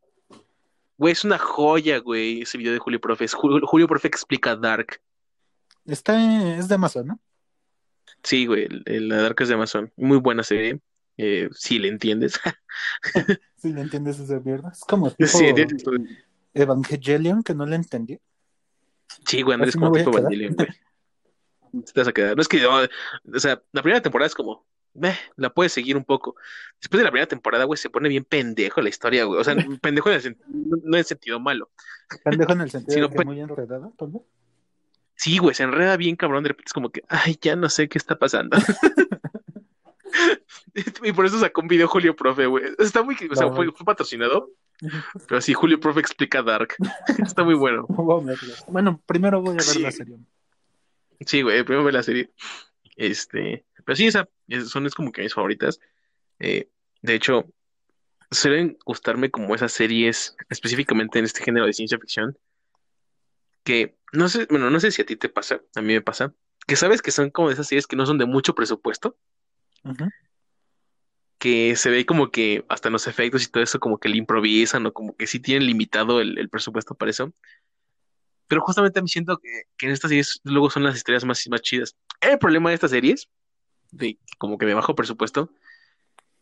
[0.97, 3.25] Güey, es una joya, güey, ese video de Julio Profe.
[3.25, 5.01] Es Julio, Julio Profe explica Dark.
[5.85, 7.19] Está, es de Amazon, ¿no?
[8.23, 9.91] Sí, güey, la Dark es de Amazon.
[9.97, 10.79] Muy buena serie.
[11.17, 12.39] Eh, si le entiendes.
[13.57, 14.69] Si le entiendes esa mierda.
[14.71, 15.45] Es como tipo sí.
[16.55, 18.19] Evangelion, que no le entendí.
[19.27, 20.17] Sí, güey, Así me como tipo.
[20.17, 20.67] Evangelion, güey.
[21.93, 22.35] Te vas a quedar.
[22.35, 22.71] No es que, no,
[23.35, 24.65] o sea, la primera temporada es como,
[25.03, 26.35] eh, la puedes seguir un poco.
[26.81, 29.41] Después de la primera temporada, güey, se pone bien pendejo la historia, güey.
[29.41, 30.37] O sea, pendejo en el
[30.83, 31.69] no en sentido malo.
[32.23, 34.21] Pendejo en el sentido Sí, no de que puede- muy enredada, tal vez.
[35.17, 36.43] Sí, güey, se enreda bien cabrón.
[36.43, 38.57] De repente es como que, ay, ya no sé qué está pasando.
[41.03, 42.63] y por eso sacó un video Julio Profe, güey.
[42.79, 43.55] Está muy, o sea, No.
[43.55, 44.49] fue, fue patrocinado.
[45.27, 46.75] Pero sí, Julio Profe explica Dark.
[47.19, 47.85] Está muy bueno.
[47.89, 48.71] Voy a.
[48.71, 49.79] Bueno, primero voy a ver Sí.
[49.81, 50.17] la serie.
[51.21, 52.31] Sí, güey, primero ve la serie.
[52.97, 55.79] Este, pero sí, esa es- son es como que mis favoritas.
[56.39, 56.69] Eh,
[57.01, 57.45] de hecho,
[58.31, 62.37] suelen gustarme como esas series, específicamente en este género de ciencia ficción,
[63.63, 66.33] que no sé, bueno, no sé si a ti te pasa, a mí me pasa,
[66.67, 69.17] que sabes que son como esas series que no son de mucho presupuesto,
[69.83, 70.09] Ujú.
[71.45, 74.17] Que se ve como que hasta en los efectos y todo eso como que le
[74.17, 77.33] improvisan o como que sí tienen limitado el, el presupuesto para eso.
[78.47, 81.61] Pero justamente me siento que, que en estas series luego son las historias más, más
[81.61, 81.95] chidas.
[82.19, 83.29] El problema de estas series,
[83.91, 85.51] de como que de bajo presupuesto,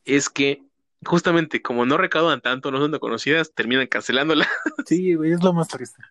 [0.05, 0.63] es que
[1.05, 4.47] justamente como no recaudan tanto, no son tan conocidas, terminan cancelándola.
[4.88, 6.01] Sí, güey, es lo más triste.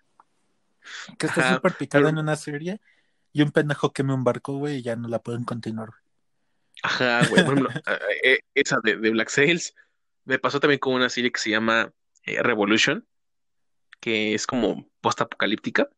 [1.19, 2.79] Que estás Ajá, súper picada pero- en una serie
[3.33, 5.89] y un pendejo queme un barco, güey, y ya no la pueden continuar.
[6.83, 7.45] Ajá, güey.
[7.45, 9.75] Por ejemplo, eh, eh, esa de, de Black Sails
[10.25, 11.93] me pasó también con una serie que se llama
[12.25, 13.07] eh, Revolution,
[14.01, 15.89] que es como post-apocalíptica.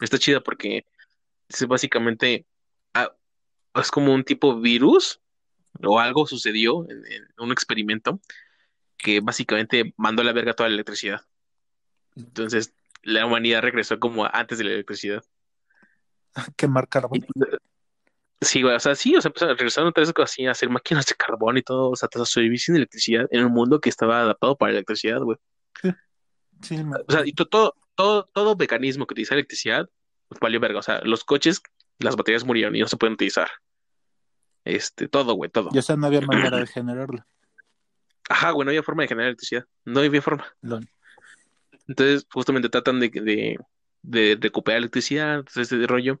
[0.00, 0.84] Está chida porque
[1.48, 2.46] es básicamente
[2.94, 3.10] ah,
[3.74, 5.20] es como un tipo virus
[5.82, 8.20] o algo sucedió en, en un experimento
[8.98, 11.22] que básicamente mandó a la verga toda la electricidad.
[12.14, 15.24] Entonces, la humanidad regresó como antes de la electricidad.
[16.56, 17.26] Quemar Y, carbón.
[17.34, 17.60] pues,
[18.42, 21.06] Sí, güey, o sea, sí, o sea, empezaron, regresaron otra vez así a hacer máquinas
[21.06, 24.20] de carbón y todo, o sea, hasta sobrevivir sin electricidad en un mundo que estaba
[24.20, 25.38] adaptado para electricidad, güey.
[26.60, 29.88] Sí, me- O sea, y to- todo, todo, todo mecanismo que utiliza electricidad,
[30.28, 30.80] pues valió verga.
[30.80, 31.62] O sea, los coches,
[31.98, 33.48] las baterías murieron y no se pueden utilizar.
[34.64, 35.70] Este, todo, güey, todo.
[35.72, 37.26] y o sea, no había manera de generarla.
[38.28, 39.64] Ajá, güey, no había forma de generar electricidad.
[39.84, 40.46] No había forma.
[41.88, 43.58] Entonces, justamente tratan de, de,
[44.02, 46.20] de recuperar electricidad, todo ese rollo.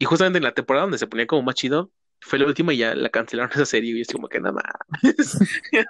[0.00, 2.78] Y justamente en la temporada donde se ponía como más chido, fue la última y
[2.78, 4.64] ya la cancelaron esa serie y es como que nada más.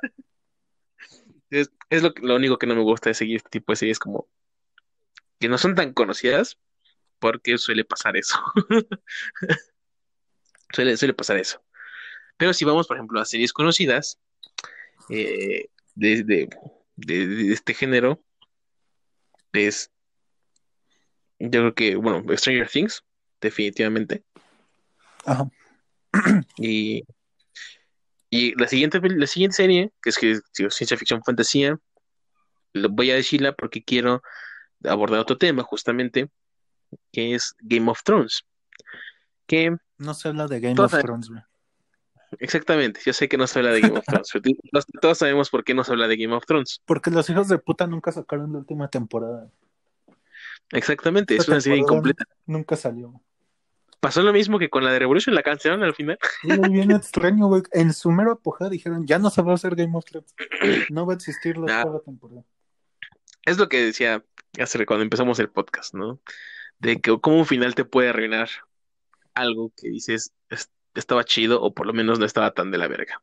[1.51, 3.99] es, es lo, lo único que no me gusta de seguir este tipo de series
[3.99, 4.29] como
[5.39, 6.59] que no son tan conocidas
[7.19, 8.39] porque suele pasar eso.
[10.73, 11.61] Suele, suele pasar eso.
[12.37, 14.21] Pero si vamos, por ejemplo, a series conocidas
[15.09, 16.49] eh, de- de-
[16.97, 18.23] de este género,
[19.53, 19.91] es,
[21.41, 23.03] yo creo que, bueno, Stranger Things,
[23.41, 24.25] definitivamente.
[25.25, 25.49] Ajá.
[26.57, 27.05] Y,
[28.31, 30.41] y la siguiente, la siguiente serie, que es que
[30.71, 31.79] ciencia ficción fantasía,
[32.73, 34.23] lo voy a decirla porque quiero
[34.85, 36.31] abordar otro tema, justamente,
[37.13, 38.45] que es Game of Thrones.
[39.47, 41.31] Que No se habla de Game of Thrones.
[42.39, 44.45] Exactamente, yo sé que no se habla de Game of Thrones, pero
[45.01, 46.81] todos, sabemos por qué no se habla de Game of Thrones.
[46.85, 49.51] Porque los hijos de puta nunca sacaron la última temporada.
[50.71, 52.25] Exactamente, es una serie incompleta.
[52.47, 53.21] Nunca salió.
[54.01, 56.19] Pasó lo mismo que con la de Revolution, la cancelaron al final.
[56.43, 57.63] Sí, güey, bien extraño, güey.
[57.73, 60.35] En su mero apogeo dijeron, ya no se va a hacer Game of Thrones.
[60.91, 61.83] No va a existir la Ah.
[61.83, 62.43] octava temporada.
[63.45, 64.25] Es lo que decía
[64.59, 66.21] hace cuando empezamos el podcast, ¿no?
[66.79, 68.49] De que cómo un final te puede arruinar
[69.35, 72.89] algo que dices "Es- estaba chido o por lo menos no estaba tan de la
[72.89, 73.23] verga.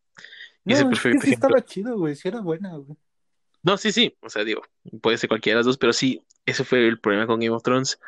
[0.63, 2.15] No, ese es que sí estaba chido, güey.
[2.15, 2.97] Sí era buena, güey.
[3.63, 4.61] No, sí, sí, o sea, digo,
[5.01, 7.63] puede ser cualquiera de las dos, pero sí, ese fue el problema con Game of
[7.63, 7.99] Thrones.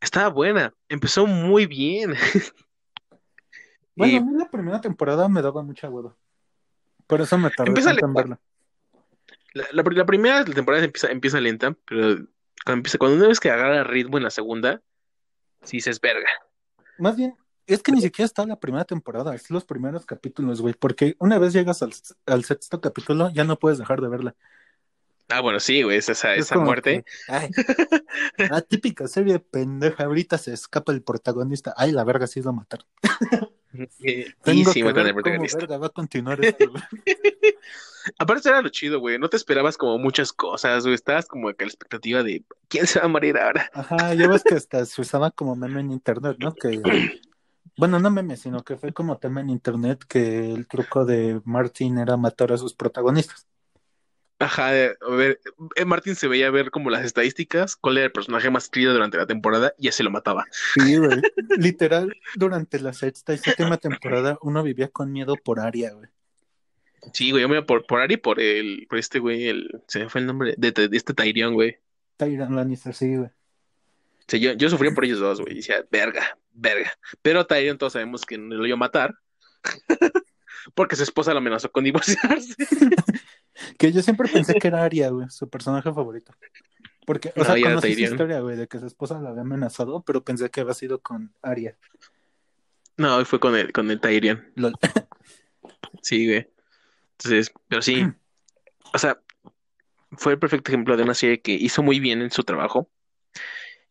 [0.00, 2.14] Estaba buena, empezó muy bien.
[3.96, 6.16] Bueno, Y a mí la primera temporada me daba mucha hueva.
[7.06, 8.40] Por eso me tardé Empieza tanto en verla.
[9.52, 12.26] La, la, la primera temporada empieza, empieza lenta, pero
[12.64, 14.82] cuando empieza, cuando una vez que agarra ritmo en la segunda,
[15.62, 16.28] sí se es verga.
[16.98, 17.36] Más bien,
[17.66, 20.74] es que ni siquiera está la primera temporada, es los primeros capítulos, güey.
[20.74, 21.92] Porque una vez llegas al,
[22.26, 24.34] al sexto capítulo, ya no puedes dejar de verla.
[25.28, 27.02] Ah, bueno, sí, güey, esa, esa, Es esa como muerte.
[27.02, 27.50] que, ay,
[28.50, 30.04] la típica serie pendeja.
[30.04, 31.74] Ahorita se escapa el protagonista.
[31.76, 32.86] Ay, la verga, sí lo mataron.
[33.72, 35.58] eh, Y Tengo sí que ver cómo protagonista.
[35.58, 36.72] verga va a continuar esto.
[38.18, 39.18] Aparte era lo chido, güey.
[39.18, 40.94] No te esperabas como muchas cosas, güey.
[40.94, 43.70] Estabas como que a la expectativa de quién se va a morir ahora.
[43.72, 46.54] Ajá, ya ves que hasta se usaba como meme en internet, ¿no?
[46.54, 46.80] Que,
[47.78, 51.98] bueno, no meme, sino que fue como tema en internet que el truco de Martin
[51.98, 53.46] era matar a sus protagonistas.
[54.40, 54.70] Ajá, a
[55.10, 55.40] ver,
[55.76, 58.92] eh, Martin se veía a ver como las estadísticas, cuál era el personaje más querido
[58.92, 60.44] durante la temporada y ya se lo mataba.
[60.74, 61.22] Sí, güey.
[61.56, 66.08] Literal, durante la sexta y séptima temporada, uno vivía con miedo por Aria, güey.
[67.12, 70.00] Sí, güey, yo me iba por, por Ari, por el, por este güey, el, se
[70.00, 71.76] me fue el nombre, de, de- de este Tyrion, güey.
[72.16, 73.28] Tyrion Lannister, sí, güey.
[73.28, 75.52] O sea, yo, yo sufría por ellos dos, güey.
[75.52, 76.92] y Decía, verga, verga.
[77.22, 79.14] Pero Tyrion todos sabemos que no lo iba a matar.
[80.74, 82.54] Porque su esposa lo amenazó con divorciarse.
[83.78, 86.32] Que yo siempre pensé que era Aria, güey, su personaje favorito.
[87.06, 90.02] Porque, o No, sea, conocí su historia, güey, de que su esposa la había amenazado,
[90.02, 91.76] pero pensé que había sido con Aria.
[92.96, 94.52] No, fue con el, con el Tyrion.
[94.54, 94.74] Lol.
[96.02, 96.50] Sí, güey.
[97.12, 98.04] Entonces, pero sí.
[98.92, 99.20] O sea,
[100.12, 102.88] fue el perfecto ejemplo de una serie que hizo muy bien en su trabajo.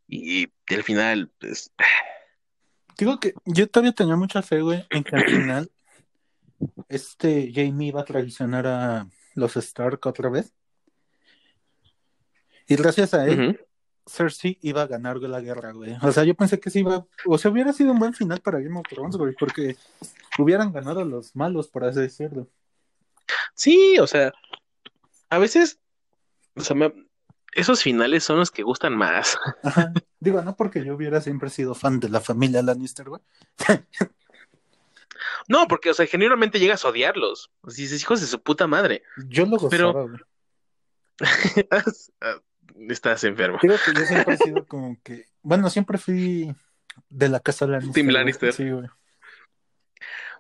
[0.08, 1.74] Y al final, pues,
[2.98, 5.72] Digo que yo todavía tenía mucha fe, güey, en que al final
[6.88, 10.54] este Jamie iba a traicionar a los Stark otra vez.
[12.68, 13.60] Y gracias a él.
[14.06, 15.96] Cersei iba a ganar la guerra, güey.
[16.02, 18.60] O sea, yo pensé que sí iba, o sea, hubiera sido un buen final para
[18.60, 19.78] Game of Thrones, güey, porque
[20.38, 22.48] hubieran ganado los malos, por así decirlo.
[23.54, 24.34] Sí, o sea,
[25.30, 25.80] a veces,
[26.56, 26.94] o sea, me-
[27.54, 29.38] esos finales son los que gustan más.
[29.64, 29.94] Ajá.
[30.20, 33.22] Digo, no porque yo hubiera siempre sido fan de la familia Lannister, güey.
[35.48, 37.52] No, porque, o sea, genuinamente llegas a odiarlos.
[37.62, 39.04] O sea, dices, hijos de su puta madre.
[39.28, 40.20] Yo lo Pero- gozaba, güey.
[42.90, 43.60] Estás enfermo.
[43.62, 46.54] Digo que yo siempre he sido como que, bueno, siempre fui
[47.10, 47.94] de la casa Lannister.
[47.94, 48.14] Team güey.
[48.16, 48.54] Lannister.
[48.54, 48.88] Sí, güey.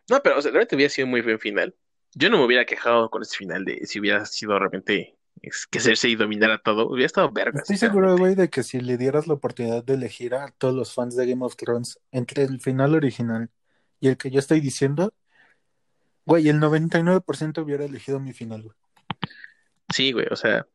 [0.10, 1.76] No, pero, o sea, realmente hubiera sido muy buen final.
[2.16, 5.80] Yo no me hubiera quejado con ese final de si hubiera sido realmente es, que
[5.80, 6.88] Cersei dominara todo.
[6.90, 7.60] Hubiera estado verga.
[7.60, 10.94] Estoy seguro, güey, de que si le dieras la oportunidad de elegir a todos los
[10.94, 13.50] fans de Game of Thrones entre el final original
[14.04, 15.14] y el que yo estoy diciendo,
[16.26, 18.76] güey, el 99% hubiera elegido mi final, güey.
[19.94, 20.68] Sí, güey, o sea.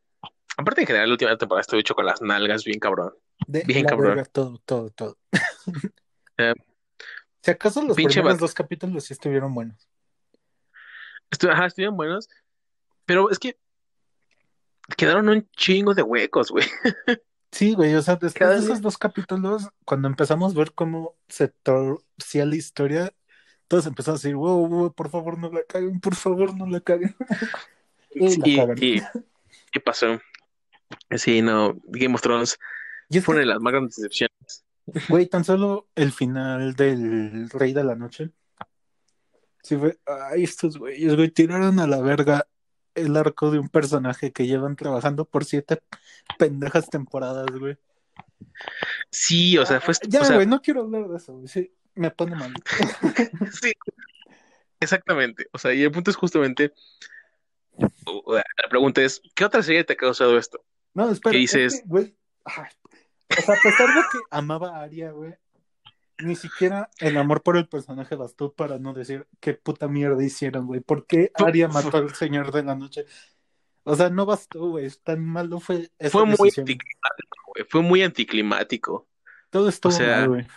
[0.57, 3.13] Aparte, en general, la última temporada estuvo hecho con las nalgas bien cabrón.
[3.45, 4.15] De Bien la cabrón.
[4.15, 5.17] verga, todo, todo, todo.
[7.41, 9.87] Si acaso los primeros dos capítulos sí estuvieron buenos.
[11.31, 12.27] Estu- ajá, estuvieron buenos,
[13.05, 13.57] pero es que
[14.97, 16.65] quedaron un chingo de huecos, güey.
[17.51, 20.71] Sí, güey, o sea, después Cada de día- esos dos capítulos, cuando empezamos a ver
[20.73, 23.11] cómo se torcía la historia,
[23.69, 26.81] todos empezaron a decir, wow, wow, por favor no la caguen, por favor no la
[26.81, 27.15] caguen.
[28.11, 30.19] Y la y pasó.
[31.15, 32.57] Sí, no, Game of Thrones
[33.07, 34.65] Y fue una de las más grandes decepciones.
[35.07, 38.31] güey, tan solo el final del Rey de la Noche.
[39.61, 39.99] Sí, fue,
[40.31, 42.47] ay, estos güeyes, güey, tiraron a la verga
[42.95, 45.79] el arco de un personaje que llevan trabajando por siete
[46.39, 47.77] pendejas temporadas, güey.
[49.11, 49.93] Sí, o sea, fue.
[49.93, 51.47] Ah, Ya, o sea, güey, no quiero hablar de eso, güey.
[51.47, 52.53] Sí, me pone mal.
[53.61, 53.73] sí,
[54.79, 55.47] exactamente.
[55.51, 56.73] O sea, y el punto es justamente.
[57.77, 60.63] La pregunta es: ¿qué otra serie te ha causado esto?
[60.93, 61.33] No, espera.
[61.33, 61.81] ¿Qué es dices?
[61.81, 62.15] que, güey,
[62.45, 62.69] ay,
[63.37, 65.35] o sea, a pesar de que amaba a Arya, güey,
[66.19, 70.67] ni siquiera el amor por el personaje bastó para no decir qué puta mierda hicieron,
[70.67, 70.79] güey.
[70.79, 73.05] ¿Por qué fu- mató al Señor de la Noche?
[73.83, 74.89] O sea, no bastó, güey.
[75.03, 76.77] Tan malo fue esa Fue muy güey.
[77.67, 79.07] Fue muy anticlimático.
[79.49, 80.47] Todo estuvo o sea, mal, güey.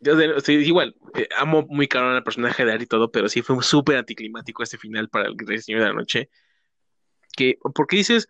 [0.00, 3.28] Yo de- sí, igual, eh, amo muy cabrón al personaje de Ari y todo, pero
[3.28, 6.30] sí fue súper anticlimático este final para el Señor de la Noche.
[7.36, 8.28] Que, porque dices,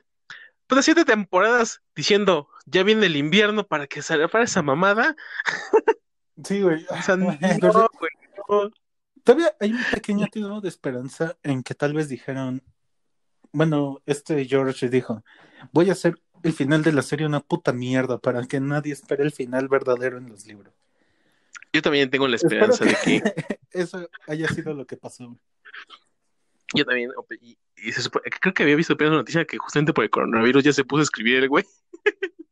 [0.66, 5.16] pues siete temporadas diciendo, ya viene el invierno para que salga para esa mamada.
[6.44, 6.84] Sí, güey.
[6.90, 8.10] O sea, no, Entonces, güey,
[8.48, 8.70] no.
[9.24, 12.62] Todavía hay un pequeño atisbo de esperanza en que tal vez dijeron,
[13.50, 15.24] bueno, este George dijo,
[15.72, 19.24] voy a hacer el final de la serie una puta mierda para que nadie espere
[19.24, 20.72] el final verdadero en los libros.
[21.76, 23.22] Yo también tengo la esperanza de que,
[23.70, 25.26] eso haya sido lo que pasó.
[25.26, 25.38] güey.
[26.74, 27.10] yo también,
[27.42, 30.10] y, y se supone- creo que había visto apenas una noticia que justamente por el
[30.10, 31.64] coronavirus ya se puso a escribir el güey.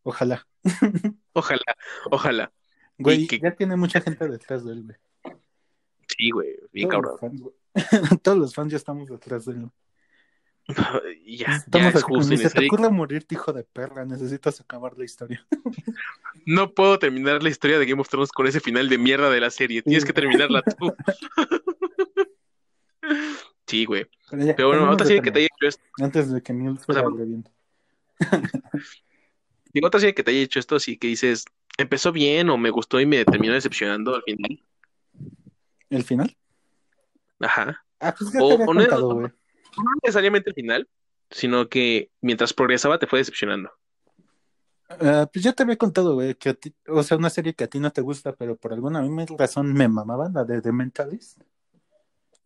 [0.03, 0.47] Ojalá.
[1.33, 1.77] Ojalá,
[2.11, 2.53] ojalá.
[2.99, 4.97] Güey, que- ya tiene mucha gente detrás de él, güey.
[6.17, 7.11] Sí, güey, bien Todos cabrón.
[7.13, 7.55] los fans, güey.
[8.23, 9.71] Todos los fans ya estamos detrás de él.
[11.27, 14.05] Ya, ya Estamos es aquí, justo se te ocurra morirte, hijo de perra.
[14.05, 15.45] Necesitas acabar la historia.
[16.47, 19.41] No puedo terminar la historia de Game of Thrones con ese final de mierda de
[19.41, 19.83] la serie.
[19.83, 20.93] Tienes que terminarla tú.
[23.67, 24.07] Sí, güey.
[24.31, 26.69] Pero, ya, Pero bueno, otra serie que te haya hecho esto, Antes de que se
[26.87, 27.03] O sea,
[29.73, 31.45] digo, otra serie que te haya hecho esto, sí que dices,
[31.79, 34.63] empezó bien o me gustó y me terminó decepcionando al final.
[35.91, 36.37] ¿El final?
[37.41, 37.85] Ajá.
[38.01, 39.29] Ah, pues ya O- te había o no- contado, güey.
[39.29, 39.35] No
[40.03, 40.89] necesariamente el final,
[41.31, 43.71] sino que mientras progresaba te fue decepcionando.
[44.89, 47.65] Ah, pues ya te había contado, güey, que a ti, o sea, una serie que
[47.65, 50.73] a ti no te gusta, pero por alguna misma razón me mamaba, la de The
[50.73, 51.41] Mentalist.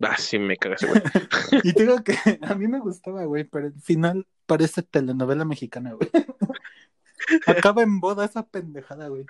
[0.01, 1.03] Ah, sí, me cagas, güey.
[1.65, 5.93] Y te digo que a mí me gustaba, güey, pero el final parece telenovela mexicana,
[5.93, 6.09] güey.
[7.47, 9.27] Acaba en boda esa pendejada, güey.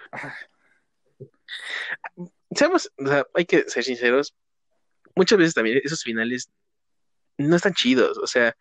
[2.51, 4.35] Seamos, o sea, hay que ser sinceros.
[5.15, 6.51] Muchas veces también esos finales
[7.39, 8.19] no están chidos.
[8.19, 8.55] O sea,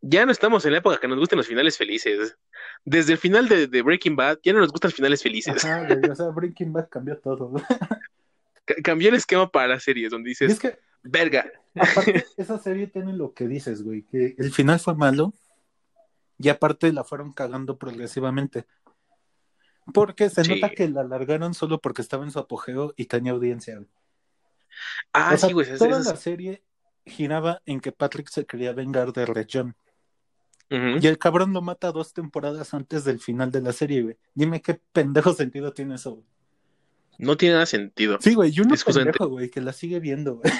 [0.00, 2.36] ya no estamos en la época que nos gusten los finales felices.
[2.84, 5.64] Desde el final de, de Breaking Bad ya no nos gustan los finales felices.
[5.64, 7.52] Ajá, güey, o sea, Breaking Bad cambió todo,
[8.82, 12.86] Cambió el esquema para las series donde Y es dices, que, verga, aparte, esa serie
[12.86, 15.34] tiene lo que dices, güey, que el final fue malo
[16.38, 18.64] y aparte la fueron cagando progresivamente.
[19.92, 20.54] Porque se Sí.
[20.60, 23.82] nota que la alargaron solo porque estaba en su apogeo y tenía audiencia,
[25.12, 26.64] ah, O sea, sí, güey, toda esas- la serie
[27.06, 29.76] giraba en que Patrick se quería vengar de Red John.
[30.70, 34.16] Y el cabrón lo mata dos temporadas antes del final de la serie, güey.
[34.34, 36.24] Dime qué pendejo sentido tiene eso, güey.
[37.18, 38.18] no tiene nada sentido.
[38.20, 40.52] Sí, güey, y uno Es justamente- pendejo, güey, que la sigue viendo, güey.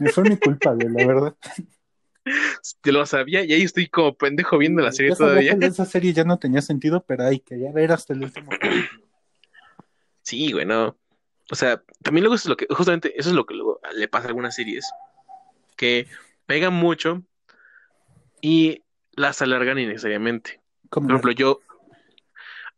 [0.00, 1.34] Me fue mi culpa, güey, la verdad.
[2.82, 5.56] Yo lo sabía y ahí estoy como pendejo viendo la serie Yo todavía.
[5.60, 8.50] esa serie ya no tenía sentido, pero hay que ya ver hasta el último.
[10.22, 10.96] Sí, güey, no.
[11.50, 14.08] O sea, también luego eso es lo que, justamente, eso es lo que luego le
[14.08, 14.90] pasa a algunas series,
[15.76, 16.06] que
[16.46, 17.22] pegan mucho
[18.40, 18.82] y
[19.12, 20.60] las alargan innecesariamente.
[20.90, 21.60] Por ejemplo, yo,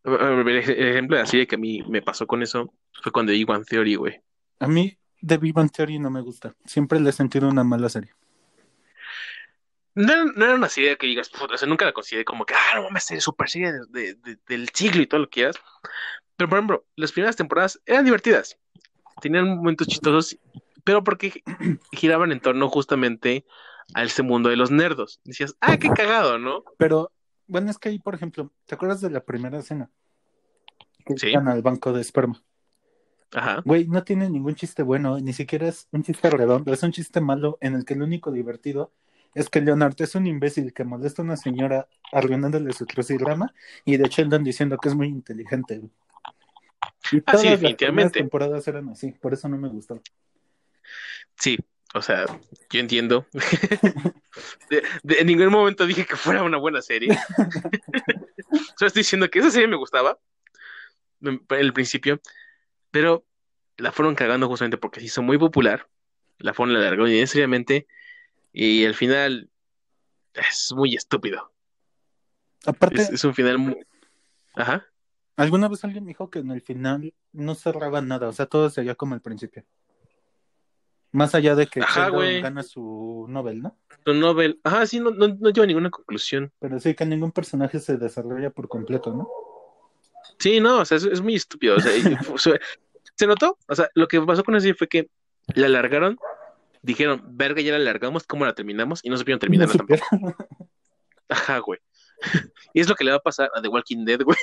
[0.05, 3.45] el ejemplo de la serie que a mí me pasó con eso fue cuando vi
[3.47, 4.21] One Theory, güey.
[4.61, 4.97] a mí
[5.27, 6.55] The Big Bang Theory no me gusta.
[6.65, 8.13] Siempre le he sentido una mala serie.
[9.95, 12.55] No, era- no era una serie que digas, o sea, nunca la consideré como que,
[12.55, 15.35] ah, no mames, serie super serie de- de- de- del siglo y todo lo que
[15.41, 15.57] quieras.
[16.37, 18.59] Pero, por ejemplo, las primeras temporadas eran divertidas.
[19.23, 20.37] Tenían momentos chistosos,
[20.87, 21.43] pero porque gi-
[21.93, 23.45] giraban en torno justamente
[23.93, 25.21] a este mundo de los nerdos.
[25.25, 26.63] Decías, ah, qué cagado, ¿no?
[26.79, 27.11] Pero,
[27.49, 29.91] bueno, es que ahí, por ejemplo, ¿te acuerdas de la primera escena?
[31.05, 31.35] Que Sí.
[31.35, 32.43] al banco de esperma.
[33.35, 33.61] Ajá.
[33.65, 37.21] Güey, no tiene ningún chiste bueno, ni siquiera es un chiste redondo, es un chiste
[37.21, 38.93] malo en el que el único divertido
[39.35, 43.53] es que Leonardo es un imbécil que molesta a una señora arruinándole su crucigrama
[43.85, 45.79] y de hecho andan diciendo que es muy inteligente.
[45.79, 45.91] güey.
[47.13, 48.19] Y Ah, todas sí, las primeras definitivamente.
[48.21, 50.01] temporadas eran así, por eso no me gustó.
[51.39, 51.59] Sí,
[51.95, 52.27] o sea,
[52.71, 53.27] yo entiendo.
[54.69, 57.09] De, de- en ningún momento dije que fuera una buena serie.
[58.77, 60.19] Solo estoy diciendo que esa serie me gustaba
[61.23, 62.21] en el principio,
[62.91, 63.25] pero
[63.79, 65.89] la fueron cagando justamente porque se hizo muy popular.
[66.39, 67.87] La fueron alargando innecesariamente
[68.53, 69.49] y al final
[70.35, 71.51] es muy estúpido.
[72.67, 73.77] Aparte, Es, es un final muy...
[74.55, 74.87] Ajá.
[75.37, 78.69] alguna vez alguien me dijo que en el final no cerraba nada, o sea, todo
[78.69, 79.65] seguía como al principio.
[81.17, 83.75] Más allá de que Ajá, gana su Nobel, ¿no?
[84.05, 84.61] Tu novel.
[84.63, 86.53] Ajá, sí, no, no, no lleva a ninguna conclusión.
[86.59, 89.27] Pero sí que ningún personaje se desarrolla por completo, ¿no?
[90.39, 91.77] Sí, no, o sea, es, es muy estúpido.
[91.77, 91.91] O sea,
[93.17, 93.57] se, notó.
[93.67, 95.09] O sea, lo que pasó con serie fue que
[95.55, 96.19] la alargaron,
[96.83, 99.01] dijeron, verga, ya la alargamos, ¿cómo la terminamos?
[99.03, 100.05] Y no supieron terminarla No tampoco.
[100.11, 100.37] supieron.
[101.31, 101.81] Ajá, güey.
[102.75, 104.37] Y es lo que le va a pasar a The Walking Dead, güey.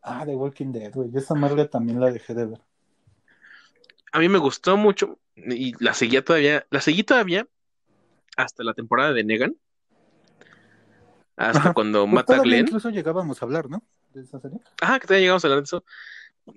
[0.00, 1.10] Ah, The Walking Dead, güey.
[1.14, 2.60] Esa madre también la dejé de ver.
[4.16, 7.46] A mí me gustó mucho y la seguía todavía, la seguí todavía
[8.34, 9.54] hasta la temporada de Negan.
[11.36, 11.74] Hasta Ajá.
[11.74, 12.66] cuando Pues mata a Glenn.
[12.66, 13.82] incluso llegábamos a hablar, ¿no?
[14.14, 14.58] De esa serie.
[14.80, 15.84] Ajá, que todavía llegamos a hablar de eso.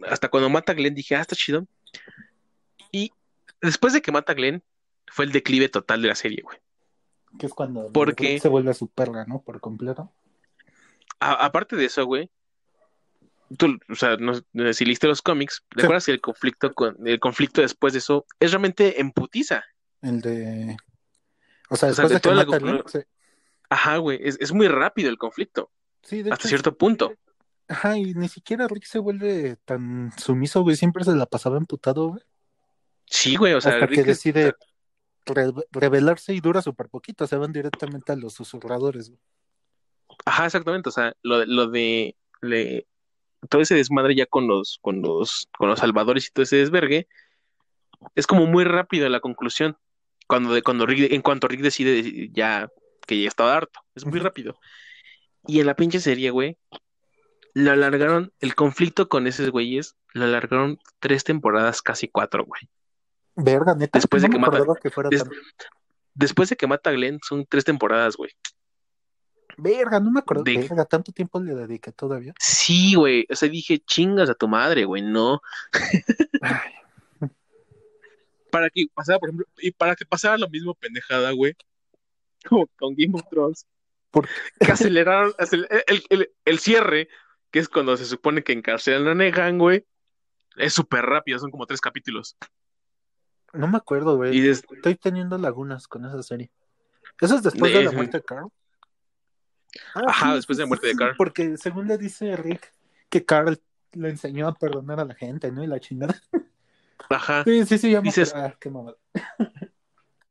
[0.10, 1.68] Hasta cuando mata a Glenn dije, ah, está chido.
[2.94, 3.12] Y
[3.62, 4.64] después de que mata a Glenn,
[5.08, 6.58] fue el declive total de la serie, güey.
[7.38, 8.40] Que es cuando ¿Por Rick qué?
[8.40, 9.42] se vuelve a su perra, ¿no?
[9.42, 10.14] Por completo.
[11.20, 12.30] A- aparte de eso, güey,
[13.58, 14.34] tú, o sea, no,
[14.74, 15.82] si leíste los cómics, Sí.
[15.82, 19.64] ¿recuerdas que el conflicto con, el conflicto después de eso es realmente emputiza?
[20.02, 20.78] El de.
[21.70, 23.00] O sea, O sea, después de de, toda la mata conclu- sí.
[23.70, 25.72] Ajá, güey, es, es muy rápido el conflicto,
[26.02, 27.14] Sí, de hasta hecho, cierto punto.
[27.68, 30.76] Ajá, y ni siquiera Rick se vuelve tan sumiso, güey.
[30.76, 32.24] Siempre se la pasaba emputado, güey.
[33.06, 34.56] Sí, güey, o sea, hasta Rick que es- decide
[35.28, 37.28] re- rebelarse y dura súper poquito.
[37.28, 39.22] Se van directamente a los susurradores, güey.
[40.26, 42.88] Ajá, exactamente, o sea, lo, de- lo de le-
[43.48, 47.08] todo ese desmadre ya con los, con los, con los salvadores y todo ese desvergue,
[48.16, 49.78] es como muy rápido la conclusión.
[50.28, 52.70] Cuando, de, cuando Rick, en cuanto Rick decide ya
[53.08, 54.56] que ya estaba harto, es muy rápido.
[55.48, 56.58] Y en la pinche serie, güey,
[57.54, 62.62] lo alargaron, el conflicto con esos güeyes, lo alargaron tres temporadas, casi cuatro, güey.
[63.36, 63.98] Verga, neta.
[63.98, 65.32] Después de que mata- que fuera des- tan-
[66.14, 68.32] Después de que mata a Glenn, son tres temporadas, güey.
[69.62, 70.44] Verga, no me acuerdo.
[70.44, 72.34] de- Verga, tanto tiempo le dediqué todavía.
[72.40, 75.42] Sí, güey, o sea, dije, chingas a tu madre, güey, no.
[78.52, 81.56] Para que pasara, por ejemplo, y para que pasara lo mismo pendejada, güey,
[82.48, 83.66] como con Game of Thrones,
[84.10, 84.28] ¿Por
[84.60, 87.10] que aceleraron acel- el, el- el cierre,
[87.52, 89.86] que es cuando se supone que encarcelan a Negan, güey,
[90.58, 92.36] es súper rápido, son como tres capítulos.
[93.54, 94.48] no me acuerdo, güey.
[94.48, 96.50] Estoy teniendo lagunas con esa serie.
[97.22, 98.48] ¿Eso es después De- de la muerte de Carl?
[99.96, 101.16] Ah, Ajá, después de la muerte de Carl.
[101.18, 102.74] Porque según le dice Rick
[103.10, 103.60] que Carl
[103.94, 105.64] le enseñó a perdonar a la gente, ¿no?
[105.64, 106.20] Y la chingada.
[107.10, 108.34] ajá, Sí, sí, sí, ya me Dices-.
[108.36, 108.98] Ah, qué mamada.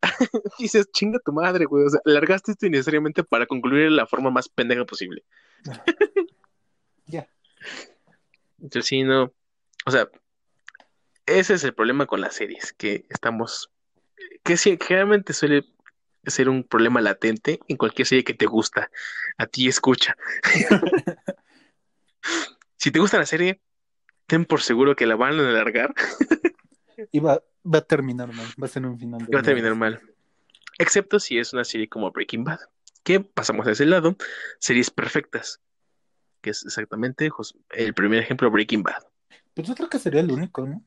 [0.59, 4.31] dices, chinga tu madre, güey, o sea, largaste esto innecesariamente para concluir de la forma
[4.31, 5.25] más pendeja posible.
[7.11, 7.27] Ya.
[8.61, 9.33] Entonces, sí, no,
[9.87, 10.11] o sea,
[11.25, 13.71] ese es el problema con las series, que estamos,
[14.43, 15.65] que sí, generalmente suele
[16.31, 18.91] ser un problema latente en cualquier serie que te gusta,
[19.37, 20.17] a ti escucha.
[22.77, 23.61] si te gusta la serie,
[24.27, 25.95] ten por seguro que la van a alargar
[27.13, 28.47] Y va, va a terminar mal.
[28.61, 29.25] Va a ser un final.
[29.25, 30.01] de va a terminar mal.
[30.79, 32.61] Excepto si es una serie como Breaking Bad,
[33.03, 34.17] que pasamos a ese lado,
[34.59, 35.61] series perfectas,
[36.41, 37.31] que es exactamente
[37.71, 39.03] el primer ejemplo Breaking Bad.
[39.55, 40.85] Pues yo creo que sería el único, ¿no?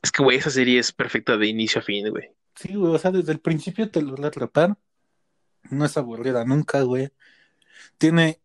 [0.00, 2.30] Es que, güey, esa serie es perfecta de inicio a fin, güey.
[2.58, 2.94] Sí, güey.
[2.94, 4.76] O sea, desde el principio te lo voy a atrapar.
[5.70, 7.10] No es aburrida nunca, güey.
[7.98, 8.40] Tiene.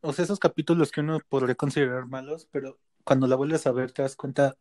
[0.00, 3.90] O sea, esos capítulos que uno podría considerar malos, pero cuando la vuelves a ver
[3.92, 4.56] te das cuenta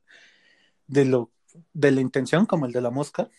[0.88, 1.32] de lo
[1.74, 3.30] de la intención, como el de la mosca,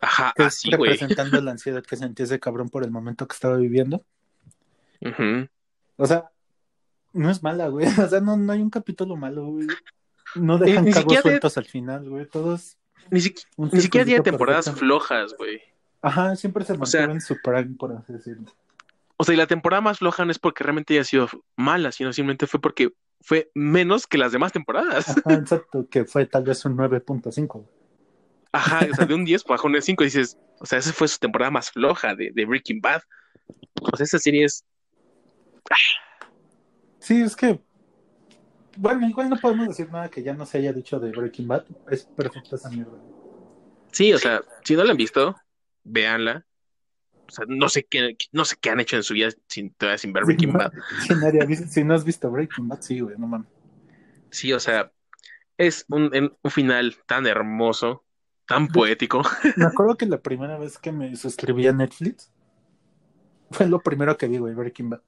[0.00, 3.56] Ajá, que así, representando la ansiedad que sentía ese cabrón por el momento que estaba
[3.56, 4.04] viviendo.
[5.00, 5.48] Ujú.
[5.96, 6.30] O sea,
[7.12, 7.86] no es mala, güey.
[8.06, 9.68] O sea, no, no hay un capítulo malo, güey.
[10.34, 12.26] No dejan cabos de- sueltos al final, güey.
[12.26, 12.76] Todos.
[13.10, 13.20] Ni,
[13.56, 15.60] un ni siquiera tiene temporadas flojas, güey.
[16.00, 18.46] Ajá, siempre se O sea- en su prime, por así decirlo.
[19.16, 22.12] O sea, y la temporada más floja no es porque realmente haya sido mala, sino
[22.12, 25.08] simplemente fue porque fue menos que las demás temporadas.
[25.10, 27.46] Ajá, exacto, que fue tal vez un 9.5.
[27.46, 27.66] güey.
[28.50, 31.06] Ajá, o sea, de un 10 bajó un 5 y dices, o sea, esa fue
[31.06, 33.02] su temporada más floja de, de Breaking Bad.
[33.80, 34.64] O sea, esa serie es,
[36.98, 37.60] Sí, es que.
[38.76, 41.64] Bueno, igual no podemos decir nada que ya no se haya dicho de Breaking Bad.
[41.90, 42.92] Es perfecta esa mierda.
[43.90, 45.36] sí, o sea, si no la han visto,
[45.84, 46.44] véanla.
[47.28, 49.98] O sea, no sé qué, no sé qué han hecho en su vida sin, todavía
[49.98, 50.72] sin ver Breaking Sí, Bad.
[51.06, 53.48] Si, nadie ha visto- si no has visto Breaking Bad, sí, güey, no mames.
[54.30, 54.90] Sí, o sea,
[55.58, 56.10] es un,
[56.42, 58.04] un final tan hermoso,
[58.46, 59.22] tan poético.
[59.56, 62.30] Me acuerdo que la primera vez que me suscribí a Netflix
[63.50, 65.00] fue lo primero que vi, güey, Breaking Bad.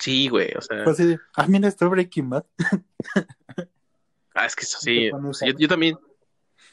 [0.00, 2.44] Sí, güey, o sea, Fue así de, ah, mira, está Breaking Bad.
[4.34, 5.10] ah, es que eso sí,
[5.58, 5.96] yo, también,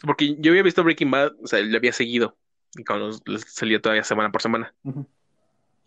[0.02, 2.38] porque yo había visto Breaking Bad, o sea, lo había seguido,
[2.76, 3.12] y cuando
[3.48, 4.74] salía todavía semana por semana.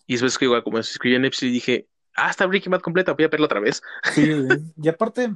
[0.06, 3.12] Y después que igual como me suscribí a Netflix dije, ah, está Breaking Bad completa,
[3.12, 3.82] voy a verla otra vez.
[4.14, 4.32] Sí.
[4.82, 5.35] Y aparte,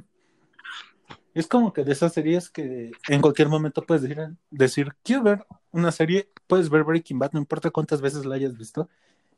[1.33, 5.45] es como que de esas series que en cualquier momento puedes decir, decir, quiero ver
[5.71, 8.89] una serie, puedes ver Breaking Bad, no importa cuántas veces la hayas visto,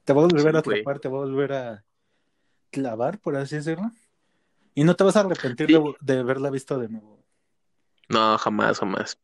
[0.03, 1.83] te va a volver Sí, a atrapar, te va a volver a
[2.71, 3.91] clavar, por así decirlo.
[4.73, 5.73] Y no te vas a arrepentir Sí.
[5.73, 7.23] de, de haberla visto de nuevo.
[8.09, 9.19] No, jamás, jamás.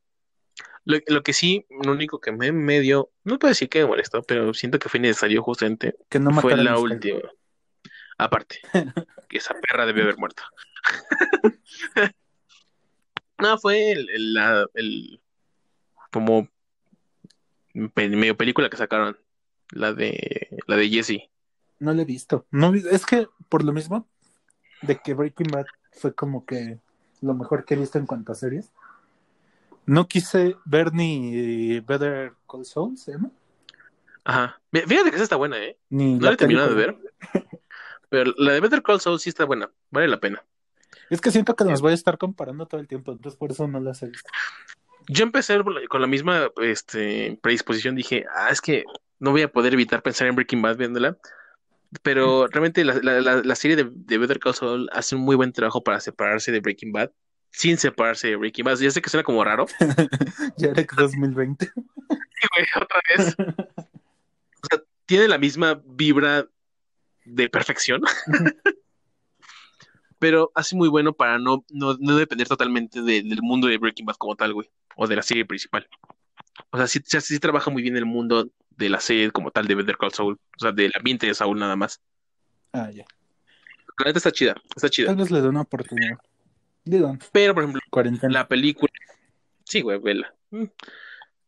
[0.85, 4.21] Lo, lo que sí, lo único que me medio, no puedo decir que me molestó,
[4.23, 7.19] pero siento que fue innecesario justamente, Que no fue la última.
[8.17, 8.59] Aparte,
[9.29, 10.43] que esa perra debe haber muerto.
[13.39, 15.21] No, fue el, el- la, el-
[16.11, 16.49] como
[17.73, 19.17] medio película que sacaron,
[19.71, 21.29] la de la de Jesse.
[21.79, 22.45] No la he visto.
[22.51, 24.07] No, es que por lo mismo
[24.81, 26.79] de que Breaking Bad fue como que
[27.21, 28.71] lo mejor que he visto en cuanto a series.
[29.85, 33.31] No quise ver ni Better Call Saul, ¿se llama?
[34.23, 34.59] Ajá.
[34.71, 35.77] Fíjate que esa está buena, ¿eh?
[35.89, 36.97] Ni No la he terminado de ver.
[38.09, 40.43] Pero la de Better Call Saul sí está buena, vale la pena.
[41.09, 43.67] Es que siento que las voy a estar comparando todo el tiempo, entonces por eso
[43.67, 44.29] no las he visto.
[45.07, 48.83] Yo empecé con la misma este, predisposición, dije, ah, es que
[49.19, 51.17] no voy a poder evitar pensar en Breaking Bad viéndola.
[52.03, 55.53] Pero realmente la, la- la- serie de, de Better Call Saul hace un muy buen
[55.53, 57.11] trabajo para separarse de Breaking Bad,
[57.51, 58.77] sin separarse de Breaking Bad.
[58.79, 59.65] Ya sé que suena como raro,
[60.57, 61.71] Ya era que 2020.
[61.75, 63.35] güey, otra vez.
[63.39, 66.45] O sea, tiene la misma vibra
[67.25, 68.01] de perfección,
[70.19, 74.05] pero hace muy bueno para no, no, no depender totalmente de- del mundo de Breaking
[74.05, 75.87] Bad como tal, güey, o de la serie principal.
[76.71, 79.67] O sea, sí, sí, sí trabaja muy bien el mundo de la serie como tal
[79.67, 82.01] de Better Call Saul, o sea, del ambiente de Saul nada más.
[82.71, 83.05] Ah, ya.
[83.99, 85.07] La neta está chida, está chida.
[85.07, 86.17] Tal vez le dé una oportunidad.
[86.85, 88.31] Digo, Pero, por ejemplo, cuarentena.
[88.31, 88.91] la película,
[89.65, 90.33] sí, güey, vela.
[90.51, 90.65] Mm.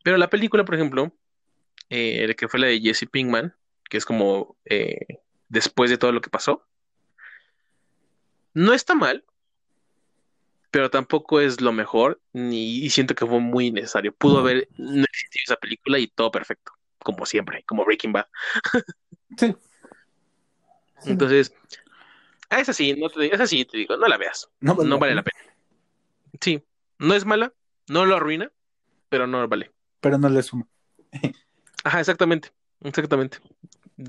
[0.02, 1.12] Pero la película, por ejemplo,
[1.88, 3.54] eh, que fue la de Jesse Pinkman,
[3.88, 6.66] que es como eh, después de todo lo que pasó,
[8.54, 9.24] no está mal,
[10.70, 14.14] pero tampoco es lo mejor, ni y siento que fue muy necesario.
[14.14, 16.72] Pudo haber no existido esa película y todo perfecto,
[17.02, 18.26] como siempre, como Breaking Bad.
[19.36, 19.54] Sí.
[21.00, 21.10] Sí.
[21.12, 21.52] Entonces,
[22.50, 24.96] a esa sí, no te, esa sí te digo, no la veas, No vale no
[24.96, 25.40] la vale la pena.
[26.40, 26.62] Sí,
[26.98, 27.52] no es mala,
[27.88, 28.50] no lo arruina,
[29.08, 29.72] pero no vale.
[30.00, 30.68] Pero no le sumo.
[31.84, 32.50] Ajá, exactamente,
[32.82, 33.38] exactamente.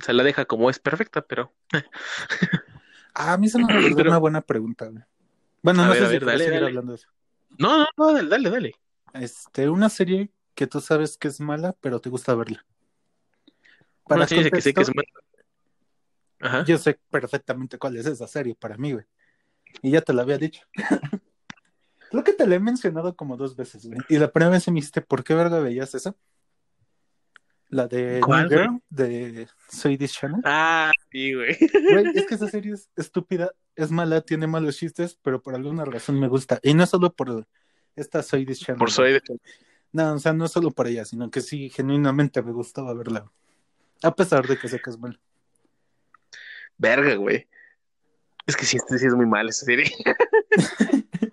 [0.03, 1.53] Se la deja como es perfecta, pero
[3.13, 5.03] Ah, a mí se me ocurrió Pero- una buena pregunta, güey.
[5.63, 6.67] Bueno, A no ver, sé si ver, quieres dale, seguir dale.
[6.67, 7.07] hablando de eso.
[7.59, 8.75] no, no, no, dale, dale, dale.
[9.13, 12.65] Este, una serie que tú sabes que es mala, pero te gusta verla.
[14.15, 15.19] Una serie que sé que es contexto.
[16.39, 16.65] Ajá.
[16.65, 19.05] Yo sé perfectamente cuál es esa serie para mí, güey.
[19.81, 20.61] Y ya te la había dicho.
[22.11, 23.99] Creo que te la he mencionado como dos veces, güey.
[24.09, 26.15] Y la primera vez me dijiste, ¿por qué verga veías esa?
[27.69, 30.41] La de ¿Cuál, New Girl, de Soy This Channel.
[30.43, 31.57] Ah, sí, güey.
[31.57, 35.85] Güey, es que esa serie es estúpida, es mala, tiene malos chistes, pero por alguna
[35.85, 36.59] razón me gusta.
[36.63, 37.47] Y no solo por
[37.95, 38.79] esta Soy This Channel.
[38.79, 39.21] Por soy de...
[39.93, 43.31] No, o sea, no solo por ella, sino que sí, genuinamente me gustaba verla.
[44.03, 45.19] A pesar de que sé que es mala.
[46.77, 47.47] Verga, güey.
[48.47, 49.91] Es que sí, este sí es muy mal esa serie.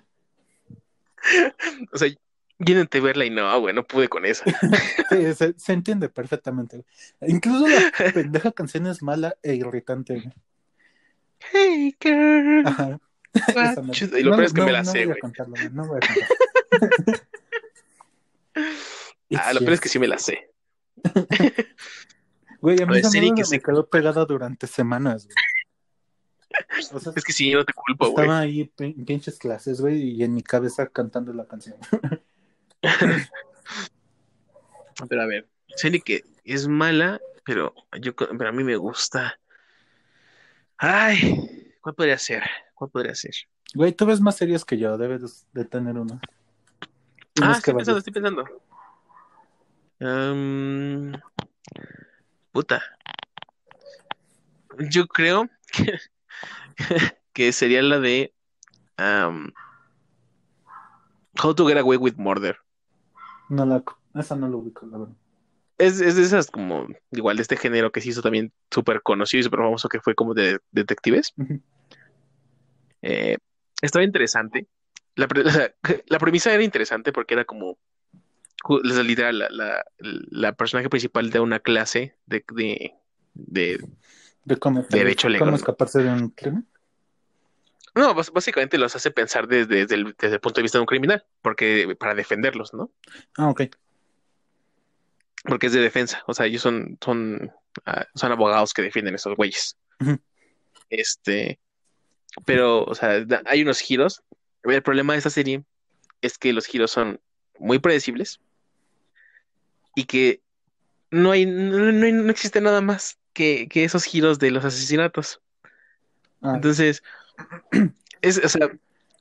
[1.93, 2.16] o sea, yo
[2.59, 4.45] intenté verla y no, güey, no pude con esa.
[5.11, 6.85] Sí, se, se entiende perfectamente.
[7.20, 7.32] güey.
[7.32, 10.15] Incluso la pendeja canción es mala e irritante.
[10.15, 10.32] güey.
[11.53, 12.66] Hey, girl.
[12.66, 12.99] Ajá.
[13.93, 15.20] you- Y lo no, peor es que no, me la no sé, voy a güey.
[15.20, 16.28] contarlo, güey, no voy a contar.
[19.36, 20.51] Ah, lo peor es que sí me la sé.
[22.61, 25.37] Güey, a mí esa que me se- quedó pegada durante semanas, güey.
[26.93, 28.25] O sea, Es que sí, no te culpo, güey.
[28.25, 31.77] estaba ahí en pinches clases, güey, y en mi cabeza cantando la canción.
[35.09, 39.39] Pero a ver, serie que es mala, pero yo pero a mí me gusta.
[40.77, 42.43] Ay, ¿cuál podría ser?
[42.75, 43.35] ¿Cuál podría ser?
[43.75, 46.21] Güey, tú ves más series que yo, debes de tener una.
[47.41, 48.45] Ah, es que estoy pensando, estoy pensando.
[52.59, 52.83] Puta.
[54.91, 55.97] Yo creo que,
[57.33, 58.35] que sería la de
[61.41, 62.57] How to Get Away with Murder.
[63.49, 63.85] No la,
[64.17, 65.15] esa no lo ubico, la verdad.
[65.79, 69.39] Es, es de esas como, igual de este género que se hizo también súper conocido
[69.39, 71.35] y súper famoso que fue como de detectives.
[73.03, 73.37] Eh,
[73.81, 74.67] estaba interesante.
[75.15, 75.45] La, pre-
[76.19, 77.79] premisa era interesante porque era como,
[79.05, 82.95] literal, la, la, la personaje principal de una clase de, de,
[83.35, 83.81] de
[84.45, 85.47] De cómo, Derecho legal.
[85.47, 86.67] cómo escaparse de un crimen.
[87.95, 90.87] No, básicamente los hace pensar desde, desde el, desde el punto de vista de un
[90.87, 92.93] criminal, porque para defenderlos, ¿no?
[93.37, 93.63] Ah, ok.
[95.45, 97.51] Porque es de defensa, o sea, ellos son, son,
[97.87, 99.77] ah, son abogados que defienden a esos güeyes.
[100.91, 101.59] Este,
[102.45, 104.23] pero, o sea, da- hay unos giros.
[104.65, 105.65] El problema de esta serie
[106.21, 107.21] es que los giros son
[107.59, 108.41] muy predecibles
[109.99, 110.41] y que
[111.11, 115.41] no hay, no, no, no existe nada más que, que esos giros de los asesinatos.
[116.41, 117.03] Ah, Entonces,
[118.23, 118.70] es, o sea,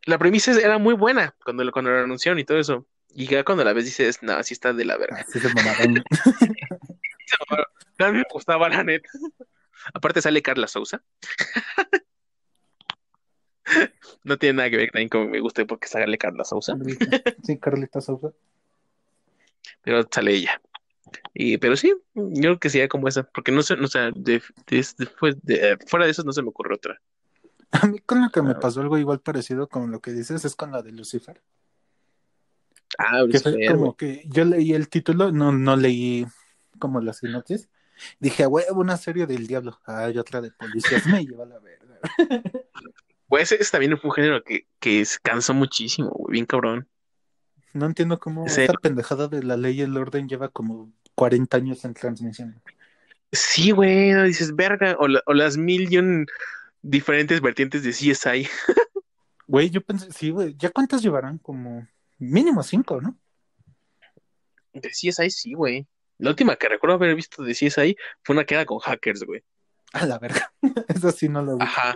[0.06, 2.86] la premisa era muy buena cuando, lo- cuando la anunciaron y todo eso.
[3.16, 5.26] Y ya cuando la ves dices, no, así está de la verga.
[5.28, 6.04] sí se mamaron.
[8.00, 9.10] A mí me gustaba la neta.
[9.96, 11.02] Aparte sale Carla Souza.
[14.24, 17.34] No tiene nada que ver también con me guste porque sale Carla Souza, Carlita.
[17.44, 18.32] Sí, Carlita Sousa.
[19.82, 20.62] pero sale ella.
[21.34, 24.12] Y, pero sí, yo creo que sería como esa, porque no sé, no, o sea,
[24.16, 27.00] de- de- después de- fuera de eso no se me ocurre otra.
[27.72, 28.60] A mí con lo que me Ah.
[28.60, 31.42] pasó algo igual parecido con lo que dices es con la de Lucifer.
[32.98, 36.26] Ah, Que fue como que yo leí el título, no, no leí
[36.80, 37.70] como la sinopsis.
[38.20, 39.80] Dije, a huevo, una serie del diablo.
[39.86, 42.00] Hay otra de policías, me lleva a la verga.
[43.30, 46.88] Pues ese, también fue un género que, que cansó muchísimo, güey, bien cabrón.
[47.74, 48.62] No entiendo cómo Sí.
[48.62, 52.62] esta pendejada de la ley y el orden lleva como 40 años en transmisión.
[53.32, 56.26] Sí, güey, no dices, verga, o, la- o las mil y un
[56.82, 58.48] diferentes vertientes de CSI.
[59.50, 61.38] Güey, yo pensé, sí, güey, ¿ya cuántas llevarán?
[61.38, 61.88] Como
[62.18, 63.18] mínimo cinco, ¿no?
[64.74, 65.88] De CSI, sí, güey.
[66.18, 69.44] La última que recuerdo haber visto de CSI fue una que era con hackers, güey.
[69.94, 70.52] A la verga.
[70.90, 71.64] Eso sí no lo vi.
[71.64, 71.96] Ajá.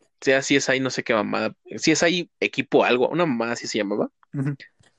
[0.00, 1.54] O sea, CSI, no sé qué mamada.
[1.76, 4.54] CSI equipo algo, una mamada así se llamaba, Ujú.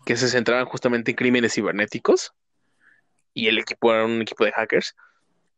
[0.05, 2.33] Que se centraban justamente en crímenes cibernéticos.
[3.33, 4.95] Y el equipo era un equipo de hackers.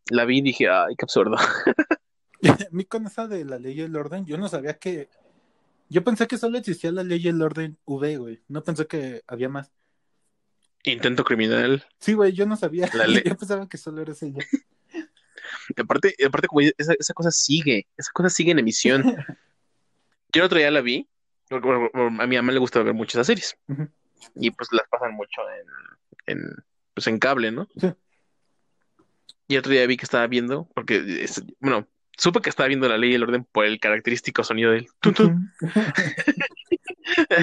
[0.09, 1.35] La vi y dije, ay, qué absurdo.
[2.43, 5.09] A mí con esa de la ley y el orden, yo no sabía que...
[5.89, 8.41] Yo pensé que solo existía la ley y el orden V, güey.
[8.47, 9.71] No pensé que había más.
[10.83, 11.85] Intento criminal.
[11.99, 12.89] Sí, güey, yo no sabía.
[12.93, 14.13] La ley- Yo pensaba que solo era.
[15.75, 19.03] Y aparte, aparte como esa, esa cosa sigue, esa cosa sigue en emisión.
[19.03, 21.07] Yo el otro día la vi,
[21.47, 23.55] porque a mi mamá le gusta ver muchas series.
[23.67, 23.87] Ujú.
[24.35, 26.55] Y pues las pasan mucho en, en,
[26.93, 27.67] pues en cable, ¿no?
[27.77, 27.91] Sí.
[29.47, 31.87] Y otro día vi que estaba viendo, porque, es- bueno,
[32.17, 35.13] supe que estaba viendo la ley y el orden por el característico sonido del tun,
[35.13, 35.51] tun,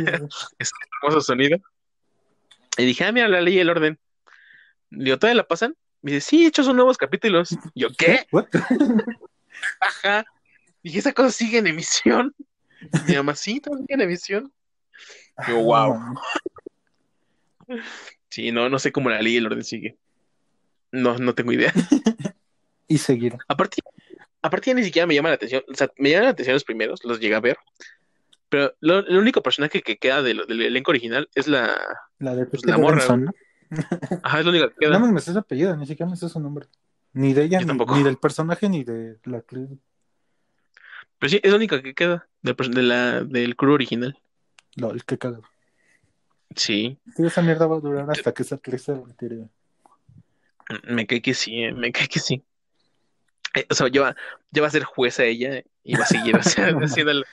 [0.59, 1.59] ese hermoso sonido.
[2.77, 3.99] Y dije, ah, mira, la ley y el orden.
[4.91, 5.77] Digo, ¿todavía la pasan?
[6.03, 7.53] Me dice, sí, hechos son nuevos capítulos.
[7.75, 8.27] Y yo, ¿qué?
[9.81, 10.25] Ajá.
[10.83, 12.35] Dije, esa cosa sigue en emisión.
[13.07, 14.53] Mi mamá, sí, todavía en emisión.
[15.49, 15.99] Yo, wow.
[18.29, 19.97] Sí, no, no sé cómo la ley y el orden sigue.
[20.93, 21.73] No, no tengo idea.
[22.89, 23.39] Y seguir.
[23.47, 23.77] Aparte,
[24.43, 25.63] aparte ya ni siquiera me llama la atención.
[25.69, 27.57] O sea, me llaman la atención los primeros, los llegué a ver.
[28.49, 31.81] Pero lo- el único personaje que queda de lo- del elenco original es la.
[32.19, 33.33] La de Pues la morra, Benson, ¿no?
[34.25, 34.99] Ajá, es la única que queda.
[34.99, 36.67] No me sé su apellido, ni siquiera me sé su nombre.
[37.13, 39.69] Ni de ella, ni, del personaje, ni de la actriz.
[41.21, 44.19] Pero sí, es la única que queda del, de la, del crew original.
[44.75, 45.45] Lol, qué cagado.
[46.57, 49.49] Sí, Sí, esa mierda va a durar hasta que esa actriz se retire.
[50.85, 52.43] me cae que sí, eh, me cae que sí.
[53.55, 54.17] Eh, o sea, ya va,
[54.51, 57.25] ya va a ser jueza ella y va a seguir o sea, haciendo el-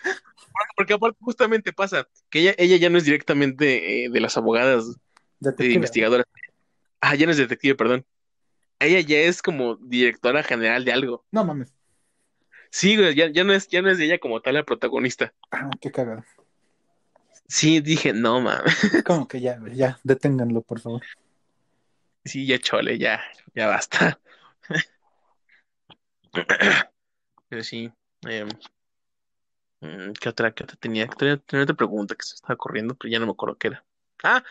[0.75, 4.95] Porque, aparte justamente pasa que ella, ella ya no es directamente eh, de las abogadas
[5.39, 6.25] de investigadoras.
[7.01, 8.05] Ah, ya no es detective, perdón.
[8.79, 11.25] Ella ya es como directora general de algo.
[11.31, 11.73] No mames.
[12.69, 15.33] Sí, güey, ya, ya no es, ya no es ella como tal la protagonista.
[15.51, 16.23] Ah, qué cagado.
[17.47, 18.73] Sí, dije, no, mames.
[19.05, 21.03] Como que ya, ya, deténganlo, por favor.
[22.25, 23.21] Sí, ya chole, ya,
[23.55, 24.19] ya basta.
[27.49, 27.89] Pero sí,
[28.23, 28.49] em,
[29.79, 31.07] mm, ¿qué otra, qué otra tenía?
[31.07, 33.85] Tenía, tenía otra pregunta que se estaba corriendo, pero ya no me acuerdo qué era.
[34.23, 34.43] Ah,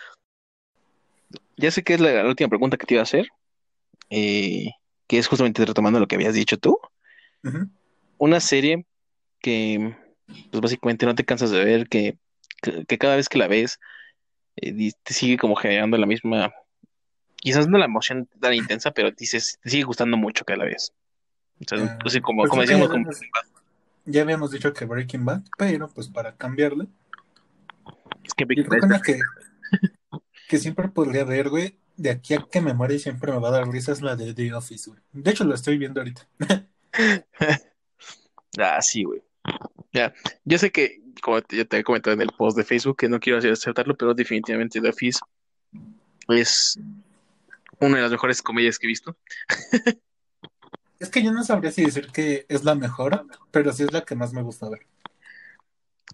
[1.56, 3.28] ya sé que es la, la última pregunta que te iba a hacer,
[4.10, 4.70] eh,
[5.06, 6.78] que es justamente retomando lo que habías dicho tú.
[8.18, 8.86] Una serie
[9.40, 9.94] que,
[10.50, 12.18] pues básicamente no te cansas de ver, que,
[12.62, 13.78] que, que cada vez que la ves,
[14.56, 16.52] eh, te sigue como generando la misma,
[17.36, 20.92] quizás no la emoción tan intensa, pero dices, te sigue gustando mucho cada vez.
[21.60, 23.20] O sea, Ah, así como, pues como decíamos, ya como, habíamos-
[24.04, 26.86] Ya habíamos dicho que Breaking Bad, pero pues para cambiarle.
[28.24, 29.20] es que Yo creo que que,
[30.48, 33.48] que siempre podría ver, güey, de aquí a que me muera y siempre me va
[33.48, 35.00] a dar risa es la de The Office, güey.
[35.12, 36.28] De hecho, lo estoy viendo ahorita.
[38.58, 39.22] Ah, sí, güey.
[39.92, 40.14] Ya,
[40.44, 43.20] yo sé que como yo te he comentado en el post de Facebook, que no
[43.20, 45.20] quiero aceptarlo, pero definitivamente The Office
[46.28, 46.78] es
[47.80, 49.16] una de las mejores comedias que he visto.
[50.98, 54.02] Es que yo no sabría si decir que es la mejor, pero sí es la
[54.02, 54.86] que más me gusta ver.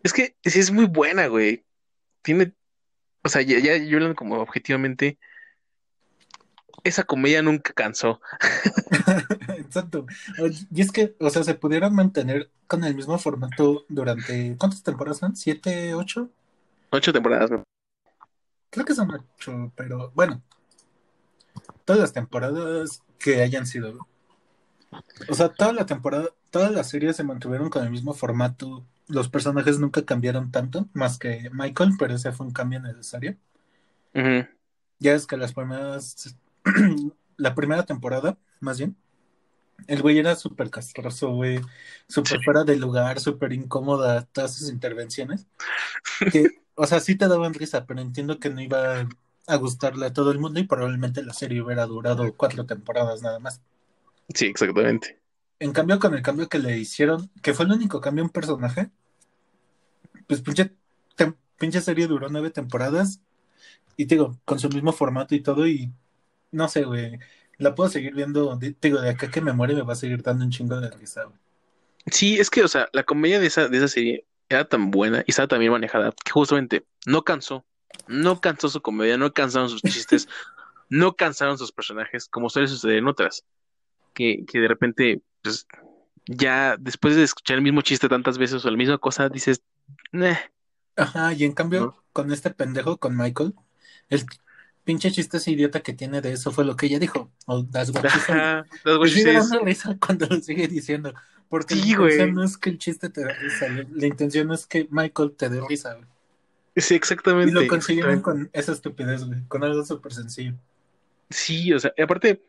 [0.02, 1.64] Es que sí es muy buena, güey.
[2.22, 2.52] Tiene,
[3.22, 5.18] o sea, ya, ya yo como objetivamente,
[6.84, 8.20] esa comedia nunca cansó.
[9.56, 10.06] Exacto.
[10.70, 15.18] Y es que, o sea, se pudieron mantener con el mismo formato durante, ¿cuántas temporadas
[15.18, 15.36] son?
[15.36, 16.30] ¿Siete, ocho?
[16.90, 17.62] Ocho temporadas, ¿no?
[18.70, 20.42] Creo que son ocho, pero bueno.
[21.84, 24.06] Todas las temporadas que hayan sido.
[25.28, 28.84] O sea, toda la temporada, todas las series se mantuvieron con el mismo formato.
[29.08, 33.36] Los personajes nunca cambiaron tanto, más que Michael, pero ese fue un cambio necesario.
[34.98, 36.36] Ya es que las primeras,
[37.36, 38.96] la primera temporada, más bien,
[39.88, 41.60] el güey era súper castroso, güey,
[42.08, 42.44] súper Sí.
[42.44, 45.46] fuera de lugar, súper incómoda, todas sus intervenciones.
[46.32, 46.44] Que,
[46.74, 49.08] o sea, sí te daban risa, pero entiendo que no iba
[49.46, 53.38] a gustarle a todo el mundo y probablemente la serie hubiera durado cuatro temporadas nada
[53.40, 53.60] más.
[54.34, 55.20] Sí, exactamente.
[55.58, 58.90] En cambio, con el cambio que le hicieron, que fue el único cambio en personaje,
[60.26, 60.72] pues pinche,
[61.58, 63.20] pinche serie duró nueve temporadas
[63.96, 65.92] y te digo, con su mismo formato y todo y
[66.52, 67.18] no sé, güey,
[67.58, 70.22] la puedo seguir viendo, te digo, de acá que me muere me va a seguir
[70.22, 71.38] dando un chingo de risa, güey.
[72.06, 75.22] Sí, es que, o sea, la comedia de esa, de esa serie era tan buena
[75.26, 77.64] y estaba tan bien manejada que justamente no cansó.
[78.08, 80.28] No cansó su comedia, no cansaron sus chistes,
[80.88, 83.44] no cansaron sus personajes, como suele suceder en otras.
[84.14, 85.66] Que, que de repente, pues,
[86.26, 89.62] ya después de escuchar el mismo chiste tantas veces o la misma cosa, dices,
[90.12, 90.38] "Neh".
[90.96, 92.04] Ajá, y en cambio, ¿No?
[92.12, 93.54] con este pendejo, con Michael,
[94.08, 94.24] el
[94.84, 97.30] pinche chiste ese idiota que tiene de eso fue lo que ella dijo.
[97.46, 98.04] O that's what.
[98.06, 99.50] Ajá, that's what she sí me da says.
[99.52, 101.12] una risa cuando lo sigue diciendo.
[101.48, 102.12] Porque Sí, la güey.
[102.12, 105.48] intención no es que el chiste te dé risa, la intención es que Michael te
[105.50, 106.06] dé risa, güey.
[106.76, 107.52] Sí, Y exactamente.
[107.52, 110.54] lo consiguieron con esa estupidez, güey, con algo súper sencillo.
[111.28, 112.42] Sí, o sea, y aparte,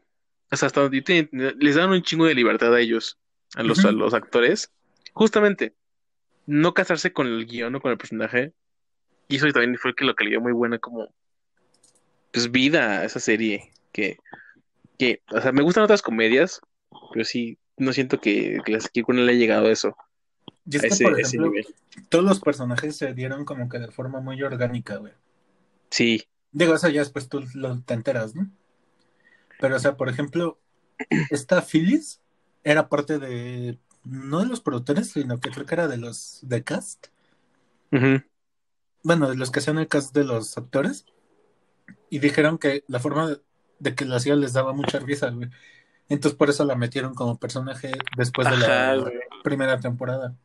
[0.52, 3.18] o sea, hasta donde te- les dan un chingo de libertad a ellos,
[3.56, 4.72] a los, a los actores,
[5.14, 5.74] justamente,
[6.46, 8.54] no casarse con el guion o con el personaje,
[9.28, 11.14] y eso también fue que lo que le dio muy buena como,
[12.34, 14.18] pues, vida a esa serie, que,
[14.98, 16.60] que, o sea, me gustan otras comedias,
[17.14, 19.96] pero sí, no siento que, que las que le haya llegado a eso,
[20.66, 21.52] Y es a que, ese, por ejemplo,
[22.10, 25.14] todos los personajes se dieron como que de forma muy orgánica, güey.
[25.90, 26.24] Sí,
[26.54, 28.50] Digo, eso ya después tú lo, te enteras, ¿no?
[29.60, 30.60] Pero, o sea, por ejemplo,
[31.32, 32.22] esta Phyllis
[32.64, 36.64] era parte de, no de los productores, sino que creo que era de los de
[36.64, 37.08] cast.
[39.04, 41.06] Bueno, de los que hacían el cast de los actores.
[42.14, 43.38] Y dijeron que la forma
[43.80, 45.50] de, que lo hacía les daba mucha risa, güey.
[46.10, 49.20] Entonces por eso la metieron como personaje después de Ajá, la güey.
[49.44, 50.36] primera temporada.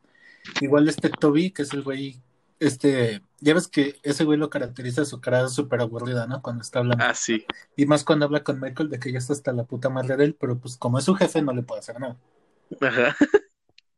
[0.61, 2.23] Igual este Toby, que es el güey,
[2.61, 6.43] este, ya ves que ese güey lo caracteriza su cara súper aburrida, ¿no?
[6.43, 7.05] Cuando está hablando.
[7.05, 7.45] Ah, sí,
[7.77, 10.25] Y más cuando habla con Michael de que ya está hasta la puta madre de
[10.27, 12.19] él, pero pues como es su jefe no le puede hacer nada.
[12.81, 13.17] ajá,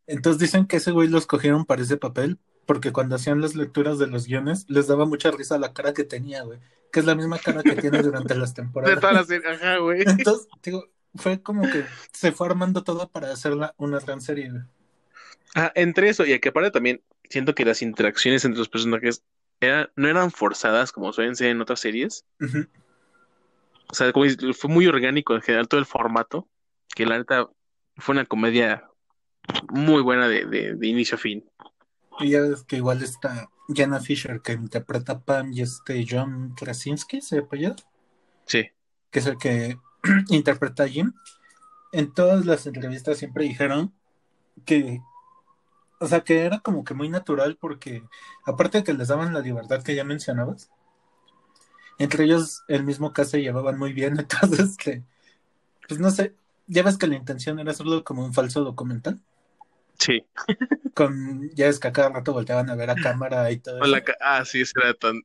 [0.07, 2.39] Entonces dicen que ese güey lo escogieron para ese papel
[2.71, 6.05] porque cuando hacían las lecturas de los guiones les daba mucha risa la cara que
[6.05, 6.61] tenía, güey.
[6.93, 9.01] Que es la misma cara que tiene durante las de temporadas.
[9.01, 10.03] toda la serie, ajá, güey.
[10.07, 10.85] Entonces, digo,
[11.17, 14.63] fue como que se fue armando todo para hacerla una gran serie, güey.
[15.57, 19.25] Ah, entre eso y que aparte también siento que las interacciones entre los personajes
[19.61, 22.25] era- no eran forzadas como suelen ser en otras series.
[23.89, 24.27] O sea, como
[24.57, 26.47] fue muy orgánico en general todo el formato,
[26.95, 27.49] que la neta
[27.97, 28.85] fue una comedia
[29.71, 31.45] muy buena de, de- de inicio a fin.
[32.21, 36.55] Y ya ves que igual está Jenna Fisher que interpreta a Pam y este John
[36.55, 37.77] Krasinski, ¿se apellida?
[38.45, 38.69] Sí,
[39.11, 39.79] que es el que
[40.29, 41.13] interpreta a Jim,
[41.93, 43.93] en todas las entrevistas siempre dijeron
[44.65, 45.01] que,
[45.99, 48.03] o sea, que era como que muy natural porque,
[48.45, 50.71] aparte de que les daban la libertad que ya mencionabas,
[51.99, 55.03] entre ellos el mismo caso se llevaban muy bien, entonces que,
[55.89, 56.35] pues no sé,
[56.67, 59.21] ya ves que la intención era hacerlo como un falso documental,
[60.01, 60.25] sí.
[60.95, 63.97] con, ya ves que a cada rato volteaban a ver a cámara y todo eso.
[64.21, 65.23] Ah, sí, eso era tan...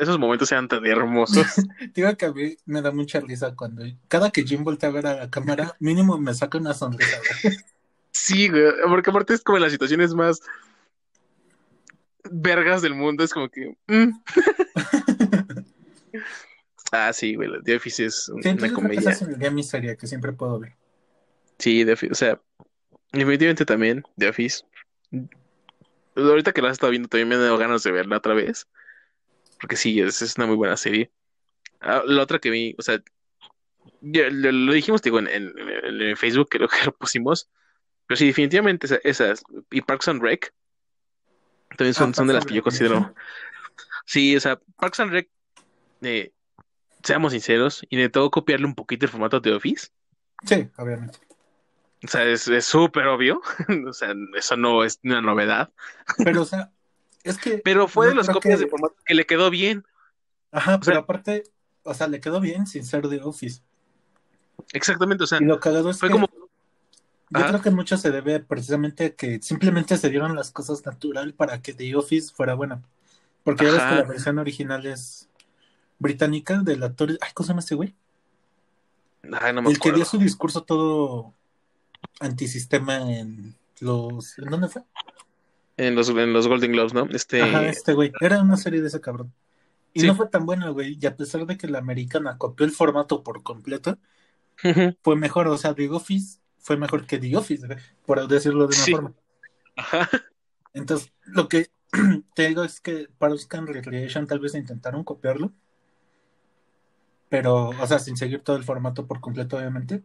[0.00, 1.46] esos momentos eran tan hermosos.
[1.94, 5.06] Digo que a mí me da mucha risa cuando, cada que Jim voltea a ver
[5.06, 7.18] a la cámara, mínimo me saca una sonrisa.
[7.42, 7.56] güey.
[8.10, 10.40] Sí, güey, porque aparte es como las situaciones más
[12.30, 13.76] vergas del mundo, es como que...
[13.86, 14.10] mm.
[16.92, 19.10] Ah, sí, güey, The Office es Sí, una comedia.
[19.10, 20.76] esa es mi serie que siempre puedo ver.
[21.58, 22.40] Sí, The Office, o sea,
[23.14, 24.64] definitivamente también, The Office.
[26.16, 28.68] Ahorita que la has estado viendo también me han dado ganas de verla otra vez,
[29.60, 31.10] porque sí, es, es una muy buena serie.
[31.80, 33.02] Ah, la otra que vi, o sea,
[34.00, 37.50] ya lo, lo dijimos, digo, en, en- en- en Facebook, creo que lo pusimos,
[38.06, 40.52] pero sí, definitivamente esa- esas, y Parks and Rec,
[41.76, 43.14] También son, Ah, son de las que yo considero.
[44.06, 45.28] Sí, o sea, Parks and Rec,
[46.02, 46.32] eh,
[47.02, 49.88] seamos sinceros, intentó copiarle un poquito el formato de Office.
[50.46, 51.18] Sí, obviamente.
[52.04, 53.40] O sea, es súper obvio.
[53.88, 55.70] O sea, eso no es una novedad.
[56.18, 56.70] Pero, o sea,
[57.22, 57.58] es que.
[57.64, 59.84] Pero fue de las copias que- de formato que le quedó bien.
[60.52, 61.44] Ajá, pero sea- aparte,
[61.82, 63.62] o sea, le quedó bien sin ser de Office.
[64.72, 66.28] Exactamente, o sea, Y lo cagado es fue que como.
[66.28, 66.48] yo
[67.32, 67.48] Ajá.
[67.48, 71.60] creo que mucho se debe precisamente a que simplemente se dieron las cosas natural para
[71.60, 72.82] que The Office fuera buena.
[73.42, 75.28] Porque ya ves que la versión original es
[75.98, 77.10] británica del actor.
[77.20, 77.94] Ay, ¿cómo se llama este güey?
[79.40, 81.32] Ay, no me El que dio su discurso todo
[82.20, 84.38] antisistema en los.
[84.38, 84.82] ¿En dónde fue?
[85.76, 87.06] En los, en los Golden Globes, ¿no?
[87.10, 87.42] Este.
[87.42, 88.12] Ajá, este güey.
[88.20, 89.32] Era una serie de ese cabrón.
[89.92, 90.06] Y Sí.
[90.06, 90.98] no fue tan buena, güey.
[91.00, 93.98] Y a pesar de que la americana copió el formato por completo,
[95.02, 95.48] fue mejor.
[95.48, 98.92] O sea, The Office fue mejor que The Office, güey, por decirlo de una Sí.
[98.92, 99.12] forma.
[99.76, 100.08] Ajá.
[100.72, 101.68] Entonces, lo que
[102.34, 105.52] te digo es que Parks and Recreation tal vez intentaron copiarlo,
[107.28, 110.02] pero, o sea, sin seguir todo el formato por completo, obviamente.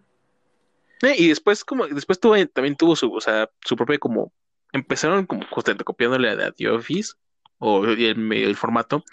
[1.01, 4.34] Eh, Y después, como, después tuvo, también tuvo su, o sea, su propia como,
[4.71, 7.13] empezaron como justamente copiándole a The Office,
[7.57, 9.03] o el, el formato,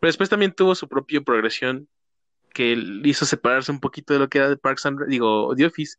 [0.00, 1.88] pero después también tuvo su propia progresión
[2.52, 5.96] que hizo separarse un poquito de lo que era de Parks and, digo, The Office,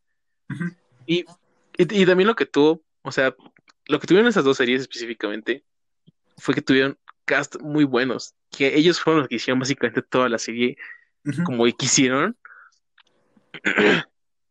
[1.05, 1.25] y,
[1.77, 3.35] y, y también lo que tuvo, o sea,
[3.87, 5.63] lo que tuvieron esas dos series específicamente,
[6.37, 10.37] fue que tuvieron cast muy buenos, que ellos fueron los que hicieron básicamente toda la
[10.37, 10.77] serie
[11.25, 11.43] Ujú.
[11.43, 12.37] como quisieron.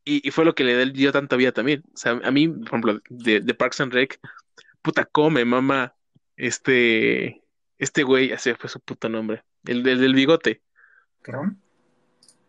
[0.04, 1.82] Y, y fue lo que le dio tanta vida también.
[1.94, 4.20] O sea, a mí, por ejemplo, de, de Parks and Rec,
[4.82, 5.94] puta come, mamá,
[6.36, 7.42] este,
[7.78, 10.62] este güey, ese fue su puto nombre, el, el del bigote.
[11.22, 11.60] ¿Ron?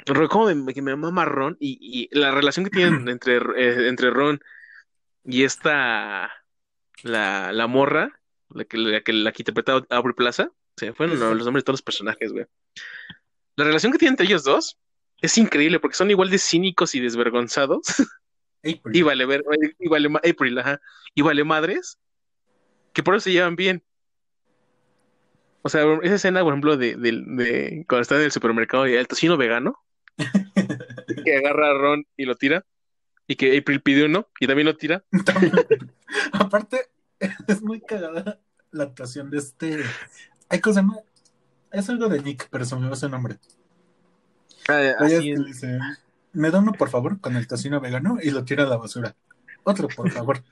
[0.05, 1.57] Ron, ¿Cómo me, que me mama Ron?
[1.59, 4.39] Y, y la relación que tienen entre, eh, entre Ron
[5.23, 6.31] y esta,
[7.03, 8.19] la, la morra,
[8.49, 11.65] la que, la que, la que interpreta a Aubrey Plaza, se fueron los nombres de
[11.65, 12.45] todos los personajes, güey.
[13.55, 14.77] La relación que tienen entre ellos dos
[15.21, 17.81] es increíble porque son igual de cínicos y desvergonzados.
[18.59, 18.95] April.
[18.95, 19.43] Y vale ver,
[19.79, 20.81] y vale April, ajá.
[21.13, 21.99] Y vale madres,
[22.93, 23.83] que por eso se llevan bien.
[25.61, 28.93] O sea, esa escena, por ejemplo, de, de, de cuando está en el supermercado y
[28.93, 29.83] el tocino vegano,
[31.25, 32.65] que agarra a Ron y lo tira,
[33.27, 35.03] y que April pide uno y también lo tira.
[36.33, 36.89] Aparte,
[37.47, 38.39] es muy cagada
[38.71, 39.83] la actuación de este.
[40.49, 40.99] Ay, ¿cómo se llama?
[41.71, 43.37] Es algo de Nick, pero se me va su nombre.
[44.67, 45.79] Ah, Oye, así es dice,
[46.33, 49.15] me da uno por favor con el tocino vegano y lo tira a la basura.
[49.63, 50.43] Otro por favor.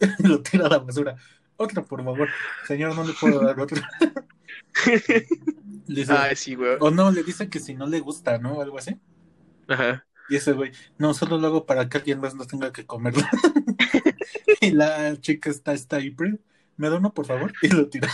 [0.00, 1.16] y lo tira a la basura.
[1.56, 2.28] Otro por favor.
[2.66, 3.80] Señor, no le puedo dar otro.
[5.86, 6.76] Dice, Ay, sí, güey.
[6.80, 8.54] o no, le dice que si no le gusta, ¿no?
[8.54, 8.96] O algo así.
[9.66, 10.06] Ajá.
[10.28, 13.22] Y ese güey, no, solo lo hago para que alguien más no tenga que comerlo.
[14.60, 16.40] y la chica está, está April.
[16.76, 18.08] Me da uno, por favor, y lo tira.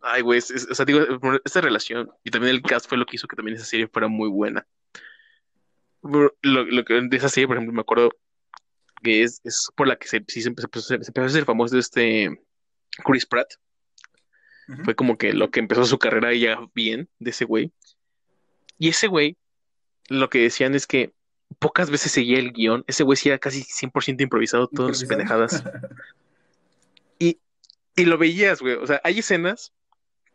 [0.00, 1.00] Ay, güey, es- es- o sea, digo,
[1.44, 4.08] esta relación y también el cast fue lo que hizo que también esa serie fuera
[4.08, 4.66] muy buena.
[6.02, 8.10] Lo, lo que de esa serie, por ejemplo, me acuerdo
[9.02, 11.76] que es, es por la que se, sí se empezó, se empezó a hacer famoso
[11.78, 12.40] este
[13.04, 13.54] Chris Pratt.
[14.84, 17.72] Fue como que lo que empezó su carrera ya bien de ese güey.
[18.78, 19.36] Y ese güey,
[20.08, 21.12] lo que decían es que
[21.60, 22.84] pocas veces seguía el guion.
[22.88, 25.46] Ese güey sí era casi 100% improvisado todas sus Improvisado.
[25.46, 25.64] pendejadas.
[27.18, 27.38] Y,
[27.96, 28.74] y lo veías, güey.
[28.74, 29.72] O sea, hay escenas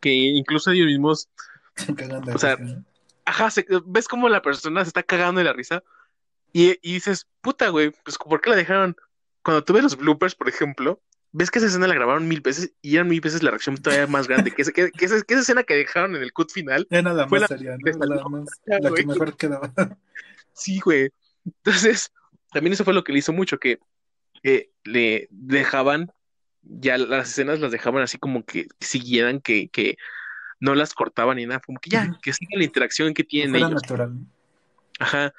[0.01, 1.29] que incluso ellos mismos
[1.75, 2.85] Se cagan de O sea, risa, ¿no?
[3.25, 5.83] Ajá, se- ves cómo la persona se está cagando de la risa
[6.51, 8.95] y, y dices, puta, güey, pues ¿por qué la dejaron?
[9.43, 11.01] Cuando tú ves los bloopers, por ejemplo,
[11.31, 14.05] ves que esa escena la grabaron mil veces y eran mil veces la reacción todavía
[14.07, 14.51] más grande.
[14.51, 17.13] Que, esa- que, que esa, que esa escena que dejaron en el cut final, Era
[17.13, 17.93] la fue más la- seria, ¿no?
[17.93, 18.15] salió.
[18.15, 19.71] La, más, la que mejor quedaba.
[20.53, 21.09] sí, güey.
[21.45, 22.11] Entonces,
[22.51, 23.79] también eso fue lo que le hizo mucho, que
[24.43, 26.11] eh, le dejaban,
[26.63, 29.97] ya las escenas las dejaban así como que siguieran, que, que
[30.59, 33.73] no las cortaban ni nada, como que ya, que siga la interacción que tienen ellos.
[33.73, 34.17] natural.
[34.99, 35.33] Ajá.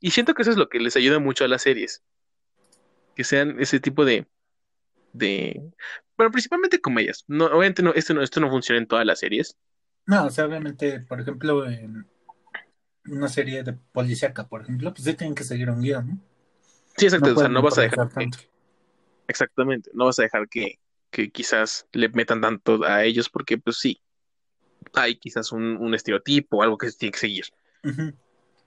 [0.00, 2.02] Y siento que eso es lo que les ayuda mucho a las series.
[3.14, 4.26] Que sean ese tipo de,
[5.12, 5.60] de,
[6.16, 7.24] bueno, principalmente comedias.
[7.26, 9.56] No, obviamente no, esto no, esto no funciona en todas las series.
[10.06, 12.06] No, o sea, obviamente, por ejemplo, en
[13.06, 16.20] una serie de policíaca, por ejemplo, pues sí tienen que seguir un guion, ¿no?
[16.96, 17.32] Sí, exacto.
[17.32, 18.38] o sea, no vas a dejar que, tanto.
[19.30, 20.80] Exactamente, no vas a dejar que,
[21.10, 24.02] que quizás le metan tanto a ellos porque, pues sí,
[24.94, 27.44] hay quizás un, un estereotipo o algo que se tiene que seguir.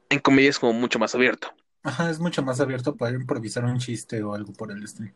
[0.10, 1.53] En comedia es como mucho más abierto.
[1.81, 5.14] Ajá, es mucho más abierto para improvisar un chiste o algo por el estilo.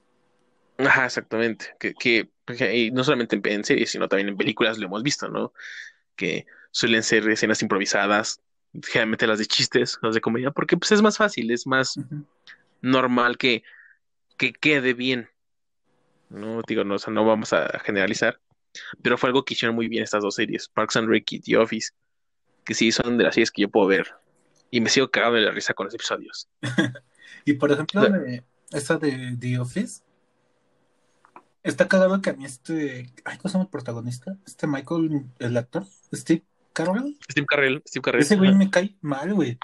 [0.77, 1.67] Ajá, exactamente.
[1.79, 5.03] Que, que, que- y no solamente en, en series, sino también en películas lo hemos
[5.03, 5.53] visto, ¿no?
[6.15, 8.41] Que suelen ser escenas improvisadas,
[8.85, 12.01] generalmente las de chistes, las de comedia, porque pues es más fácil, es más
[12.81, 13.63] normal que,
[14.37, 15.29] que quede bien.
[16.29, 18.39] No digo, no, o sea, no vamos a generalizar,
[19.01, 21.57] pero fue algo que hicieron muy bien estas dos series, Parks and Rec y The
[21.57, 21.91] Office,
[22.65, 24.07] que sí son de las series que yo puedo ver
[24.69, 26.49] y me sigo cagando de la risa con los episodios.
[27.45, 30.01] Y por ejemplo, de, esta de The Office,
[31.63, 33.13] está cagado que a mí este.
[33.23, 34.37] Ay, ¿cómo se llama el protagonista?
[34.45, 36.43] Este Michael, el actor, Steve
[36.73, 37.17] Carell.
[37.31, 38.21] Steve Carell, Steve Carell.
[38.21, 39.57] Ese güey me cae mal, güey.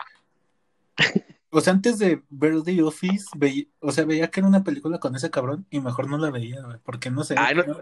[1.56, 5.00] O sea, antes de ver The Office, veía, o sea, veía que era una película
[5.00, 7.36] con ese cabrón y mejor no la veía, güey, porque no sé.
[7.38, 7.78] Ay, no- no,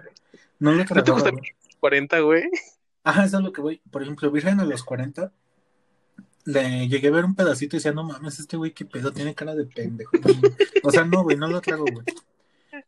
[0.59, 1.43] no le ¿No te gusta güey.
[1.79, 2.43] 40, güey?
[3.03, 3.81] Ajá, eso es lo que voy.
[3.89, 5.31] Por ejemplo, Virgen a los 40,
[6.45, 9.33] le llegué a ver un pedacito y decía, no mames, este güey, qué pedo, tiene
[9.35, 10.11] cara de pendejo.
[10.83, 12.05] O sea, no, güey, no lo trago, güey.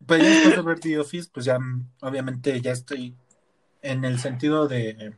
[0.05, 1.57] Pero ya después de ver The Office, pues ya,
[2.01, 3.15] obviamente, ya estoy
[3.81, 5.13] en el sentido de.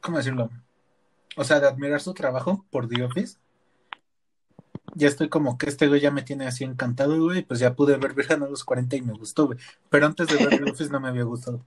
[0.00, 0.50] ¿Cómo decirlo?
[1.36, 3.36] O sea, de admirar su trabajo por The Office.
[4.94, 7.42] Ya estoy como que este güey ya me tiene así encantado, güey.
[7.42, 9.58] Pues ya pude ver Virgen a los 40 y me gustó, güey.
[9.88, 11.64] Pero antes de ver The Office no me había gustado.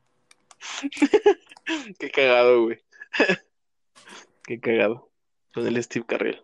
[2.00, 2.80] Qué cagado, güey.
[4.46, 5.10] Qué cagado.
[5.54, 6.42] Con el Steve Carell.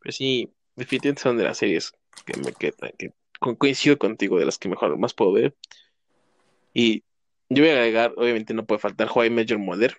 [0.00, 1.92] Pero sí, definitivamente son de las series
[2.26, 5.56] que me quedan, que co- coincido contigo, de las que mejor más puedo ver.
[6.72, 7.04] Y
[7.48, 9.96] yo voy a agregar, obviamente no puede faltar How I Your Mother.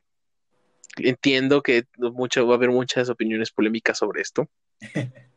[0.97, 4.47] Entiendo que mucho, va a haber muchas opiniones polémicas sobre esto.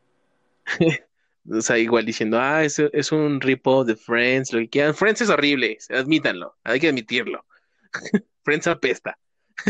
[1.50, 4.94] O sea, igual diciendo, ah, es, es un ripo de Friends, lo que quieran.
[4.94, 7.42] Friends es horrible, admítanlo, hay que admitirlo.
[8.44, 9.18] Friends apesta.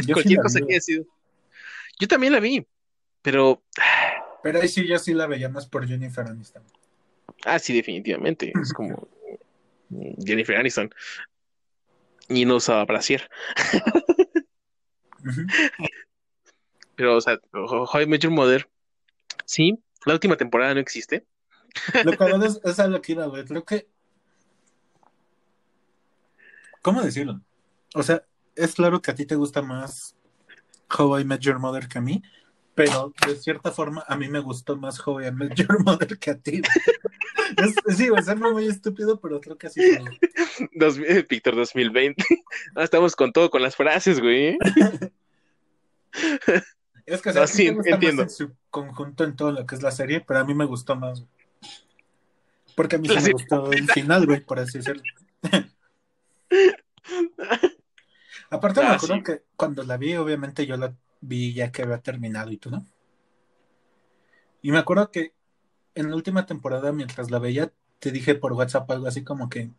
[0.05, 1.05] Yo Cualquier cosa vi, que haya sido.
[2.01, 2.67] Yo también la vi,
[3.23, 3.63] pero,
[4.43, 6.63] Pero ahí sí, yo sí la veía más por Jennifer Aniston.
[7.45, 8.53] ah, sí, definitivamente.
[8.61, 9.09] Es como
[10.25, 10.91] Jennifer Aniston.
[12.29, 13.29] Y no usaba brasier.
[16.95, 18.69] Pero, o sea, How I Met Your Mother,
[19.45, 21.27] sí, la última temporada no existe.
[22.05, 23.45] Lo cagado es, es a lo que iba, güey.
[23.45, 23.89] Creo que.
[26.83, 27.41] ¿Cómo decirlo?
[27.95, 30.17] O sea, es claro que a ti te gusta más
[30.97, 32.23] How I Met Your Mother que a mí,
[32.75, 36.31] pero de cierta forma a mí me gustó más How I Met Your Mother que
[36.31, 36.63] a ti.
[37.57, 39.81] Es, sí, va a ser muy estúpido, pero creo que así.
[40.73, 42.23] Dos, Víctor 2020.
[42.77, 44.59] Ah, estamos con todo, con las frases, güey.
[47.09, 48.23] Es que o sea, No, sí sí, te gusta entiendo.
[48.23, 50.65] más en su conjunto en todo lo que es la serie, pero a mí me
[50.67, 51.21] gustó más.
[51.21, 51.31] güey.
[52.75, 55.05] Porque a mí sí La me serie gustó el final, güey, por así decirlo.
[58.51, 59.23] Aparte, me Ah, acuerdo sí.
[59.23, 62.85] que cuando la vi, obviamente yo la vi ya que había terminado y todo.
[64.63, 65.35] Y me acuerdo que
[65.95, 69.71] en la última temporada, mientras la veía, te dije por WhatsApp algo así como que,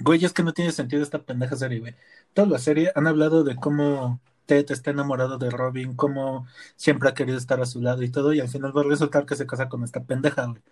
[0.00, 1.96] güey, es que no tiene sentido esta pendeja serie, güey.
[2.34, 6.46] Toda la serie han hablado de cómo Ted está enamorado de Robin, cómo
[6.76, 9.26] siempre ha querido estar a su lado y todo, y al final va a resultar
[9.26, 10.62] que se casa con esta pendeja, güey.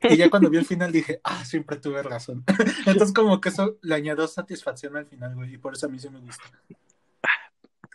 [0.00, 2.44] Y ya cuando vi el final dije, ah, siempre tuve razón.
[2.86, 5.98] Entonces como que eso le añadió satisfacción al final, güey, y por eso a mí
[5.98, 6.44] sí me gusta.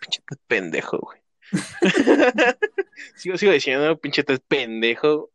[0.02, 1.22] Pinche pendejo, güey.
[3.16, 5.32] sigo, sigo diciendo, pinche pendejo.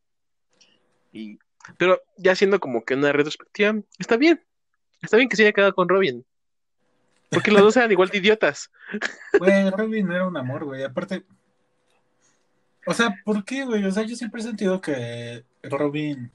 [1.11, 1.39] Y,
[1.79, 4.45] pero ya siendo como que una retrospectiva, está bien.
[5.01, 6.27] Está bien que se haya quedado con Robin.
[7.31, 8.71] Porque los dos eran igual de idiotas.
[9.39, 10.83] Güey, Robin era un amor, güey.
[10.83, 11.25] Aparte,
[12.87, 13.85] o sea, ¿por qué, güey?
[13.85, 16.33] O sea, yo siempre he sentido que Robin,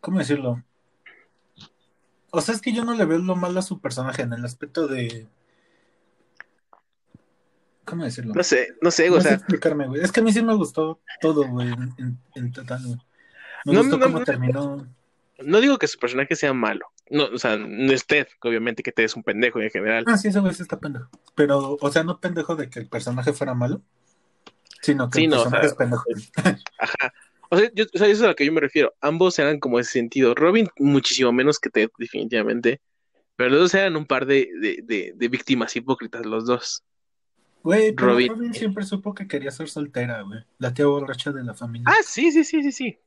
[0.00, 0.62] ¿cómo decirlo?
[2.30, 4.44] O sea, es que yo no le veo lo malo a su personaje en el
[4.44, 5.26] aspecto de,
[7.84, 8.34] ¿cómo decirlo?
[8.34, 10.02] No sé, no sé, No o sé sea, explicarme, güey.
[10.02, 11.68] Es que a mí sí me gustó todo, güey,
[11.98, 12.98] en, en- total, güey.
[13.66, 14.86] Me No, gustó no, cómo terminó.
[15.42, 16.86] no digo que su personaje sea malo.
[17.10, 20.04] No, o sea, no es Ted, obviamente que Ted es un pendejo en general.
[20.06, 21.08] Ah, sí, ese güey sí está pendejo.
[21.34, 23.82] Pero, o sea, no pendejo de que el personaje fuera malo,
[24.80, 26.04] sino que Sí, el no, o personaje sea, es pendejo.
[26.78, 27.12] Ajá.
[27.50, 28.94] O sea, yo, o sea, eso es a lo que yo me refiero.
[29.00, 30.34] Ambos eran como ese sentido.
[30.34, 32.80] Robin muchísimo menos que Ted, definitivamente.
[33.36, 36.82] Pero los dos eran un par de, de, de, de víctimas hipócritas, los dos.
[37.62, 38.28] Güey, pero Robin.
[38.28, 38.54] Robin.
[38.54, 40.40] siempre supo que quería ser soltera, güey.
[40.58, 41.86] La tía borracha de la familia.
[41.88, 42.98] Ah, sí, sí, sí, sí, sí.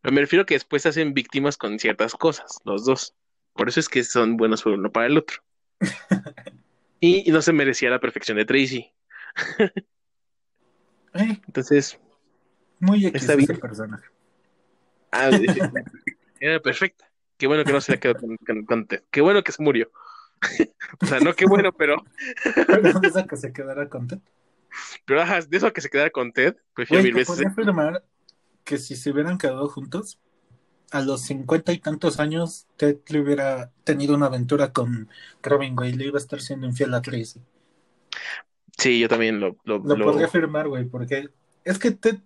[0.00, 3.14] Pero me refiero que después se hacen víctimas con ciertas cosas, los dos.
[3.56, 5.38] Por eso es que son buenos por uno para el otro.
[6.98, 8.90] Y, y no se merecía la perfección de Tracy.
[11.14, 11.98] Eh, Entonces,
[12.78, 14.04] muy X ese personaje.
[15.12, 15.30] ah,
[16.40, 17.10] era perfecta.
[17.38, 19.02] Qué bueno que no se la quedó con, con- con Ted.
[19.10, 19.90] Qué bueno que se murió.
[21.02, 21.96] O sea, no qué bueno, pero,
[22.66, 24.30] Pero de esa que se quedara contenta.
[25.04, 27.28] pero ajá, de eso que se quedara con Ted, prefiero Güey, mil veces.
[27.34, 28.04] podría afirmar
[28.64, 30.20] que si se hubieran quedado juntos,
[30.92, 35.08] a los cincuenta y tantos años, Ted le hubiera tenido una aventura con
[35.42, 35.92] Robin, güey.
[35.92, 37.40] Le iba a estar siendo infiel a Tracy.
[38.78, 41.28] Sí, yo también lo, lo, Lo lo- podría afirmar, güey, porque
[41.64, 42.18] es que Ted,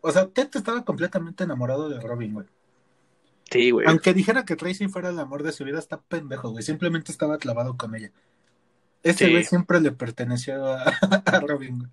[0.00, 2.46] o sea, Ted estaba completamente enamorado de Robin, güey.
[3.50, 3.86] Sí, güey.
[3.86, 6.62] Aunque dijera que Tracy fuera el amor de su vida, está pendejo, güey.
[6.62, 8.10] Simplemente estaba clavado con ella.
[9.02, 9.30] Ese Sí.
[9.32, 10.82] güey siempre le perteneció a,
[11.26, 11.90] a Robin, güey.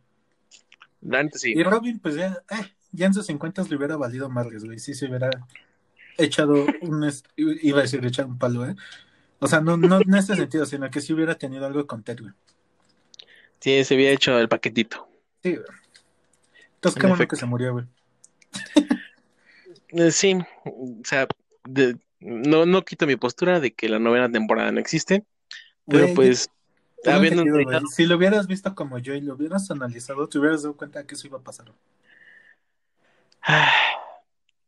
[1.02, 1.54] La neta sí.
[1.56, 4.80] Y Robin, pues ya, eh, ya en sus 50 le hubiera valido madres, güey.
[4.80, 5.30] Sí se hubiera
[6.20, 7.12] echado un.
[7.36, 8.76] Iba a decir echar un palo, ¿eh?
[9.40, 12.20] O sea, no, no en este sentido, sino que sí hubiera tenido algo con Ted,
[12.20, 12.34] güey.
[13.60, 15.08] Sí, se había hecho el paquetito.
[15.44, 15.66] Sí, güey.
[16.76, 17.36] Entonces, En qué bueno efecto.
[17.36, 17.86] que se murió, güey.
[19.90, 21.28] Eh, Sí, o sea,
[21.68, 25.26] de- no, no quito mi postura de que la novena temporada no existe,
[25.88, 26.50] pero Güey, pues,
[27.06, 27.66] habiendo güey,
[27.96, 31.16] Si lo hubieras visto como yo y lo hubieras analizado, te hubieras dado cuenta que
[31.16, 31.72] eso iba a pasar.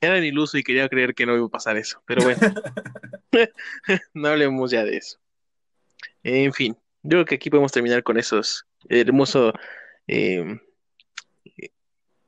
[0.01, 2.39] Era el iluso y quería creer que no iba a pasar eso, pero bueno,
[4.13, 5.19] no hablemos ya de eso.
[6.23, 9.53] En fin, yo creo que aquí podemos terminar con esos hermoso
[10.07, 10.59] eh,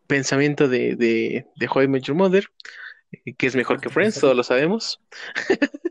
[0.08, 2.48] pensamiento de, de, de How I Met Your Mother,
[3.12, 5.00] eh, que es mejor que Friends, todos lo sabemos.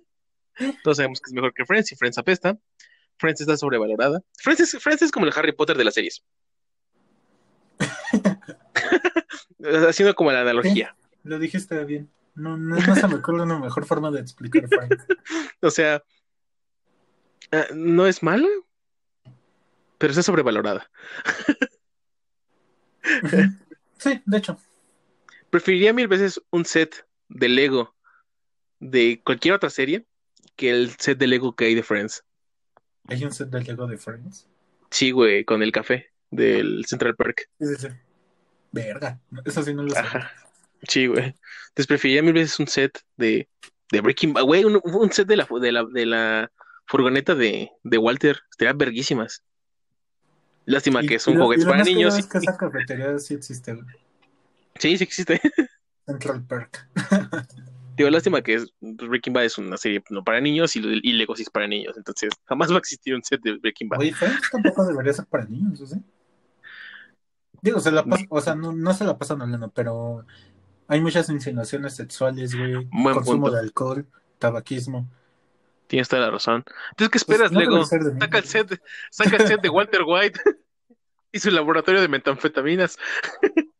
[0.84, 2.56] Todos sabemos que es mejor que Friends y Friends apesta.
[3.18, 4.22] Friends está sobrevalorada.
[4.36, 6.22] Friends es, Friends es como el Harry Potter de las series.
[9.88, 10.94] Haciendo como la analogía.
[11.24, 12.10] Lo dijiste bien.
[12.34, 15.04] No, no, no se me ocurre una mejor forma de explicar Friends.
[15.60, 16.02] O sea,
[17.52, 18.48] eh, no es mala,
[19.98, 20.90] pero está sobrevalorada.
[23.98, 24.58] Sí, de hecho.
[25.50, 27.94] Preferiría mil veces un set de Lego
[28.80, 30.06] de cualquier otra serie
[30.56, 32.24] que el set de Lego que hay de Friends.
[33.08, 34.48] Hay un set de Lego de Friends.
[34.90, 37.48] Sí, güey, con el café del Central Park.
[37.60, 37.88] Sí, sí, sí.
[38.72, 39.20] Verga.
[39.44, 40.00] Eso sí no lo sé.
[40.00, 40.32] Ajá.
[40.88, 41.24] Sí, güey.
[41.68, 43.48] Entonces preferiría mil veces un set de,
[43.90, 46.52] de Breaking Bad, güey, un, un set de la, de la, de la
[46.86, 48.40] furgoneta de, de Walter.
[48.50, 49.42] Estaría verguísimas.
[50.66, 52.16] Lástima Y- que es un juguete para niños.
[52.18, 53.86] es que esa cafetería sí existe, güey.
[54.78, 55.40] Sí, sí existe.
[56.06, 56.88] Central Park.
[57.96, 61.36] Digo, lástima que es- Breaking Bad es una serie no para niños y, y Lego
[61.36, 61.96] sí es para niños.
[61.96, 64.00] Entonces jamás va a existir un set de Breaking Bad.
[64.00, 65.96] Oye, Friends tampoco debería ser para niños, ¿o sí?
[67.60, 70.26] Digo, se la pasa, o sea, no, no se la pasan hablando, pero
[70.92, 73.50] hay muchas insinuaciones sexuales, güey, Buen consumo punto.
[73.52, 74.06] de alcohol,
[74.38, 75.08] tabaquismo.
[75.86, 76.64] Tienes toda la razón.
[76.90, 77.78] Entonces, ¿qué esperas, Pues, no Lego?
[77.86, 80.40] de Saca el set, saca el set de Walter White
[81.32, 82.98] y su laboratorio de metanfetaminas.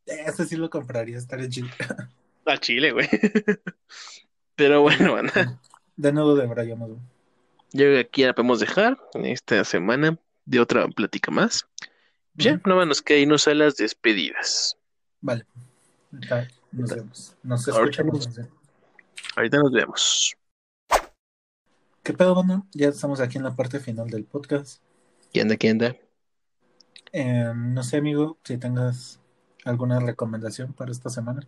[0.06, 1.68] Ese sí lo compraría, estaría chido.
[2.47, 3.09] A Chile, güey.
[4.56, 5.59] Pero bueno, banda,
[5.97, 7.01] De nuevo deberíamos, güey.
[7.72, 11.66] yo creo que aquí la podemos dejar esta semana de otra plática más.
[12.34, 12.62] Ya, Ujú.
[12.68, 14.76] nada más nos queda irnos a las despedidas.
[15.20, 15.47] Vale.
[16.73, 17.36] Nos vemos.
[17.43, 18.35] Nos Ahorita escuchamos.
[18.35, 18.49] sé.
[19.36, 20.35] Ahorita nos vemos.
[22.03, 22.65] ¿Qué pedo, banda?
[22.73, 24.82] Ya estamos aquí en la parte final del podcast.
[25.32, 25.97] ¿Quién anda, quién anda?
[27.12, 29.20] Eh, no sé, amigo, si tengas
[29.65, 31.47] alguna recomendación para esta semana.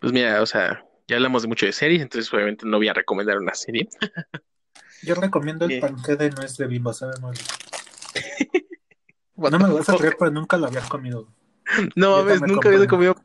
[0.00, 2.94] Pues mira, o sea, ya hablamos de mucho de series, entonces obviamente no voy a
[2.94, 3.88] recomendar una serie.
[5.02, 5.80] Yo recomiendo el Bien.
[5.80, 7.36] panqué de nuez de Bimbo, sabe muy.
[9.36, 11.26] No me lo vas a creer, pero nunca lo había comido.
[11.96, 12.86] No mames, nunca había compré.
[12.88, 13.16] comido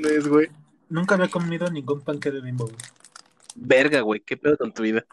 [0.00, 0.48] nuez, güey.
[0.88, 2.64] Nunca había comido ningún panqué de Bimbo.
[2.64, 2.76] güey.
[3.56, 5.04] Verga, güey, qué pedo con tu vida.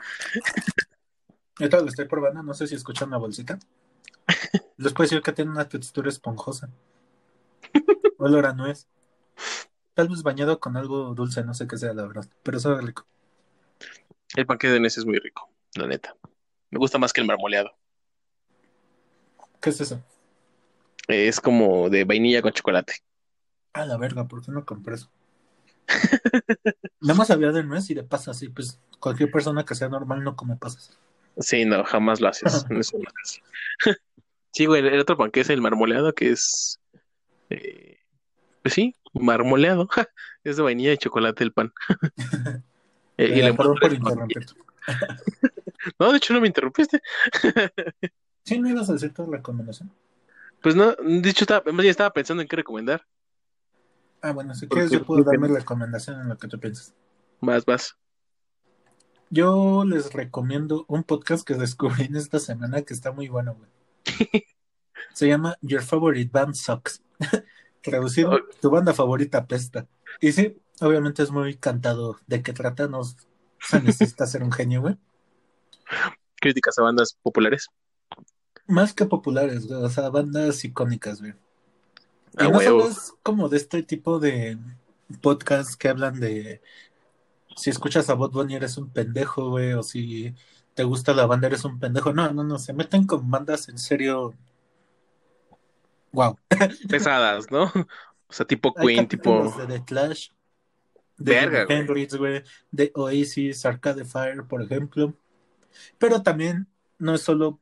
[1.59, 3.57] Ahorita lo estoy probando, no sé si escuchan la bolsita.
[4.77, 6.69] Les puedo decir que tiene una textura esponjosa.
[8.17, 8.87] Olor a nuez.
[9.93, 13.05] Tal vez bañado con algo dulce, no sé qué sea la verdad, pero sabe rico.
[14.35, 16.15] El panque de nuez es muy rico, la neta.
[16.71, 17.71] Me gusta más que el marmoleado.
[19.61, 20.01] ¿Qué es eso?
[21.07, 22.95] Es como de vainilla con chocolate.
[23.73, 25.09] Ah, la verga, ¿por qué no compré eso?
[27.01, 30.23] Nada más había de nuez y de pasas, y pues cualquier persona que sea normal
[30.23, 30.97] no come pasas.
[31.37, 32.65] Sí, no, jamás lo haces.
[34.55, 36.79] Sí, güey, el otro panque es el marmoleado, que es.
[37.49, 37.97] eh,
[38.61, 39.89] pues sí, marmoleado.
[40.43, 41.73] Es de vainilla y chocolate el pan.
[43.17, 44.27] Eh, y Eh, envoltorio por.
[45.99, 47.01] No, de hecho no me interrumpiste.
[48.43, 49.91] ¿Sí no ibas a decir tu recomendación?
[50.61, 53.05] Pues no, de hecho estaba, estaba pensando en qué recomendar.
[54.23, 56.93] Ah, bueno, si quieres yo puedo dar mi recomendación en lo que tú piensas.
[57.41, 57.97] Más, más.
[59.29, 63.69] Yo les recomiendo un podcast que descubrí en esta semana que está muy bueno, güey.
[65.13, 67.03] Se llama Your Favorite Band Sucks.
[67.81, 69.89] Traducido, tu banda favorita apesta.
[70.21, 72.17] Y sí, obviamente es muy cantado.
[72.25, 72.87] ¿De qué trata?
[72.87, 74.97] No se necesita ser un genio, güey.
[76.39, 77.67] Críticas a bandas populares.
[78.67, 79.83] Más que populares, güey.
[79.83, 81.33] O sea, bandas icónicas, güey.
[82.39, 84.57] Y no solo es como de este tipo de
[85.21, 86.61] podcasts que hablan de
[87.55, 90.33] si escuchas a Bot Bunny eres un pendejo, güey, o si
[90.73, 92.13] te gusta la banda eres un pendejo.
[92.13, 94.33] No, no, no, se meten con bandas en serio.
[96.11, 96.37] Wow.
[96.89, 97.65] Pesadas, ¿no?
[97.65, 99.53] O sea, tipo Hay Queen, tipo.
[99.57, 100.29] de The Clash,
[101.17, 101.65] de Verga.
[101.69, 105.13] Hendrix, güey, de Oasis, Arcade Fire, por ejemplo.
[105.97, 107.59] Pero también no es solo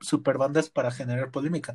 [0.00, 1.74] super bandas para generar polémica.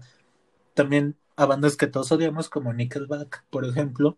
[0.74, 4.18] También a bandas que todos odiamos, como Nickelback, por ejemplo.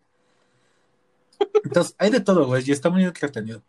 [1.63, 3.61] Entonces, hay de todo, güey, y está muy entretenido.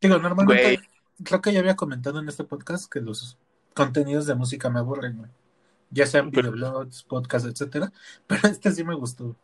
[0.00, 0.78] Digo, normalmente, Güey.
[1.22, 3.36] creo que ya había comentado en este podcast que los
[3.74, 5.30] contenidos de música me aburren, güey.
[5.90, 7.92] Ya sean videoblogs, podcasts, etcétera.
[8.26, 9.36] Pero este sí me gustó.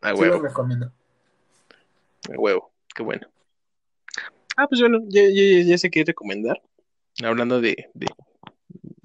[0.00, 0.92] A Sí huevo, lo recomiendo.
[2.32, 2.70] a huevo.
[2.94, 3.26] Qué bueno.
[4.56, 6.62] Ah, pues bueno, ya, ya, ya sé qué recomendar.
[7.24, 8.06] Hablando de, de,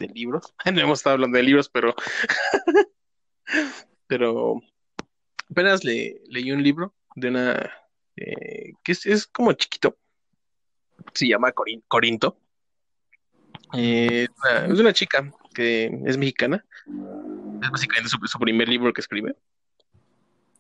[0.02, 0.53] de libros.
[0.73, 1.95] No hemos estado hablando de libros, pero.
[4.07, 4.61] pero.
[5.49, 7.72] Apenas le, leí un libro de una.
[8.15, 9.98] eh, que es, es como chiquito.
[11.14, 12.38] Se llama Corin- Corinto.
[13.73, 16.65] Eh, es una- es una chica que es mexicana.
[17.61, 19.36] Es básicamente su, su primer libro que escribe.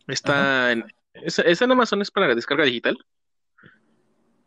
[0.07, 2.97] Está en, está en Amazon, es para la descarga digital.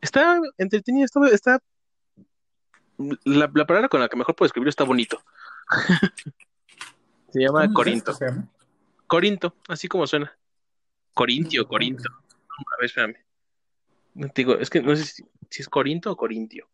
[0.00, 1.60] Está entretenido, está, está-
[2.98, 5.20] la, la palabra con la que mejor puedo escribirlo está bonito.
[7.30, 8.12] Se llama ¿Cómo Corinto.
[8.12, 8.48] se llama?
[9.06, 10.36] Corinto, así como suena.
[11.14, 12.08] Corintio, Corinto.
[12.10, 13.16] A ver, espérame.
[14.14, 16.68] No te digo, es que no sé si, si es Corinto o Corintio.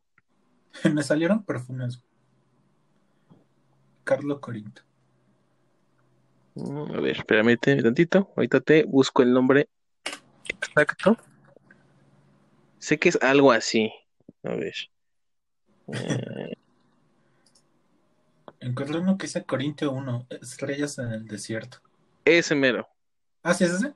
[0.93, 2.03] Me salieron perfumes.
[4.05, 4.83] Carlo Corinto.
[6.55, 8.33] Mm, A ver, espérame te- tantito.
[8.37, 9.69] Ahorita te busco el nombre
[10.45, 11.17] exacto.
[12.79, 13.93] Sé que es algo así.
[14.43, 14.75] A ver.
[15.93, 16.55] Eh,
[18.61, 21.79] Encontré uno que dice Corintio 1, estrellas en el desierto.
[22.25, 22.87] ese mero.
[23.43, 23.95] Ah, ¿sí es ese?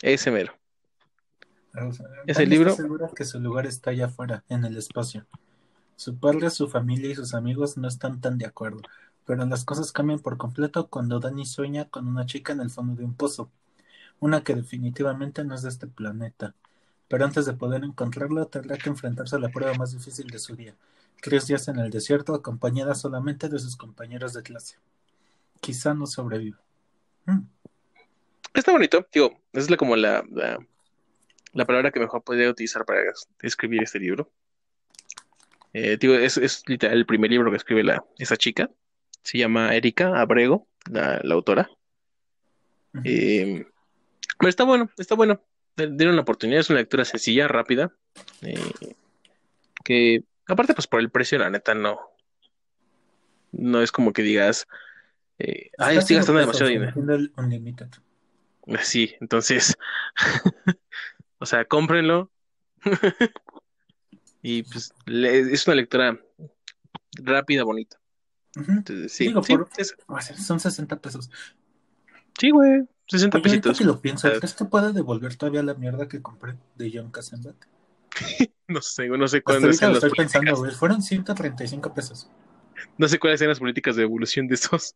[0.00, 0.54] Ese mero.
[1.74, 2.20] Vamos a ver.
[2.26, 2.70] ¿Ese libro?
[2.70, 5.26] está segura que su lugar está allá afuera, en el espacio.
[5.96, 8.80] Su padre, su familia y sus amigos no están tan de acuerdo,
[9.26, 12.94] pero las cosas cambian por completo cuando Danny sueña con una chica en el fondo
[12.94, 13.50] de un pozo,
[14.20, 16.54] una que definitivamente no es de este planeta.
[17.08, 20.56] Pero antes de poder encontrarla, tendrá que enfrentarse a la prueba más difícil de su
[20.56, 20.74] día.
[21.20, 24.76] Tres días en el desierto, acompañada solamente de sus compañeros de clase.
[25.60, 26.60] Quizá no sobreviva.
[27.26, 27.40] Mm.
[28.54, 30.58] Está bonito, digo, es la, como la, la,
[31.52, 33.00] la palabra que mejor podría utilizar para
[33.42, 34.30] escribir este libro.
[35.72, 38.70] Eh, digo, es, es literal el primer libro que escribe la, esa chica.
[39.22, 41.70] Se llama Erika Abrego, la, la autora.
[43.04, 43.66] Eh,
[44.38, 45.42] pero está bueno, está bueno.
[45.76, 47.92] Dieron la oportunidad, es una lectura sencilla, rápida.
[48.42, 48.58] eh,
[49.84, 51.98] que aparte, pues por el precio, la neta, no.
[53.52, 54.66] No es como que digas,
[55.38, 56.92] eh, ay, estoy gastando demasiado dinero.
[57.36, 57.88] Unlimited.
[58.82, 59.76] Sí, entonces,
[61.38, 62.30] o sea, cómprenlo.
[64.40, 66.16] Y pues le- es una lectura
[67.14, 67.98] rápida, bonita.
[68.54, 69.96] Entonces, sí, Digo, sí, por- es-
[70.46, 71.28] Son 60 pesos.
[72.38, 73.78] sí, güey, 60 Oye, ahorita pesitos.
[73.78, 77.56] que lo pienso, ¿crees que pueda devolver todavía la mierda que compré de John Kassenbach?
[78.68, 80.70] No sé, no sé Hasta cuáles ahorita lo estoy pensando, güey.
[80.72, 82.30] Fueron 135 pesos.
[82.98, 84.94] no sé cuáles sean las políticas de evolución de estos.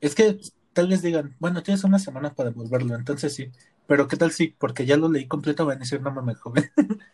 [0.00, 0.38] Es que
[0.74, 3.50] tal vez digan, bueno, tienes una semana para devolverlo, entonces sí.
[3.86, 4.48] Pero ¿qué tal si?
[4.48, 6.70] Porque ya lo leí completo, van a decir, no mames, joven.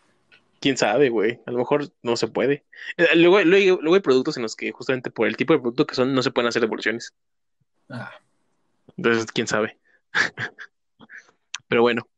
[0.61, 1.41] Quién sabe, güey.
[1.47, 2.65] A lo mejor no se puede.
[2.97, 5.87] Eh, Luego, luego, luego hay productos en los que justamente por el tipo de producto
[5.87, 7.15] que son no se pueden hacer devoluciones.
[7.91, 8.21] Ah,
[8.97, 9.79] Entonces, quién sabe.
[11.69, 12.09] Pero bueno,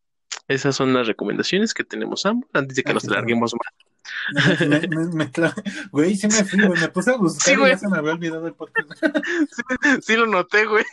[0.54, 4.60] esas son las recomendaciones que tenemos ambos antes de que nos larguemos más.
[4.60, 5.54] me, me- me- me cla-
[5.90, 6.80] Güey, sí me fui, güey.
[6.80, 7.72] Me puse a buscar Sí, y güey.
[7.72, 8.90] ya se me había olvidado el podcast.
[10.02, 10.84] Sí lo noté, güey.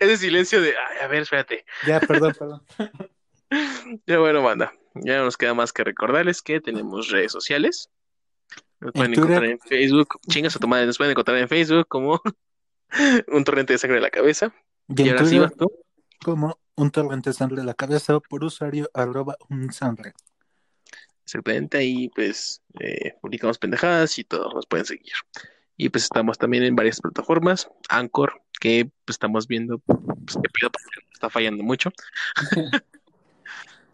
[0.00, 1.64] Ese silencio de, ay, a ver, espérate.
[1.86, 2.62] ya, perdón, perdón.
[4.06, 7.90] Ya bueno, banda, ya no nos queda más que recordarles que tenemos redes sociales.
[8.80, 12.20] Nos pueden encontrar en Facebook, chingas a tu madre, nos pueden encontrar en Facebook como
[13.28, 14.52] un torrente de sangre en la cabeza.
[14.88, 15.70] Y ahora sí vas tú.
[16.26, 20.12] Como un torrente sangre de la cabeza por usuario arroba un sangre.
[21.24, 25.12] Exactamente, ahí pues eh, publicamos pendejadas y todos nos pueden seguir.
[25.76, 30.72] Y pues estamos también en varias plataformas, Anchor, que pues, estamos viendo, pues qué pedo,
[30.72, 31.92] porque está fallando mucho.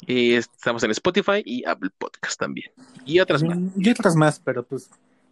[0.06, 2.72] y estamos en Spotify y Apple Podcast también.
[3.04, 3.58] Y otras más.
[3.58, 4.88] Mm, Y otras más, pero pues,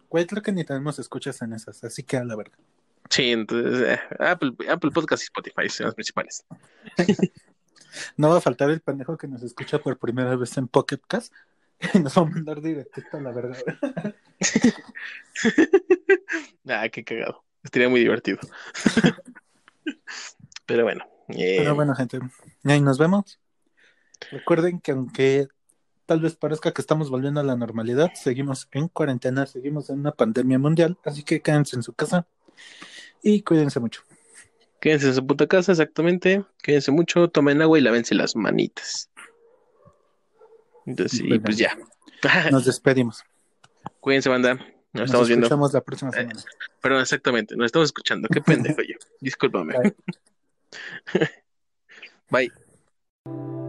[0.07, 2.59] güey, creo que ni tenemos escuchas en esas, así que a la verga.
[3.09, 6.45] Sí, entonces eh, Apple, Apple Podcast y Spotify son las principales.
[8.15, 11.33] No va a faltar el pendejo que nos escucha por primera vez en Pocket Cast
[11.93, 13.57] y nos va a mandar directito a la verga.
[16.69, 17.43] Ah, qué cagado.
[17.63, 18.37] Estaría muy divertido.
[20.65, 21.05] Pero bueno.
[21.29, 22.19] eh, Pero bueno, gente,
[22.63, 23.39] y ahí nos vemos.
[24.31, 25.47] Recuerden que aunque
[26.05, 30.11] tal vez parezca que estamos volviendo a la normalidad, seguimos en cuarentena, seguimos en una
[30.11, 32.27] pandemia mundial, así que quédense en su casa
[33.23, 34.03] y cuídense mucho.
[34.79, 36.43] Quédense en su puta casa, exactamente.
[36.63, 39.09] Quédense mucho, tomen agua y lávense las manitas.
[40.85, 41.77] Entonces, y pues ya.
[42.51, 43.23] Nos despedimos.
[43.99, 44.55] Cuídense, banda.
[44.55, 45.45] Nos, Nos estamos viendo.
[45.45, 46.41] escuchamos la próxima semana.
[46.81, 47.55] Perdón, exactamente.
[47.55, 48.27] Nos estamos escuchando.
[48.27, 48.95] Qué pendejo yo.
[49.21, 49.75] Discúlpame.
[49.77, 49.93] Bye.
[53.25, 53.60] Bye.